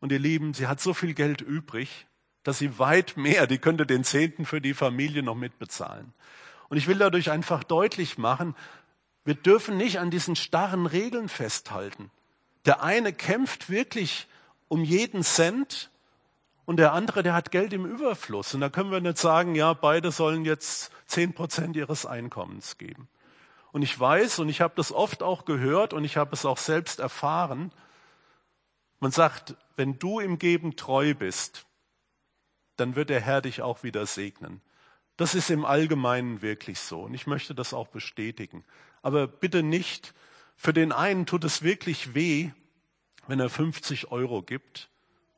Und 0.00 0.12
ihr 0.12 0.18
Lieben, 0.18 0.52
sie 0.52 0.66
hat 0.66 0.82
so 0.82 0.92
viel 0.92 1.14
Geld 1.14 1.40
übrig, 1.40 2.06
dass 2.42 2.58
sie 2.58 2.78
weit 2.78 3.16
mehr, 3.16 3.46
die 3.46 3.56
könnte 3.56 3.86
den 3.86 4.04
Zehnten 4.04 4.44
für 4.44 4.60
die 4.60 4.74
Familie 4.74 5.22
noch 5.22 5.34
mitbezahlen. 5.34 6.12
Und 6.68 6.76
ich 6.76 6.88
will 6.88 6.98
dadurch 6.98 7.30
einfach 7.30 7.64
deutlich 7.64 8.18
machen, 8.18 8.54
wir 9.24 9.34
dürfen 9.34 9.78
nicht 9.78 9.98
an 9.98 10.10
diesen 10.10 10.36
starren 10.36 10.84
Regeln 10.84 11.30
festhalten. 11.30 12.10
Der 12.66 12.82
eine 12.82 13.14
kämpft 13.14 13.70
wirklich 13.70 14.28
um 14.68 14.84
jeden 14.84 15.22
Cent 15.22 15.90
und 16.64 16.76
der 16.76 16.92
andere, 16.92 17.22
der 17.22 17.34
hat 17.34 17.50
Geld 17.50 17.72
im 17.72 17.86
Überfluss. 17.86 18.54
Und 18.54 18.60
da 18.60 18.68
können 18.68 18.90
wir 18.90 19.00
nicht 19.00 19.18
sagen, 19.18 19.54
ja, 19.54 19.72
beide 19.72 20.12
sollen 20.12 20.44
jetzt 20.44 20.92
zehn 21.06 21.32
Prozent 21.32 21.76
ihres 21.76 22.06
Einkommens 22.06 22.78
geben. 22.78 23.08
Und 23.72 23.82
ich 23.82 23.98
weiß, 23.98 24.38
und 24.38 24.48
ich 24.48 24.60
habe 24.60 24.74
das 24.76 24.92
oft 24.92 25.22
auch 25.22 25.44
gehört 25.44 25.92
und 25.92 26.04
ich 26.04 26.16
habe 26.16 26.34
es 26.34 26.44
auch 26.44 26.58
selbst 26.58 27.00
erfahren, 27.00 27.72
Man 29.00 29.12
sagt, 29.12 29.54
wenn 29.76 29.98
du 29.98 30.18
im 30.18 30.38
Geben 30.38 30.76
treu 30.76 31.14
bist, 31.14 31.66
dann 32.76 32.96
wird 32.96 33.10
der 33.10 33.20
Herr 33.20 33.40
dich 33.42 33.62
auch 33.62 33.82
wieder 33.82 34.06
segnen. 34.06 34.60
Das 35.16 35.34
ist 35.34 35.50
im 35.50 35.64
Allgemeinen 35.64 36.42
wirklich 36.42 36.80
so 36.80 37.02
und 37.02 37.14
ich 37.14 37.26
möchte 37.26 37.54
das 37.54 37.74
auch 37.74 37.88
bestätigen. 37.88 38.64
Aber 39.02 39.26
bitte 39.26 39.62
nicht, 39.62 40.14
für 40.56 40.72
den 40.72 40.92
einen 40.92 41.26
tut 41.26 41.44
es 41.44 41.62
wirklich 41.62 42.14
weh, 42.14 42.50
wenn 43.28 43.38
er 43.38 43.50
50 43.50 44.10
Euro 44.10 44.42
gibt 44.42 44.90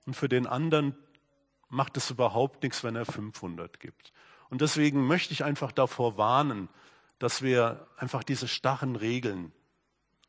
und 0.06 0.14
für 0.14 0.28
den 0.28 0.46
anderen 0.46 0.96
macht 1.68 1.96
es 1.96 2.10
überhaupt 2.10 2.62
nichts, 2.62 2.82
wenn 2.82 2.96
er 2.96 3.04
500 3.04 3.78
gibt. 3.78 4.12
Und 4.48 4.62
deswegen 4.62 5.06
möchte 5.06 5.32
ich 5.32 5.44
einfach 5.44 5.72
davor 5.72 6.16
warnen, 6.16 6.68
dass 7.18 7.42
wir 7.42 7.86
einfach 7.96 8.24
diese 8.24 8.48
starren 8.48 8.96
Regeln 8.96 9.52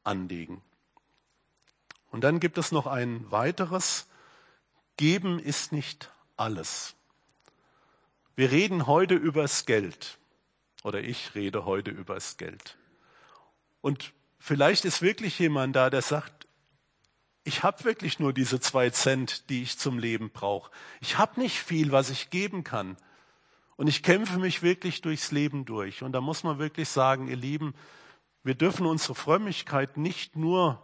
anlegen. 0.03 0.61
Und 2.11 2.23
dann 2.23 2.39
gibt 2.39 2.57
es 2.57 2.71
noch 2.71 2.87
ein 2.87 3.31
weiteres. 3.31 4.07
Geben 4.97 5.39
ist 5.39 5.71
nicht 5.71 6.11
alles. 6.37 6.95
Wir 8.35 8.51
reden 8.51 8.87
heute 8.87 9.15
übers 9.15 9.65
Geld. 9.65 10.19
Oder 10.83 11.01
ich 11.01 11.35
rede 11.35 11.65
heute 11.65 11.91
übers 11.91 12.37
Geld. 12.37 12.77
Und 13.81 14.13
vielleicht 14.39 14.85
ist 14.85 15.01
wirklich 15.01 15.37
jemand 15.39 15.75
da, 15.75 15.89
der 15.89 16.01
sagt, 16.01 16.40
ich 17.43 17.63
habe 17.63 17.83
wirklich 17.83 18.19
nur 18.19 18.33
diese 18.33 18.59
zwei 18.59 18.89
Cent, 18.91 19.49
die 19.49 19.63
ich 19.63 19.77
zum 19.77 19.97
Leben 19.97 20.29
brauche. 20.29 20.71
Ich 20.99 21.17
habe 21.17 21.39
nicht 21.39 21.59
viel, 21.59 21.91
was 21.91 22.09
ich 22.09 22.29
geben 22.29 22.63
kann. 22.63 22.97
Und 23.77 23.87
ich 23.87 24.03
kämpfe 24.03 24.37
mich 24.37 24.61
wirklich 24.61 25.01
durchs 25.01 25.31
Leben 25.31 25.65
durch. 25.65 26.03
Und 26.03 26.11
da 26.11 26.21
muss 26.21 26.43
man 26.43 26.59
wirklich 26.59 26.89
sagen, 26.89 27.27
ihr 27.27 27.35
Lieben, 27.35 27.73
wir 28.43 28.53
dürfen 28.53 28.85
unsere 28.85 29.15
Frömmigkeit 29.15 29.97
nicht 29.97 30.35
nur 30.35 30.81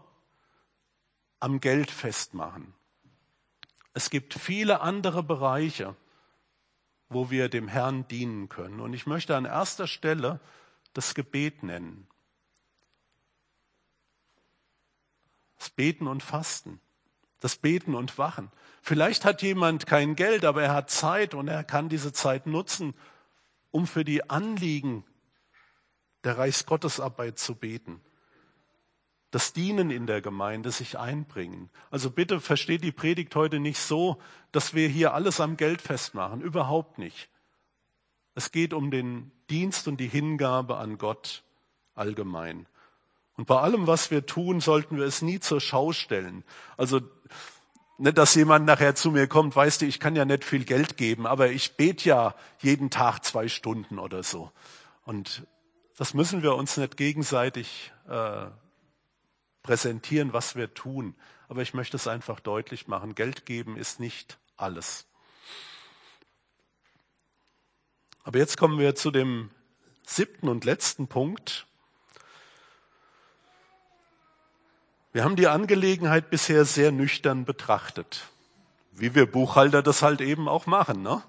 am 1.39 1.59
Geld 1.59 1.91
festmachen. 1.91 2.73
Es 3.93 4.09
gibt 4.09 4.33
viele 4.33 4.81
andere 4.81 5.21
Bereiche, 5.21 5.95
wo 7.09 7.29
wir 7.29 7.49
dem 7.49 7.67
Herrn 7.67 8.07
dienen 8.07 8.49
können. 8.49 8.79
Und 8.79 8.93
ich 8.93 9.05
möchte 9.05 9.35
an 9.35 9.45
erster 9.45 9.85
Stelle 9.85 10.39
das 10.93 11.13
Gebet 11.13 11.61
nennen. 11.61 12.07
Das 15.57 15.69
Beten 15.69 16.07
und 16.07 16.23
Fasten. 16.23 16.79
Das 17.39 17.55
Beten 17.55 17.95
und 17.95 18.17
Wachen. 18.17 18.51
Vielleicht 18.81 19.25
hat 19.25 19.41
jemand 19.41 19.85
kein 19.85 20.15
Geld, 20.15 20.45
aber 20.45 20.63
er 20.63 20.73
hat 20.73 20.89
Zeit 20.89 21.33
und 21.33 21.47
er 21.47 21.63
kann 21.63 21.89
diese 21.89 22.13
Zeit 22.13 22.47
nutzen, 22.47 22.93
um 23.71 23.85
für 23.85 24.03
die 24.03 24.29
Anliegen 24.29 25.03
der 26.23 26.37
Reichsgottesarbeit 26.37 27.37
zu 27.37 27.55
beten. 27.55 28.01
Das 29.31 29.53
Dienen 29.53 29.91
in 29.91 30.07
der 30.07 30.21
Gemeinde, 30.21 30.71
sich 30.71 30.97
einbringen. 30.97 31.69
Also 31.91 32.09
bitte 32.09 32.39
versteht 32.39 32.83
die 32.83 32.91
Predigt 32.91 33.35
heute 33.35 33.59
nicht 33.59 33.79
so, 33.79 34.21
dass 34.51 34.73
wir 34.73 34.87
hier 34.87 35.13
alles 35.13 35.41
am 35.41 35.57
Geld 35.57 35.81
festmachen. 35.81 36.41
Überhaupt 36.41 36.97
nicht. 36.97 37.29
Es 38.35 38.51
geht 38.51 38.73
um 38.73 38.89
den 38.89 39.31
Dienst 39.49 39.87
und 39.87 39.97
die 39.97 40.07
Hingabe 40.07 40.77
an 40.77 40.97
Gott 40.97 41.43
allgemein. 41.93 42.67
Und 43.37 43.45
bei 43.45 43.59
allem, 43.59 43.87
was 43.87 44.11
wir 44.11 44.25
tun, 44.25 44.59
sollten 44.61 44.97
wir 44.97 45.05
es 45.05 45.21
nie 45.21 45.39
zur 45.39 45.61
Schau 45.61 45.93
stellen. 45.93 46.43
Also 46.75 47.01
nicht, 47.99 48.17
dass 48.17 48.35
jemand 48.35 48.65
nachher 48.65 48.95
zu 48.95 49.11
mir 49.11 49.27
kommt, 49.27 49.55
weißt 49.55 49.81
du, 49.81 49.85
ich 49.85 49.99
kann 49.99 50.15
ja 50.15 50.25
nicht 50.25 50.43
viel 50.43 50.65
Geld 50.65 50.97
geben, 50.97 51.25
aber 51.25 51.49
ich 51.49 51.77
bete 51.77 52.09
ja 52.09 52.35
jeden 52.59 52.89
Tag 52.89 53.23
zwei 53.23 53.47
Stunden 53.47 53.99
oder 53.99 54.23
so. 54.23 54.51
Und 55.05 55.47
das 55.97 56.13
müssen 56.13 56.41
wir 56.43 56.55
uns 56.55 56.77
nicht 56.77 56.97
gegenseitig 56.97 57.91
äh, 58.07 58.47
präsentieren, 59.61 60.33
was 60.33 60.55
wir 60.55 60.73
tun. 60.73 61.15
Aber 61.47 61.61
ich 61.61 61.73
möchte 61.73 61.97
es 61.97 62.07
einfach 62.07 62.39
deutlich 62.39 62.87
machen. 62.87 63.15
Geld 63.15 63.45
geben 63.45 63.77
ist 63.77 63.99
nicht 63.99 64.39
alles. 64.57 65.07
Aber 68.23 68.39
jetzt 68.39 68.57
kommen 68.57 68.79
wir 68.79 68.95
zu 68.95 69.11
dem 69.11 69.51
siebten 70.05 70.49
und 70.49 70.65
letzten 70.65 71.07
Punkt. 71.07 71.66
Wir 75.17 75.23
haben 75.23 75.35
die 75.35 75.47
Angelegenheit 75.47 76.29
bisher 76.29 76.63
sehr 76.63 76.91
nüchtern 76.91 77.43
betrachtet, 77.43 78.27
wie 78.91 79.15
wir 79.15 79.25
Buchhalter 79.25 79.81
das 79.81 80.03
halt 80.03 80.21
eben 80.21 80.47
auch 80.47 80.67
machen. 80.67 81.01
Ne? 81.01 81.23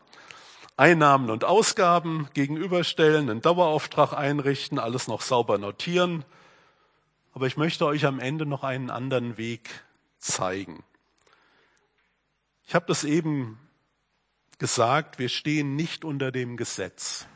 Einnahmen 0.76 1.30
und 1.30 1.44
Ausgaben 1.44 2.28
gegenüberstellen, 2.34 3.30
einen 3.30 3.40
Dauerauftrag 3.40 4.12
einrichten, 4.12 4.78
alles 4.78 5.08
noch 5.08 5.22
sauber 5.22 5.56
notieren. 5.56 6.26
Aber 7.32 7.46
ich 7.46 7.56
möchte 7.56 7.86
euch 7.86 8.04
am 8.04 8.20
Ende 8.20 8.44
noch 8.44 8.62
einen 8.62 8.90
anderen 8.90 9.38
Weg 9.38 9.70
zeigen. 10.18 10.84
Ich 12.66 12.74
habe 12.74 12.84
das 12.88 13.04
eben 13.04 13.58
gesagt, 14.58 15.18
wir 15.18 15.30
stehen 15.30 15.76
nicht 15.76 16.04
unter 16.04 16.30
dem 16.30 16.58
Gesetz. 16.58 17.26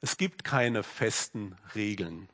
Es 0.00 0.16
gibt 0.16 0.42
keine 0.42 0.82
festen 0.82 1.54
Regeln. 1.76 2.28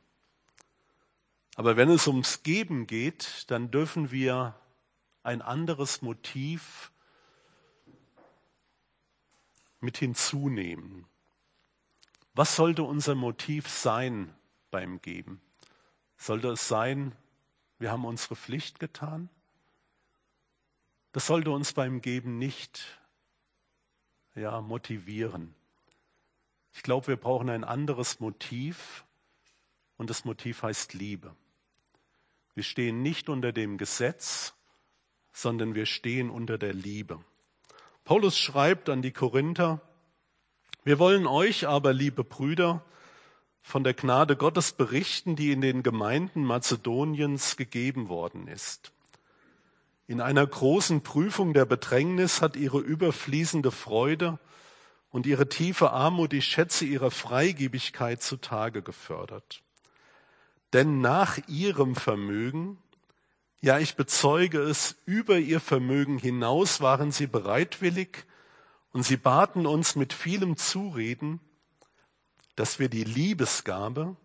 Aber 1.56 1.78
wenn 1.78 1.88
es 1.88 2.06
ums 2.06 2.42
Geben 2.42 2.86
geht, 2.86 3.50
dann 3.50 3.70
dürfen 3.70 4.10
wir 4.10 4.54
ein 5.22 5.40
anderes 5.40 6.02
Motiv 6.02 6.92
mit 9.80 9.96
hinzunehmen. 9.96 11.06
Was 12.34 12.56
sollte 12.56 12.82
unser 12.82 13.14
Motiv 13.14 13.68
sein 13.68 14.34
beim 14.70 15.00
Geben? 15.00 15.40
Sollte 16.18 16.48
es 16.50 16.68
sein, 16.68 17.16
wir 17.78 17.90
haben 17.90 18.04
unsere 18.04 18.36
Pflicht 18.36 18.78
getan? 18.78 19.30
Das 21.12 21.26
sollte 21.26 21.50
uns 21.50 21.72
beim 21.72 22.02
Geben 22.02 22.38
nicht 22.38 23.00
ja, 24.34 24.60
motivieren. 24.60 25.54
Ich 26.74 26.82
glaube, 26.82 27.06
wir 27.06 27.16
brauchen 27.16 27.48
ein 27.48 27.64
anderes 27.64 28.20
Motiv 28.20 29.06
und 29.96 30.10
das 30.10 30.26
Motiv 30.26 30.62
heißt 30.62 30.92
Liebe. 30.92 31.34
Wir 32.56 32.62
stehen 32.62 33.02
nicht 33.02 33.28
unter 33.28 33.52
dem 33.52 33.76
Gesetz, 33.76 34.54
sondern 35.30 35.74
wir 35.74 35.84
stehen 35.84 36.30
unter 36.30 36.56
der 36.56 36.72
Liebe. 36.72 37.22
Paulus 38.02 38.38
schreibt 38.38 38.88
an 38.88 39.02
die 39.02 39.12
Korinther, 39.12 39.82
wir 40.82 40.98
wollen 40.98 41.26
euch 41.26 41.68
aber, 41.68 41.92
liebe 41.92 42.24
Brüder, 42.24 42.82
von 43.60 43.84
der 43.84 43.92
Gnade 43.92 44.36
Gottes 44.36 44.72
berichten, 44.72 45.36
die 45.36 45.52
in 45.52 45.60
den 45.60 45.82
Gemeinden 45.82 46.44
Mazedoniens 46.44 47.58
gegeben 47.58 48.08
worden 48.08 48.48
ist. 48.48 48.90
In 50.06 50.22
einer 50.22 50.46
großen 50.46 51.02
Prüfung 51.02 51.52
der 51.52 51.66
Bedrängnis 51.66 52.40
hat 52.40 52.56
ihre 52.56 52.78
überfließende 52.78 53.70
Freude 53.70 54.38
und 55.10 55.26
ihre 55.26 55.50
tiefe 55.50 55.90
Armut 55.90 56.32
die 56.32 56.40
Schätze 56.40 56.86
ihrer 56.86 57.10
Freigebigkeit 57.10 58.22
zutage 58.22 58.80
gefördert. 58.80 59.62
Denn 60.72 61.00
nach 61.00 61.38
ihrem 61.48 61.94
Vermögen, 61.94 62.78
ja 63.60 63.78
ich 63.78 63.96
bezeuge 63.96 64.60
es, 64.60 64.96
über 65.06 65.38
ihr 65.38 65.60
Vermögen 65.60 66.18
hinaus 66.18 66.80
waren 66.80 67.12
sie 67.12 67.26
bereitwillig 67.26 68.24
und 68.92 69.02
sie 69.04 69.16
baten 69.16 69.66
uns 69.66 69.96
mit 69.96 70.12
vielem 70.12 70.56
Zureden, 70.56 71.40
dass 72.56 72.78
wir 72.78 72.88
die 72.88 73.04
Liebesgabe 73.04 74.16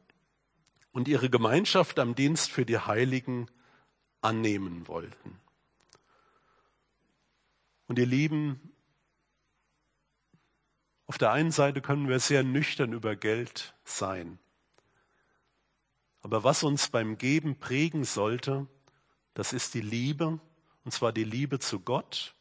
und 0.92 1.08
ihre 1.08 1.30
Gemeinschaft 1.30 2.00
am 2.00 2.16
Dienst 2.16 2.52
für 2.52 2.66
die 2.66 2.80
Heiligen 2.80 3.48
annehmen 4.22 4.88
wollten. 4.88 5.40
Und 7.88 8.00
ihr 8.00 8.06
Lieben, 8.06 8.72
auf 11.08 11.18
der 11.18 11.32
einen 11.32 11.52
Seite 11.52 11.82
können 11.82 12.08
wir 12.08 12.20
sehr 12.20 12.44
nüchtern 12.44 12.94
über 12.94 13.18
Geld 13.18 13.76
sein. 13.84 14.40
Aber 16.22 16.44
was 16.44 16.64
uns 16.64 16.90
beim 16.90 17.18
Geben 17.18 17.58
prägen 17.58 18.04
sollte, 18.04 18.68
das 19.34 19.54
ist 19.54 19.74
die 19.74 19.82
Liebe, 19.82 20.40
und 20.84 20.92
zwar 20.92 21.12
die 21.12 21.24
Liebe 21.24 21.60
zu 21.60 21.80
Gott 21.80 22.36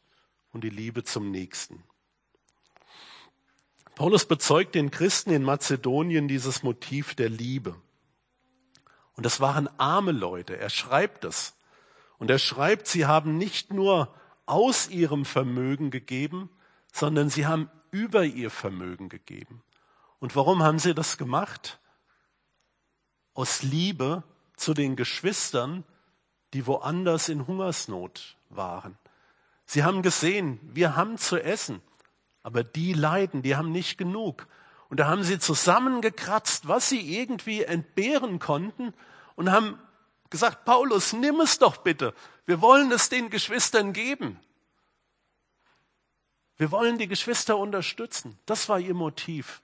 und 0.52 0.64
die 0.64 0.70
Liebe 0.70 1.04
zum 1.04 1.30
Nächsten. 1.30 1.82
Paulus 3.94 4.24
bezeugt 4.24 4.74
den 4.74 4.90
Christen 4.90 5.30
in 5.30 5.42
Mazedonien 5.42 6.26
dieses 6.26 6.62
Motiv 6.62 7.14
der 7.14 7.28
Liebe. 7.28 7.76
Und 9.14 9.26
das 9.26 9.40
waren 9.40 9.68
arme 9.78 10.12
Leute. 10.12 10.56
Er 10.56 10.70
schreibt 10.70 11.24
es. 11.24 11.54
Und 12.18 12.30
er 12.30 12.38
schreibt, 12.38 12.86
sie 12.86 13.06
haben 13.06 13.36
nicht 13.36 13.72
nur 13.72 14.14
aus 14.46 14.88
ihrem 14.88 15.24
Vermögen 15.24 15.90
gegeben, 15.90 16.48
sondern 16.92 17.28
sie 17.28 17.46
haben 17.46 17.70
über 17.90 18.24
ihr 18.24 18.50
Vermögen 18.50 19.08
gegeben. 19.08 19.62
Und 20.18 20.36
warum 20.36 20.62
haben 20.62 20.78
sie 20.78 20.94
das 20.94 21.18
gemacht? 21.18 21.78
Aus 23.34 23.62
Liebe 23.62 24.22
zu 24.56 24.74
den 24.74 24.96
Geschwistern, 24.96 25.84
die 26.52 26.66
woanders 26.66 27.28
in 27.28 27.46
Hungersnot 27.46 28.36
waren. 28.48 28.98
Sie 29.66 29.84
haben 29.84 30.02
gesehen, 30.02 30.58
wir 30.62 30.96
haben 30.96 31.16
zu 31.16 31.38
essen, 31.38 31.80
aber 32.42 32.64
die 32.64 32.92
leiden, 32.92 33.42
die 33.42 33.56
haben 33.56 33.70
nicht 33.70 33.98
genug. 33.98 34.48
Und 34.88 34.98
da 34.98 35.06
haben 35.06 35.22
sie 35.22 35.38
zusammengekratzt, 35.38 36.66
was 36.66 36.88
sie 36.88 37.16
irgendwie 37.16 37.62
entbehren 37.62 38.40
konnten 38.40 38.92
und 39.36 39.52
haben 39.52 39.78
gesagt, 40.28 40.64
Paulus, 40.64 41.12
nimm 41.12 41.40
es 41.40 41.58
doch 41.58 41.78
bitte. 41.78 42.14
Wir 42.46 42.60
wollen 42.60 42.90
es 42.90 43.08
den 43.08 43.30
Geschwistern 43.30 43.92
geben. 43.92 44.40
Wir 46.56 46.72
wollen 46.72 46.98
die 46.98 47.08
Geschwister 47.08 47.56
unterstützen. 47.56 48.38
Das 48.46 48.68
war 48.68 48.80
ihr 48.80 48.94
Motiv. 48.94 49.62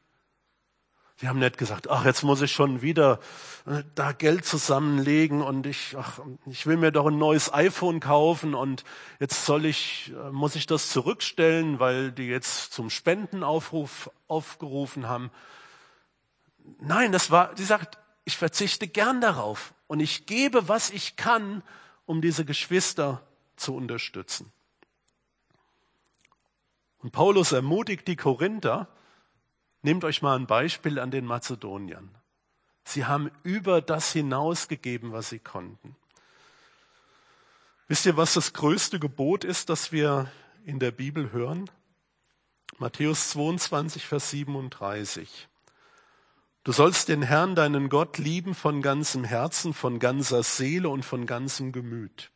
Wir 1.19 1.31
haben 1.31 1.39
nicht 1.39 1.57
gesagt, 1.57 1.89
ach, 1.89 2.05
jetzt 2.05 2.25
muss 2.25 2.43
ich 2.43 2.53
schon 2.53 2.83
wieder 2.83 3.21
äh, 3.65 3.83
da 3.95 4.13
Geld 4.13 4.45
zusammenlegen 4.45 5.41
und 5.41 5.67
ich, 5.67 5.97
ach, 5.99 6.21
ich 6.45 6.67
will 6.67 6.77
mir 6.77 6.93
doch 6.93 7.07
ein 7.07 7.17
neues 7.17 7.53
iPhone 7.55 8.01
kaufen 8.01 8.55
und 8.55 8.85
jetzt 9.19 9.47
soll 9.47 9.65
ich, 9.65 10.13
äh, 10.15 10.31
muss 10.31 10.57
ich 10.57 10.67
das 10.67 10.91
zurückstellen, 10.91 11.81
weil 11.81 12.13
die 12.13 12.27
jetzt 12.27 12.75
zum 12.75 12.91
Spendenaufruf 12.91 14.11
aufgerufen 14.29 15.09
haben. 15.09 15.31
Nein, 16.81 17.13
das 17.13 17.31
war, 17.31 17.57
sie 17.57 17.65
sagt, 17.65 17.97
ich 18.27 18.37
verzichte 18.37 18.87
gern 18.87 19.23
darauf 19.23 19.73
und 19.87 20.01
ich 20.01 20.27
gebe, 20.27 20.69
was 20.69 20.91
ich 20.91 21.17
kann, 21.17 21.63
um 22.05 22.21
diese 22.21 22.45
Geschwister 22.45 23.23
zu 23.57 23.75
unterstützen. 23.75 24.53
Und 26.99 27.13
Paulus 27.13 27.53
ermutigt 27.53 28.07
die 28.07 28.17
Korinther, 28.17 28.89
Nehmt 29.87 30.03
euch 30.03 30.21
mal 30.21 30.35
ein 30.37 30.49
Beispiel 30.49 30.99
an 30.99 31.13
den 31.13 31.25
Mazedoniern. 31.25 32.11
Sie 32.83 33.05
haben 33.05 33.31
über 33.45 33.81
das 33.81 34.13
hinausgegeben, 34.13 35.13
was 35.13 35.29
sie 35.29 35.39
konnten. 35.39 35.95
Wisst 37.87 38.05
ihr, 38.05 38.17
was 38.17 38.35
das 38.35 38.53
größte 38.53 38.99
Gebot 38.99 39.45
ist, 39.45 39.69
das 39.69 39.93
wir 39.93 40.29
in 40.65 40.81
der 40.81 40.91
Bibel 40.91 41.31
hören? 41.31 41.71
Matthäus 42.79 43.31
22, 43.31 44.05
Vers 44.05 44.31
37. 44.31 45.47
Du 46.65 46.73
sollst 46.73 47.09
den 47.09 47.23
Herrn, 47.23 47.55
deinen 47.55 47.89
Gott, 47.89 48.19
lieben 48.19 48.57
von 48.57 48.83
ganzem 48.83 49.23
Herzen, 49.23 49.73
von 49.73 50.01
ganzer 50.01 50.43
Seele 50.43 50.89
und 50.89 51.05
von 51.05 51.27
ganzem 51.27 51.71
Gemüt. 51.71 52.33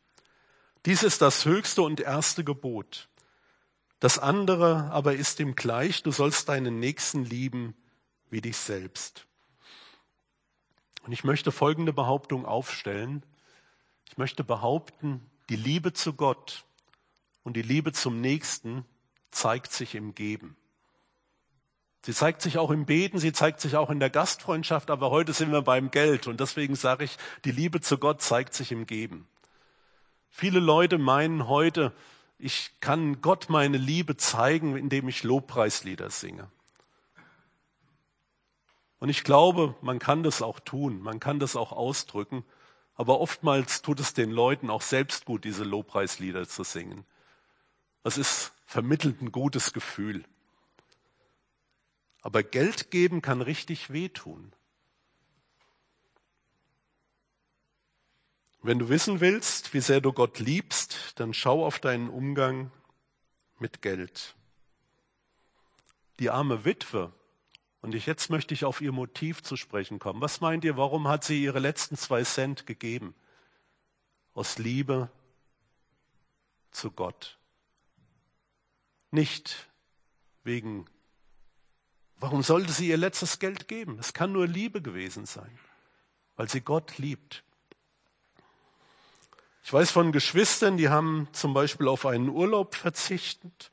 Dies 0.85 1.03
ist 1.03 1.21
das 1.21 1.43
höchste 1.43 1.81
und 1.81 1.99
erste 1.99 2.45
Gebot. 2.45 3.09
Das 4.01 4.17
andere 4.17 4.89
aber 4.91 5.13
ist 5.13 5.39
ihm 5.39 5.55
gleich, 5.55 6.01
du 6.01 6.11
sollst 6.11 6.49
deinen 6.49 6.79
Nächsten 6.79 7.23
lieben 7.23 7.75
wie 8.31 8.41
dich 8.41 8.57
selbst. 8.57 9.27
Und 11.03 11.11
ich 11.11 11.23
möchte 11.23 11.51
folgende 11.51 11.93
Behauptung 11.93 12.47
aufstellen. 12.47 13.23
Ich 14.09 14.17
möchte 14.17 14.43
behaupten, 14.43 15.21
die 15.49 15.55
Liebe 15.55 15.93
zu 15.93 16.13
Gott 16.13 16.65
und 17.43 17.55
die 17.55 17.61
Liebe 17.61 17.93
zum 17.93 18.21
Nächsten 18.21 18.85
zeigt 19.29 19.71
sich 19.71 19.93
im 19.93 20.15
Geben. 20.15 20.57
Sie 22.03 22.13
zeigt 22.13 22.41
sich 22.41 22.57
auch 22.57 22.71
im 22.71 22.87
Beten, 22.87 23.19
sie 23.19 23.33
zeigt 23.33 23.61
sich 23.61 23.75
auch 23.75 23.91
in 23.91 23.99
der 23.99 24.09
Gastfreundschaft, 24.09 24.89
aber 24.89 25.11
heute 25.11 25.33
sind 25.33 25.51
wir 25.51 25.61
beim 25.61 25.91
Geld 25.91 26.25
und 26.25 26.39
deswegen 26.39 26.75
sage 26.75 27.03
ich, 27.03 27.17
die 27.45 27.51
Liebe 27.51 27.81
zu 27.81 27.99
Gott 27.99 28.23
zeigt 28.23 28.55
sich 28.55 28.71
im 28.71 28.87
Geben. 28.87 29.27
Viele 30.31 30.59
Leute 30.59 30.97
meinen 30.97 31.47
heute, 31.47 31.93
ich 32.41 32.71
kann 32.79 33.21
Gott 33.21 33.49
meine 33.49 33.77
Liebe 33.77 34.17
zeigen, 34.17 34.75
indem 34.75 35.07
ich 35.07 35.23
Lobpreislieder 35.23 36.09
singe. 36.09 36.49
Und 38.99 39.09
ich 39.09 39.23
glaube, 39.23 39.75
man 39.81 39.99
kann 39.99 40.23
das 40.23 40.41
auch 40.41 40.59
tun, 40.59 41.01
man 41.01 41.19
kann 41.19 41.39
das 41.39 41.55
auch 41.55 41.71
ausdrücken, 41.71 42.43
aber 42.95 43.19
oftmals 43.19 43.81
tut 43.81 43.99
es 43.99 44.13
den 44.13 44.31
Leuten 44.31 44.69
auch 44.69 44.81
selbst 44.81 45.25
gut, 45.25 45.43
diese 45.43 45.63
Lobpreislieder 45.63 46.47
zu 46.47 46.63
singen. 46.63 47.05
Das 48.03 48.17
ist 48.17 48.53
vermittelt 48.65 49.21
ein 49.21 49.31
gutes 49.31 49.73
Gefühl. 49.73 50.23
Aber 52.21 52.43
Geld 52.43 52.91
geben 52.91 53.21
kann 53.21 53.41
richtig 53.41 53.91
wehtun. 53.91 54.51
Wenn 58.63 58.77
du 58.77 58.89
wissen 58.89 59.19
willst, 59.21 59.73
wie 59.73 59.79
sehr 59.79 60.01
du 60.01 60.13
Gott 60.13 60.39
liebst, 60.39 61.13
dann 61.15 61.33
schau 61.33 61.65
auf 61.65 61.79
deinen 61.79 62.09
Umgang 62.09 62.71
mit 63.57 63.81
Geld. 63.81 64.35
Die 66.19 66.29
arme 66.29 66.63
Witwe, 66.63 67.11
und 67.81 67.95
ich, 67.95 68.05
jetzt 68.05 68.29
möchte 68.29 68.53
ich 68.53 68.63
auf 68.63 68.79
ihr 68.79 68.91
Motiv 68.91 69.41
zu 69.41 69.55
sprechen 69.55 69.97
kommen. 69.97 70.21
Was 70.21 70.39
meint 70.39 70.63
ihr, 70.63 70.77
warum 70.77 71.07
hat 71.07 71.23
sie 71.23 71.43
ihre 71.43 71.57
letzten 71.57 71.97
zwei 71.97 72.23
Cent 72.23 72.67
gegeben? 72.67 73.15
Aus 74.35 74.59
Liebe 74.59 75.09
zu 76.69 76.91
Gott. 76.91 77.39
Nicht 79.09 79.67
wegen, 80.43 80.85
warum 82.17 82.43
sollte 82.43 82.71
sie 82.71 82.87
ihr 82.87 82.97
letztes 82.97 83.39
Geld 83.39 83.67
geben? 83.67 83.97
Es 83.99 84.13
kann 84.13 84.31
nur 84.31 84.47
Liebe 84.47 84.83
gewesen 84.83 85.25
sein, 85.25 85.57
weil 86.35 86.47
sie 86.47 86.61
Gott 86.61 86.99
liebt. 86.99 87.43
Ich 89.63 89.71
weiß 89.71 89.91
von 89.91 90.11
Geschwistern, 90.11 90.77
die 90.77 90.89
haben 90.89 91.27
zum 91.33 91.53
Beispiel 91.53 91.87
auf 91.87 92.05
einen 92.05 92.29
Urlaub 92.29 92.75
verzichtet, 92.75 93.71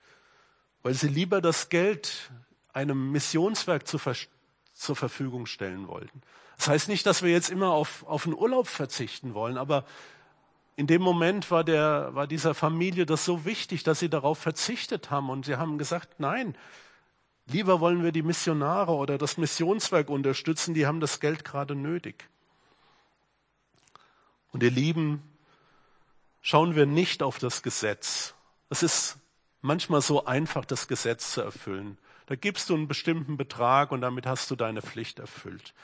weil 0.82 0.94
sie 0.94 1.08
lieber 1.08 1.40
das 1.40 1.68
Geld 1.70 2.30
einem 2.72 3.10
Missionswerk 3.10 3.86
zur, 3.86 4.00
zur 4.74 4.96
Verfügung 4.96 5.46
stellen 5.46 5.88
wollten. 5.88 6.22
Das 6.56 6.68
heißt 6.68 6.88
nicht, 6.88 7.06
dass 7.06 7.22
wir 7.22 7.30
jetzt 7.30 7.50
immer 7.50 7.70
auf, 7.70 8.04
auf 8.06 8.26
einen 8.26 8.34
Urlaub 8.34 8.66
verzichten 8.66 9.34
wollen, 9.34 9.56
aber 9.56 9.84
in 10.76 10.86
dem 10.86 11.02
Moment 11.02 11.50
war, 11.50 11.64
der, 11.64 12.10
war 12.14 12.26
dieser 12.28 12.54
Familie 12.54 13.04
das 13.04 13.24
so 13.24 13.44
wichtig, 13.44 13.82
dass 13.82 13.98
sie 13.98 14.08
darauf 14.08 14.38
verzichtet 14.38 15.10
haben 15.10 15.30
und 15.30 15.44
sie 15.44 15.56
haben 15.56 15.78
gesagt, 15.78 16.20
nein, 16.20 16.56
lieber 17.46 17.80
wollen 17.80 18.04
wir 18.04 18.12
die 18.12 18.22
Missionare 18.22 18.92
oder 18.92 19.18
das 19.18 19.38
Missionswerk 19.38 20.08
unterstützen, 20.08 20.74
die 20.74 20.86
haben 20.86 21.00
das 21.00 21.18
Geld 21.18 21.44
gerade 21.44 21.74
nötig. 21.74 22.28
Und 24.52 24.62
ihr 24.62 24.70
Lieben, 24.70 25.22
schauen 26.48 26.74
wir 26.74 26.86
nicht 26.86 27.22
auf 27.22 27.38
das 27.38 27.62
Gesetz. 27.62 28.32
Es 28.70 28.82
ist 28.82 29.18
manchmal 29.60 30.00
so 30.00 30.24
einfach, 30.24 30.64
das 30.64 30.88
Gesetz 30.88 31.32
zu 31.32 31.42
erfüllen. 31.42 31.98
Da 32.24 32.36
gibst 32.36 32.70
du 32.70 32.74
einen 32.74 32.88
bestimmten 32.88 33.36
Betrag 33.36 33.92
und 33.92 34.00
damit 34.00 34.24
hast 34.24 34.50
du 34.50 34.56
deine 34.56 34.80
Pflicht 34.80 35.18
erfüllt. 35.18 35.74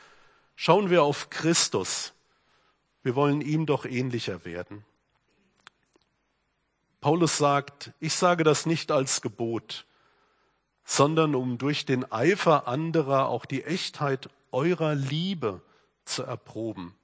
Schauen 0.56 0.88
wir 0.88 1.02
auf 1.02 1.28
Christus. 1.28 2.14
Wir 3.02 3.14
wollen 3.14 3.42
ihm 3.42 3.66
doch 3.66 3.84
ähnlicher 3.84 4.46
werden. 4.46 4.86
Paulus 7.02 7.36
sagt, 7.36 7.92
ich 8.00 8.14
sage 8.14 8.42
das 8.42 8.64
nicht 8.64 8.90
als 8.90 9.20
Gebot, 9.20 9.84
sondern 10.86 11.34
um 11.34 11.58
durch 11.58 11.84
den 11.84 12.10
Eifer 12.10 12.66
anderer 12.68 13.28
auch 13.28 13.44
die 13.44 13.64
Echtheit 13.64 14.30
eurer 14.50 14.94
Liebe 14.94 15.60
zu 16.06 16.22
erproben. 16.22 16.94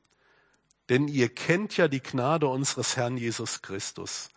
Denn 0.90 1.06
ihr 1.06 1.32
kennt 1.32 1.76
ja 1.76 1.86
die 1.86 2.02
Gnade 2.02 2.48
unseres 2.48 2.96
Herrn 2.96 3.16
Jesus 3.16 3.62
Christus, 3.62 4.28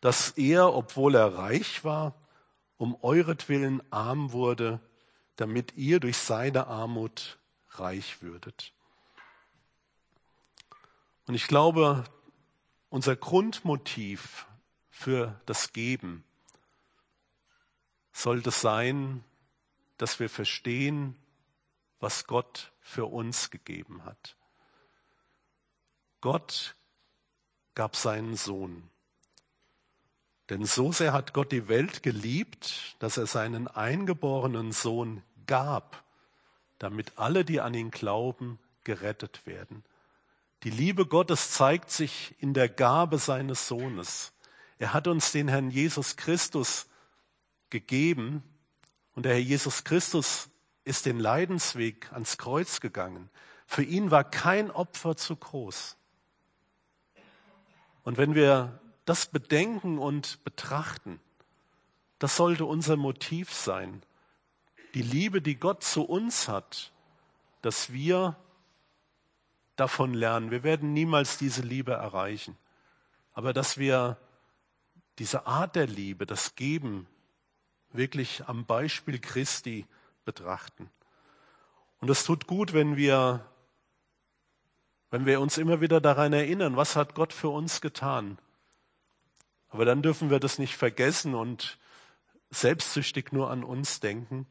dass 0.00 0.30
er, 0.30 0.74
obwohl 0.74 1.14
er 1.14 1.38
reich 1.38 1.84
war, 1.84 2.14
um 2.76 2.96
euretwillen 3.02 3.80
arm 3.92 4.32
wurde, 4.32 4.80
damit 5.36 5.76
ihr 5.76 6.00
durch 6.00 6.16
seine 6.16 6.66
Armut 6.66 7.38
reich 7.70 8.20
würdet. 8.22 8.72
Und 11.26 11.34
ich 11.34 11.46
glaube, 11.46 12.02
unser 12.90 13.14
Grundmotiv 13.14 14.46
für 14.90 15.40
das 15.46 15.72
Geben 15.72 16.24
sollte 18.12 18.50
sein, 18.50 19.24
dass 19.96 20.18
wir 20.18 20.28
verstehen, 20.28 21.16
was 22.00 22.26
Gott 22.26 22.72
für 22.80 23.06
uns 23.06 23.50
gegeben 23.50 24.04
hat. 24.04 24.36
Gott 26.24 26.74
gab 27.74 27.96
seinen 27.96 28.34
Sohn. 28.34 28.88
Denn 30.48 30.64
so 30.64 30.90
sehr 30.90 31.12
hat 31.12 31.34
Gott 31.34 31.52
die 31.52 31.68
Welt 31.68 32.02
geliebt, 32.02 32.96
dass 32.98 33.18
er 33.18 33.26
seinen 33.26 33.68
eingeborenen 33.68 34.72
Sohn 34.72 35.22
gab, 35.46 36.02
damit 36.78 37.18
alle, 37.18 37.44
die 37.44 37.60
an 37.60 37.74
ihn 37.74 37.90
glauben, 37.90 38.58
gerettet 38.84 39.46
werden. 39.46 39.84
Die 40.62 40.70
Liebe 40.70 41.04
Gottes 41.04 41.50
zeigt 41.50 41.90
sich 41.90 42.34
in 42.38 42.54
der 42.54 42.70
Gabe 42.70 43.18
seines 43.18 43.68
Sohnes. 43.68 44.32
Er 44.78 44.94
hat 44.94 45.06
uns 45.08 45.30
den 45.30 45.48
Herrn 45.48 45.70
Jesus 45.70 46.16
Christus 46.16 46.86
gegeben 47.68 48.42
und 49.12 49.26
der 49.26 49.34
Herr 49.34 49.40
Jesus 49.40 49.84
Christus 49.84 50.48
ist 50.84 51.04
den 51.04 51.20
Leidensweg 51.20 52.10
ans 52.14 52.38
Kreuz 52.38 52.80
gegangen. 52.80 53.28
Für 53.66 53.82
ihn 53.82 54.10
war 54.10 54.24
kein 54.24 54.70
Opfer 54.70 55.18
zu 55.18 55.36
groß. 55.36 55.98
Und 58.04 58.18
wenn 58.18 58.34
wir 58.34 58.80
das 59.04 59.26
bedenken 59.26 59.98
und 59.98 60.44
betrachten, 60.44 61.20
das 62.18 62.36
sollte 62.36 62.64
unser 62.64 62.96
Motiv 62.96 63.52
sein. 63.52 64.02
Die 64.94 65.02
Liebe, 65.02 65.42
die 65.42 65.56
Gott 65.56 65.82
zu 65.82 66.04
uns 66.04 66.48
hat, 66.48 66.92
dass 67.62 67.92
wir 67.92 68.36
davon 69.76 70.14
lernen. 70.14 70.50
Wir 70.50 70.62
werden 70.62 70.92
niemals 70.92 71.38
diese 71.38 71.62
Liebe 71.62 71.92
erreichen. 71.92 72.56
Aber 73.32 73.52
dass 73.52 73.78
wir 73.78 74.18
diese 75.18 75.46
Art 75.46 75.74
der 75.74 75.86
Liebe, 75.86 76.26
das 76.26 76.54
Geben, 76.54 77.08
wirklich 77.92 78.44
am 78.46 78.64
Beispiel 78.66 79.18
Christi 79.18 79.86
betrachten. 80.24 80.90
Und 82.00 82.10
es 82.10 82.24
tut 82.24 82.46
gut, 82.46 82.72
wenn 82.72 82.96
wir 82.96 83.44
wenn 85.14 85.26
wir 85.26 85.40
uns 85.40 85.58
immer 85.58 85.80
wieder 85.80 86.00
daran 86.00 86.32
erinnern, 86.32 86.74
was 86.74 86.96
hat 86.96 87.14
Gott 87.14 87.32
für 87.32 87.48
uns 87.48 87.80
getan. 87.80 88.36
Aber 89.68 89.84
dann 89.84 90.02
dürfen 90.02 90.28
wir 90.28 90.40
das 90.40 90.58
nicht 90.58 90.74
vergessen 90.76 91.36
und 91.36 91.78
selbstsüchtig 92.50 93.30
nur 93.30 93.48
an 93.48 93.62
uns 93.62 94.00
denken. 94.00 94.44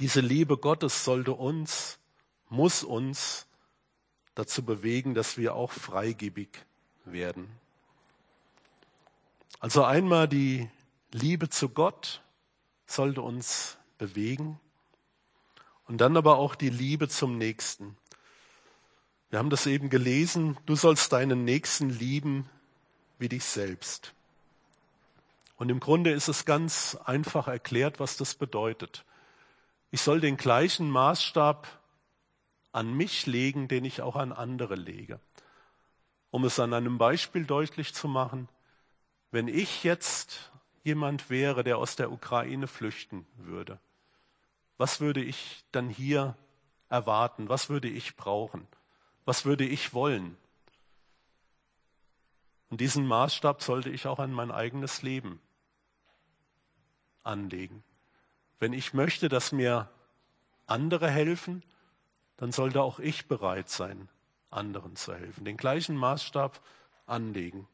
Diese 0.00 0.22
Liebe 0.22 0.58
Gottes 0.58 1.04
sollte 1.04 1.34
uns, 1.34 2.00
muss 2.48 2.82
uns 2.82 3.46
dazu 4.34 4.64
bewegen, 4.64 5.14
dass 5.14 5.38
wir 5.38 5.54
auch 5.54 5.70
freigebig 5.70 6.48
werden. 7.04 7.48
Also 9.60 9.84
einmal 9.84 10.26
die 10.26 10.68
Liebe 11.12 11.48
zu 11.48 11.68
Gott 11.68 12.24
sollte 12.86 13.22
uns 13.22 13.78
bewegen 13.98 14.58
und 15.86 16.00
dann 16.00 16.16
aber 16.16 16.38
auch 16.38 16.56
die 16.56 16.70
Liebe 16.70 17.08
zum 17.08 17.38
Nächsten. 17.38 17.96
Wir 19.30 19.38
haben 19.38 19.50
das 19.50 19.66
eben 19.66 19.90
gelesen, 19.90 20.56
du 20.66 20.74
sollst 20.74 21.12
deinen 21.12 21.44
Nächsten 21.44 21.88
lieben 21.88 22.50
wie 23.18 23.28
dich 23.28 23.44
selbst. 23.44 24.12
Und 25.56 25.68
im 25.70 25.78
Grunde 25.78 26.10
ist 26.10 26.28
es 26.28 26.44
ganz 26.44 26.96
einfach 27.04 27.46
erklärt, 27.46 28.00
was 28.00 28.16
das 28.16 28.34
bedeutet. 28.34 29.04
Ich 29.92 30.00
soll 30.00 30.20
den 30.20 30.36
gleichen 30.36 30.90
Maßstab 30.90 31.68
an 32.72 32.92
mich 32.92 33.26
legen, 33.26 33.68
den 33.68 33.84
ich 33.84 34.02
auch 34.02 34.16
an 34.16 34.32
andere 34.32 34.74
lege. 34.74 35.20
Um 36.30 36.44
es 36.44 36.58
an 36.58 36.74
einem 36.74 36.98
Beispiel 36.98 37.44
deutlich 37.44 37.94
zu 37.94 38.08
machen, 38.08 38.48
wenn 39.30 39.48
ich 39.48 39.84
jetzt 39.84 40.50
jemand 40.82 41.30
wäre, 41.30 41.62
der 41.62 41.78
aus 41.78 41.94
der 41.94 42.10
Ukraine 42.10 42.66
flüchten 42.66 43.26
würde, 43.36 43.78
was 44.78 45.00
würde 45.00 45.22
ich 45.22 45.62
dann 45.72 45.88
hier 45.88 46.36
erwarten? 46.88 47.48
Was 47.48 47.68
würde 47.68 47.88
ich 47.88 48.16
brauchen? 48.16 48.66
Was 49.24 49.44
würde 49.44 49.64
ich 49.64 49.94
wollen? 49.94 50.36
Und 52.70 52.80
diesen 52.80 53.06
Maßstab 53.06 53.62
sollte 53.62 53.90
ich 53.90 54.06
auch 54.06 54.18
an 54.18 54.32
mein 54.32 54.50
eigenes 54.50 55.02
Leben 55.02 55.40
anlegen. 57.24 57.82
Wenn 58.58 58.72
ich 58.72 58.94
möchte, 58.94 59.28
dass 59.28 59.52
mir 59.52 59.90
andere 60.66 61.10
helfen, 61.10 61.62
dann 62.36 62.52
sollte 62.52 62.82
auch 62.82 62.98
ich 62.98 63.26
bereit 63.26 63.68
sein, 63.68 64.08
anderen 64.50 64.96
zu 64.96 65.14
helfen. 65.14 65.44
Den 65.44 65.56
gleichen 65.56 65.96
Maßstab 65.96 66.60
anlegen. 67.06 67.66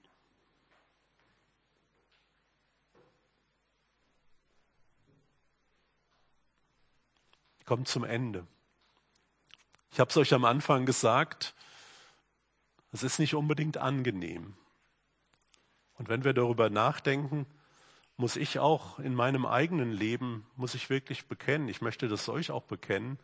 Kommt 7.65 7.89
zum 7.89 8.05
Ende. 8.05 8.47
Ich 9.97 10.01
habe 10.01 10.11
es 10.11 10.17
euch 10.19 10.35
am 10.35 10.45
Anfang 10.45 10.85
gesagt, 10.85 11.55
es 12.93 13.03
ist 13.03 13.19
nicht 13.19 13.35
unbedingt 13.35 13.79
angenehm. 13.79 14.53
Und 15.97 16.11
wenn 16.11 16.23
wir 16.23 16.35
darüber 16.35 16.69
nachdenken, 16.69 17.47
muss 18.19 18.37
ich 18.37 18.59
auch 18.59 18.99
in 18.99 19.15
meinem 19.15 19.47
eigenen 19.47 19.91
Leben, 19.93 20.47
muss 20.55 20.75
ich 20.75 20.91
wirklich 20.91 21.29
bekennen, 21.29 21.71
ich 21.71 21.81
möchte 21.81 22.09
das 22.09 22.29
euch 22.29 22.51
auch 22.51 22.65
bekennen, 22.65 23.19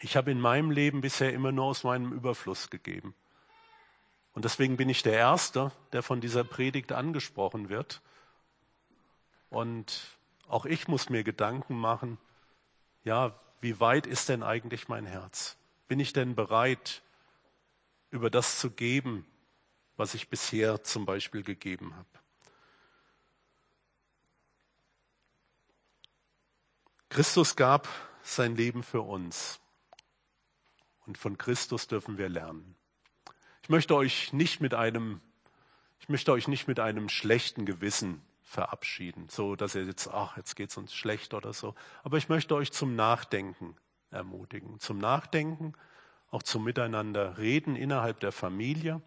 ich 0.00 0.16
habe 0.16 0.32
in 0.32 0.40
meinem 0.40 0.72
Leben 0.72 1.00
bisher 1.00 1.32
immer 1.32 1.52
nur 1.52 1.66
aus 1.66 1.84
meinem 1.84 2.12
Überfluss 2.12 2.70
gegeben. 2.70 3.14
Und 4.32 4.44
deswegen 4.44 4.76
bin 4.78 4.88
ich 4.88 5.04
der 5.04 5.14
Erste, 5.14 5.70
der 5.92 6.02
von 6.02 6.20
dieser 6.20 6.42
Predigt 6.42 6.90
angesprochen 6.90 7.68
wird. 7.68 8.02
Und 9.48 10.18
auch 10.48 10.66
ich 10.66 10.88
muss 10.88 11.08
mir 11.08 11.22
Gedanken 11.22 11.78
machen, 11.78 12.18
ja, 13.04 13.32
wie 13.60 13.78
weit 13.78 14.08
ist 14.08 14.28
denn 14.28 14.42
eigentlich 14.42 14.88
mein 14.88 15.06
Herz? 15.06 15.56
Bin 15.88 16.00
ich 16.00 16.12
denn 16.12 16.34
bereit, 16.34 17.02
über 18.10 18.30
das 18.30 18.58
zu 18.58 18.70
geben, 18.70 19.26
was 19.96 20.14
ich 20.14 20.28
bisher 20.28 20.84
zum 20.84 21.06
Beispiel 21.06 21.42
gegeben 21.42 21.96
habe? 21.96 22.08
Christus 27.08 27.56
gab 27.56 27.88
sein 28.22 28.54
Leben 28.54 28.82
für 28.82 29.00
uns. 29.00 29.60
Und 31.06 31.16
von 31.16 31.38
Christus 31.38 31.86
dürfen 31.86 32.18
wir 32.18 32.28
lernen. 32.28 32.76
Ich 33.62 33.70
möchte 33.70 33.94
euch 33.96 34.34
nicht 34.34 34.60
mit 34.60 34.74
einem, 34.74 35.22
ich 36.00 36.10
möchte 36.10 36.32
euch 36.32 36.48
nicht 36.48 36.68
mit 36.68 36.80
einem 36.80 37.08
schlechten 37.08 37.64
Gewissen 37.64 38.20
verabschieden, 38.42 39.28
so 39.30 39.56
dass 39.56 39.74
ihr 39.74 39.84
jetzt, 39.84 40.08
ach, 40.08 40.36
jetzt 40.36 40.54
geht's 40.54 40.76
uns 40.76 40.94
schlecht 40.94 41.32
oder 41.32 41.54
so. 41.54 41.74
Aber 42.02 42.18
ich 42.18 42.28
möchte 42.28 42.54
euch 42.54 42.72
zum 42.72 42.94
Nachdenken 42.94 43.74
ermutigen, 44.10 44.78
zum 44.80 44.98
Nachdenken, 44.98 45.74
auch 46.30 46.42
zum 46.42 46.64
Miteinander 46.64 47.38
reden 47.38 47.76
innerhalb 47.76 48.20
der 48.20 48.32
Familie, 48.32 49.00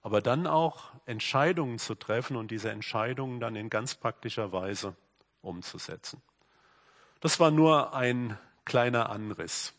aber 0.00 0.20
dann 0.20 0.46
auch 0.46 0.90
Entscheidungen 1.06 1.78
zu 1.78 1.94
treffen 1.94 2.36
und 2.36 2.50
diese 2.50 2.70
Entscheidungen 2.70 3.40
dann 3.40 3.56
in 3.56 3.70
ganz 3.70 3.94
praktischer 3.94 4.52
Weise 4.52 4.96
umzusetzen. 5.42 6.20
Das 7.20 7.38
war 7.38 7.50
nur 7.50 7.94
ein 7.94 8.36
kleiner 8.64 9.10
Anriss. 9.10 9.74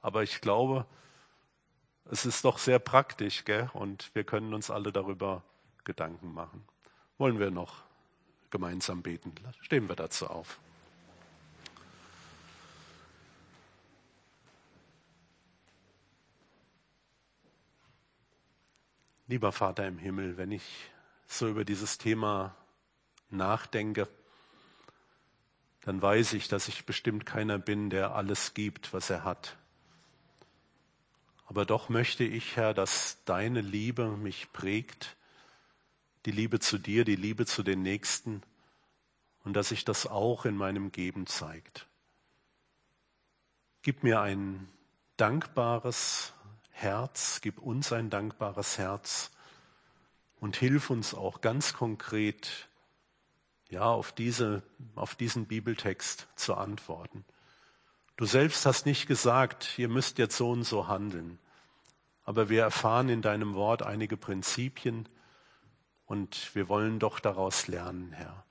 Aber 0.00 0.22
ich 0.22 0.40
glaube, 0.40 0.86
es 2.10 2.26
ist 2.26 2.44
doch 2.44 2.58
sehr 2.58 2.78
praktisch, 2.78 3.44
gell? 3.44 3.70
und 3.72 4.14
wir 4.14 4.24
können 4.24 4.54
uns 4.54 4.70
alle 4.70 4.92
darüber 4.92 5.42
Gedanken 5.84 6.32
machen. 6.32 6.64
Wollen 7.18 7.38
wir 7.38 7.50
noch 7.50 7.82
gemeinsam 8.50 9.02
beten? 9.02 9.34
Stehen 9.62 9.88
wir 9.88 9.96
dazu 9.96 10.28
auf. 10.28 10.60
Lieber 19.28 19.52
Vater 19.52 19.86
im 19.86 19.98
Himmel, 19.98 20.36
wenn 20.36 20.50
ich 20.50 20.90
so 21.26 21.48
über 21.48 21.64
dieses 21.64 21.98
Thema 21.98 22.56
nachdenke, 23.30 24.08
dann 25.82 26.00
weiß 26.02 26.34
ich, 26.34 26.48
dass 26.48 26.68
ich 26.68 26.86
bestimmt 26.86 27.26
keiner 27.26 27.58
bin, 27.58 27.90
der 27.90 28.14
alles 28.14 28.54
gibt, 28.54 28.92
was 28.92 29.10
er 29.10 29.24
hat. 29.24 29.56
Aber 31.46 31.64
doch 31.64 31.88
möchte 31.88 32.24
ich, 32.24 32.56
Herr, 32.56 32.74
dass 32.74 33.18
deine 33.24 33.60
Liebe 33.60 34.16
mich 34.16 34.52
prägt, 34.52 35.16
die 36.24 36.30
Liebe 36.30 36.60
zu 36.60 36.78
dir, 36.78 37.04
die 37.04 37.16
Liebe 37.16 37.46
zu 37.46 37.62
den 37.62 37.82
Nächsten 37.82 38.42
und 39.44 39.54
dass 39.54 39.68
sich 39.68 39.84
das 39.84 40.06
auch 40.06 40.44
in 40.44 40.56
meinem 40.56 40.92
Geben 40.92 41.26
zeigt. 41.26 41.86
Gib 43.82 44.02
mir 44.02 44.20
ein 44.20 44.68
dankbares 45.16 46.32
Herz, 46.72 47.40
gib 47.40 47.58
uns 47.58 47.92
ein 47.92 48.10
dankbares 48.10 48.76
Herz 48.76 49.30
und 50.40 50.56
hilf 50.56 50.90
uns 50.90 51.14
auch 51.14 51.40
ganz 51.40 51.72
konkret, 51.72 52.68
ja, 53.70 53.84
auf, 53.84 54.10
diese, 54.10 54.62
auf 54.96 55.14
diesen 55.14 55.46
Bibeltext 55.46 56.26
zu 56.34 56.56
antworten. 56.56 57.24
Du 58.16 58.26
selbst 58.26 58.66
hast 58.66 58.84
nicht 58.84 59.06
gesagt, 59.06 59.78
ihr 59.78 59.88
müsst 59.88 60.18
jetzt 60.18 60.36
so 60.36 60.50
und 60.50 60.64
so 60.64 60.88
handeln. 60.88 61.38
Aber 62.24 62.48
wir 62.48 62.62
erfahren 62.62 63.08
in 63.08 63.22
deinem 63.22 63.54
Wort 63.54 63.82
einige 63.82 64.16
Prinzipien 64.16 65.08
und 66.06 66.54
wir 66.54 66.68
wollen 66.68 66.98
doch 66.98 67.20
daraus 67.20 67.68
lernen, 67.68 68.12
Herr. 68.12 68.44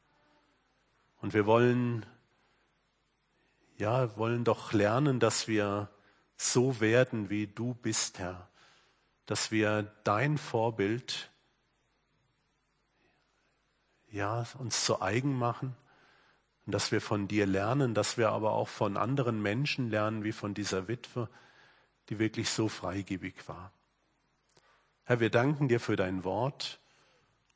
Und 1.21 1.33
wir 1.33 1.45
wollen, 1.45 2.05
ja, 3.77 4.15
wollen 4.17 4.43
doch 4.43 4.73
lernen, 4.73 5.19
dass 5.19 5.47
wir 5.47 5.89
so 6.41 6.79
werden, 6.79 7.29
wie 7.29 7.47
du 7.47 7.73
bist, 7.73 8.19
Herr. 8.19 8.49
Dass 9.25 9.51
wir 9.51 9.83
dein 10.03 10.37
Vorbild 10.37 11.29
ja, 14.09 14.45
uns 14.57 14.83
zu 14.83 15.01
eigen 15.01 15.37
machen 15.37 15.75
und 16.65 16.73
dass 16.73 16.91
wir 16.91 16.99
von 16.99 17.27
dir 17.27 17.45
lernen, 17.45 17.93
dass 17.93 18.17
wir 18.17 18.29
aber 18.29 18.53
auch 18.53 18.67
von 18.67 18.97
anderen 18.97 19.41
Menschen 19.41 19.89
lernen, 19.89 20.23
wie 20.23 20.31
von 20.31 20.53
dieser 20.53 20.87
Witwe, 20.87 21.29
die 22.09 22.19
wirklich 22.19 22.49
so 22.49 22.67
freigebig 22.67 23.47
war. 23.47 23.71
Herr, 25.03 25.19
wir 25.19 25.29
danken 25.29 25.67
dir 25.67 25.79
für 25.79 25.95
dein 25.95 26.23
Wort 26.23 26.79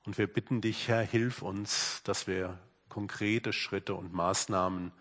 und 0.06 0.18
wir 0.18 0.28
bitten 0.28 0.62
dich, 0.62 0.88
Herr, 0.88 1.02
hilf 1.02 1.42
uns, 1.42 2.02
dass 2.04 2.28
wir 2.28 2.60
konkrete 2.88 3.52
Schritte 3.52 3.96
und 3.96 4.14
Maßnahmen 4.14 4.92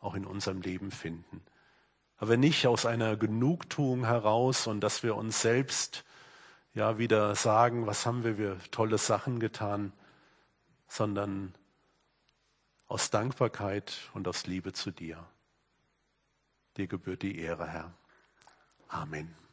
auch 0.00 0.14
in 0.14 0.24
unserem 0.24 0.62
Leben 0.62 0.90
finden. 0.90 1.42
Aber 2.18 2.36
nicht 2.36 2.66
aus 2.66 2.86
einer 2.86 3.16
Genugtuung 3.16 4.04
heraus 4.04 4.66
und 4.66 4.80
dass 4.80 5.02
wir 5.02 5.16
uns 5.16 5.40
selbst 5.40 6.04
ja 6.74 6.98
wieder 6.98 7.34
sagen, 7.34 7.86
was 7.86 8.06
haben 8.06 8.24
wir 8.24 8.36
für 8.36 8.58
tolle 8.70 8.98
Sachen 8.98 9.40
getan, 9.40 9.92
sondern 10.88 11.54
aus 12.88 13.10
Dankbarkeit 13.10 14.10
und 14.14 14.28
aus 14.28 14.46
Liebe 14.46 14.72
zu 14.72 14.90
dir. 14.90 15.26
Dir 16.76 16.86
gebührt 16.86 17.22
die 17.22 17.38
Ehre, 17.38 17.66
Herr. 17.66 17.92
Amen. 18.88 19.45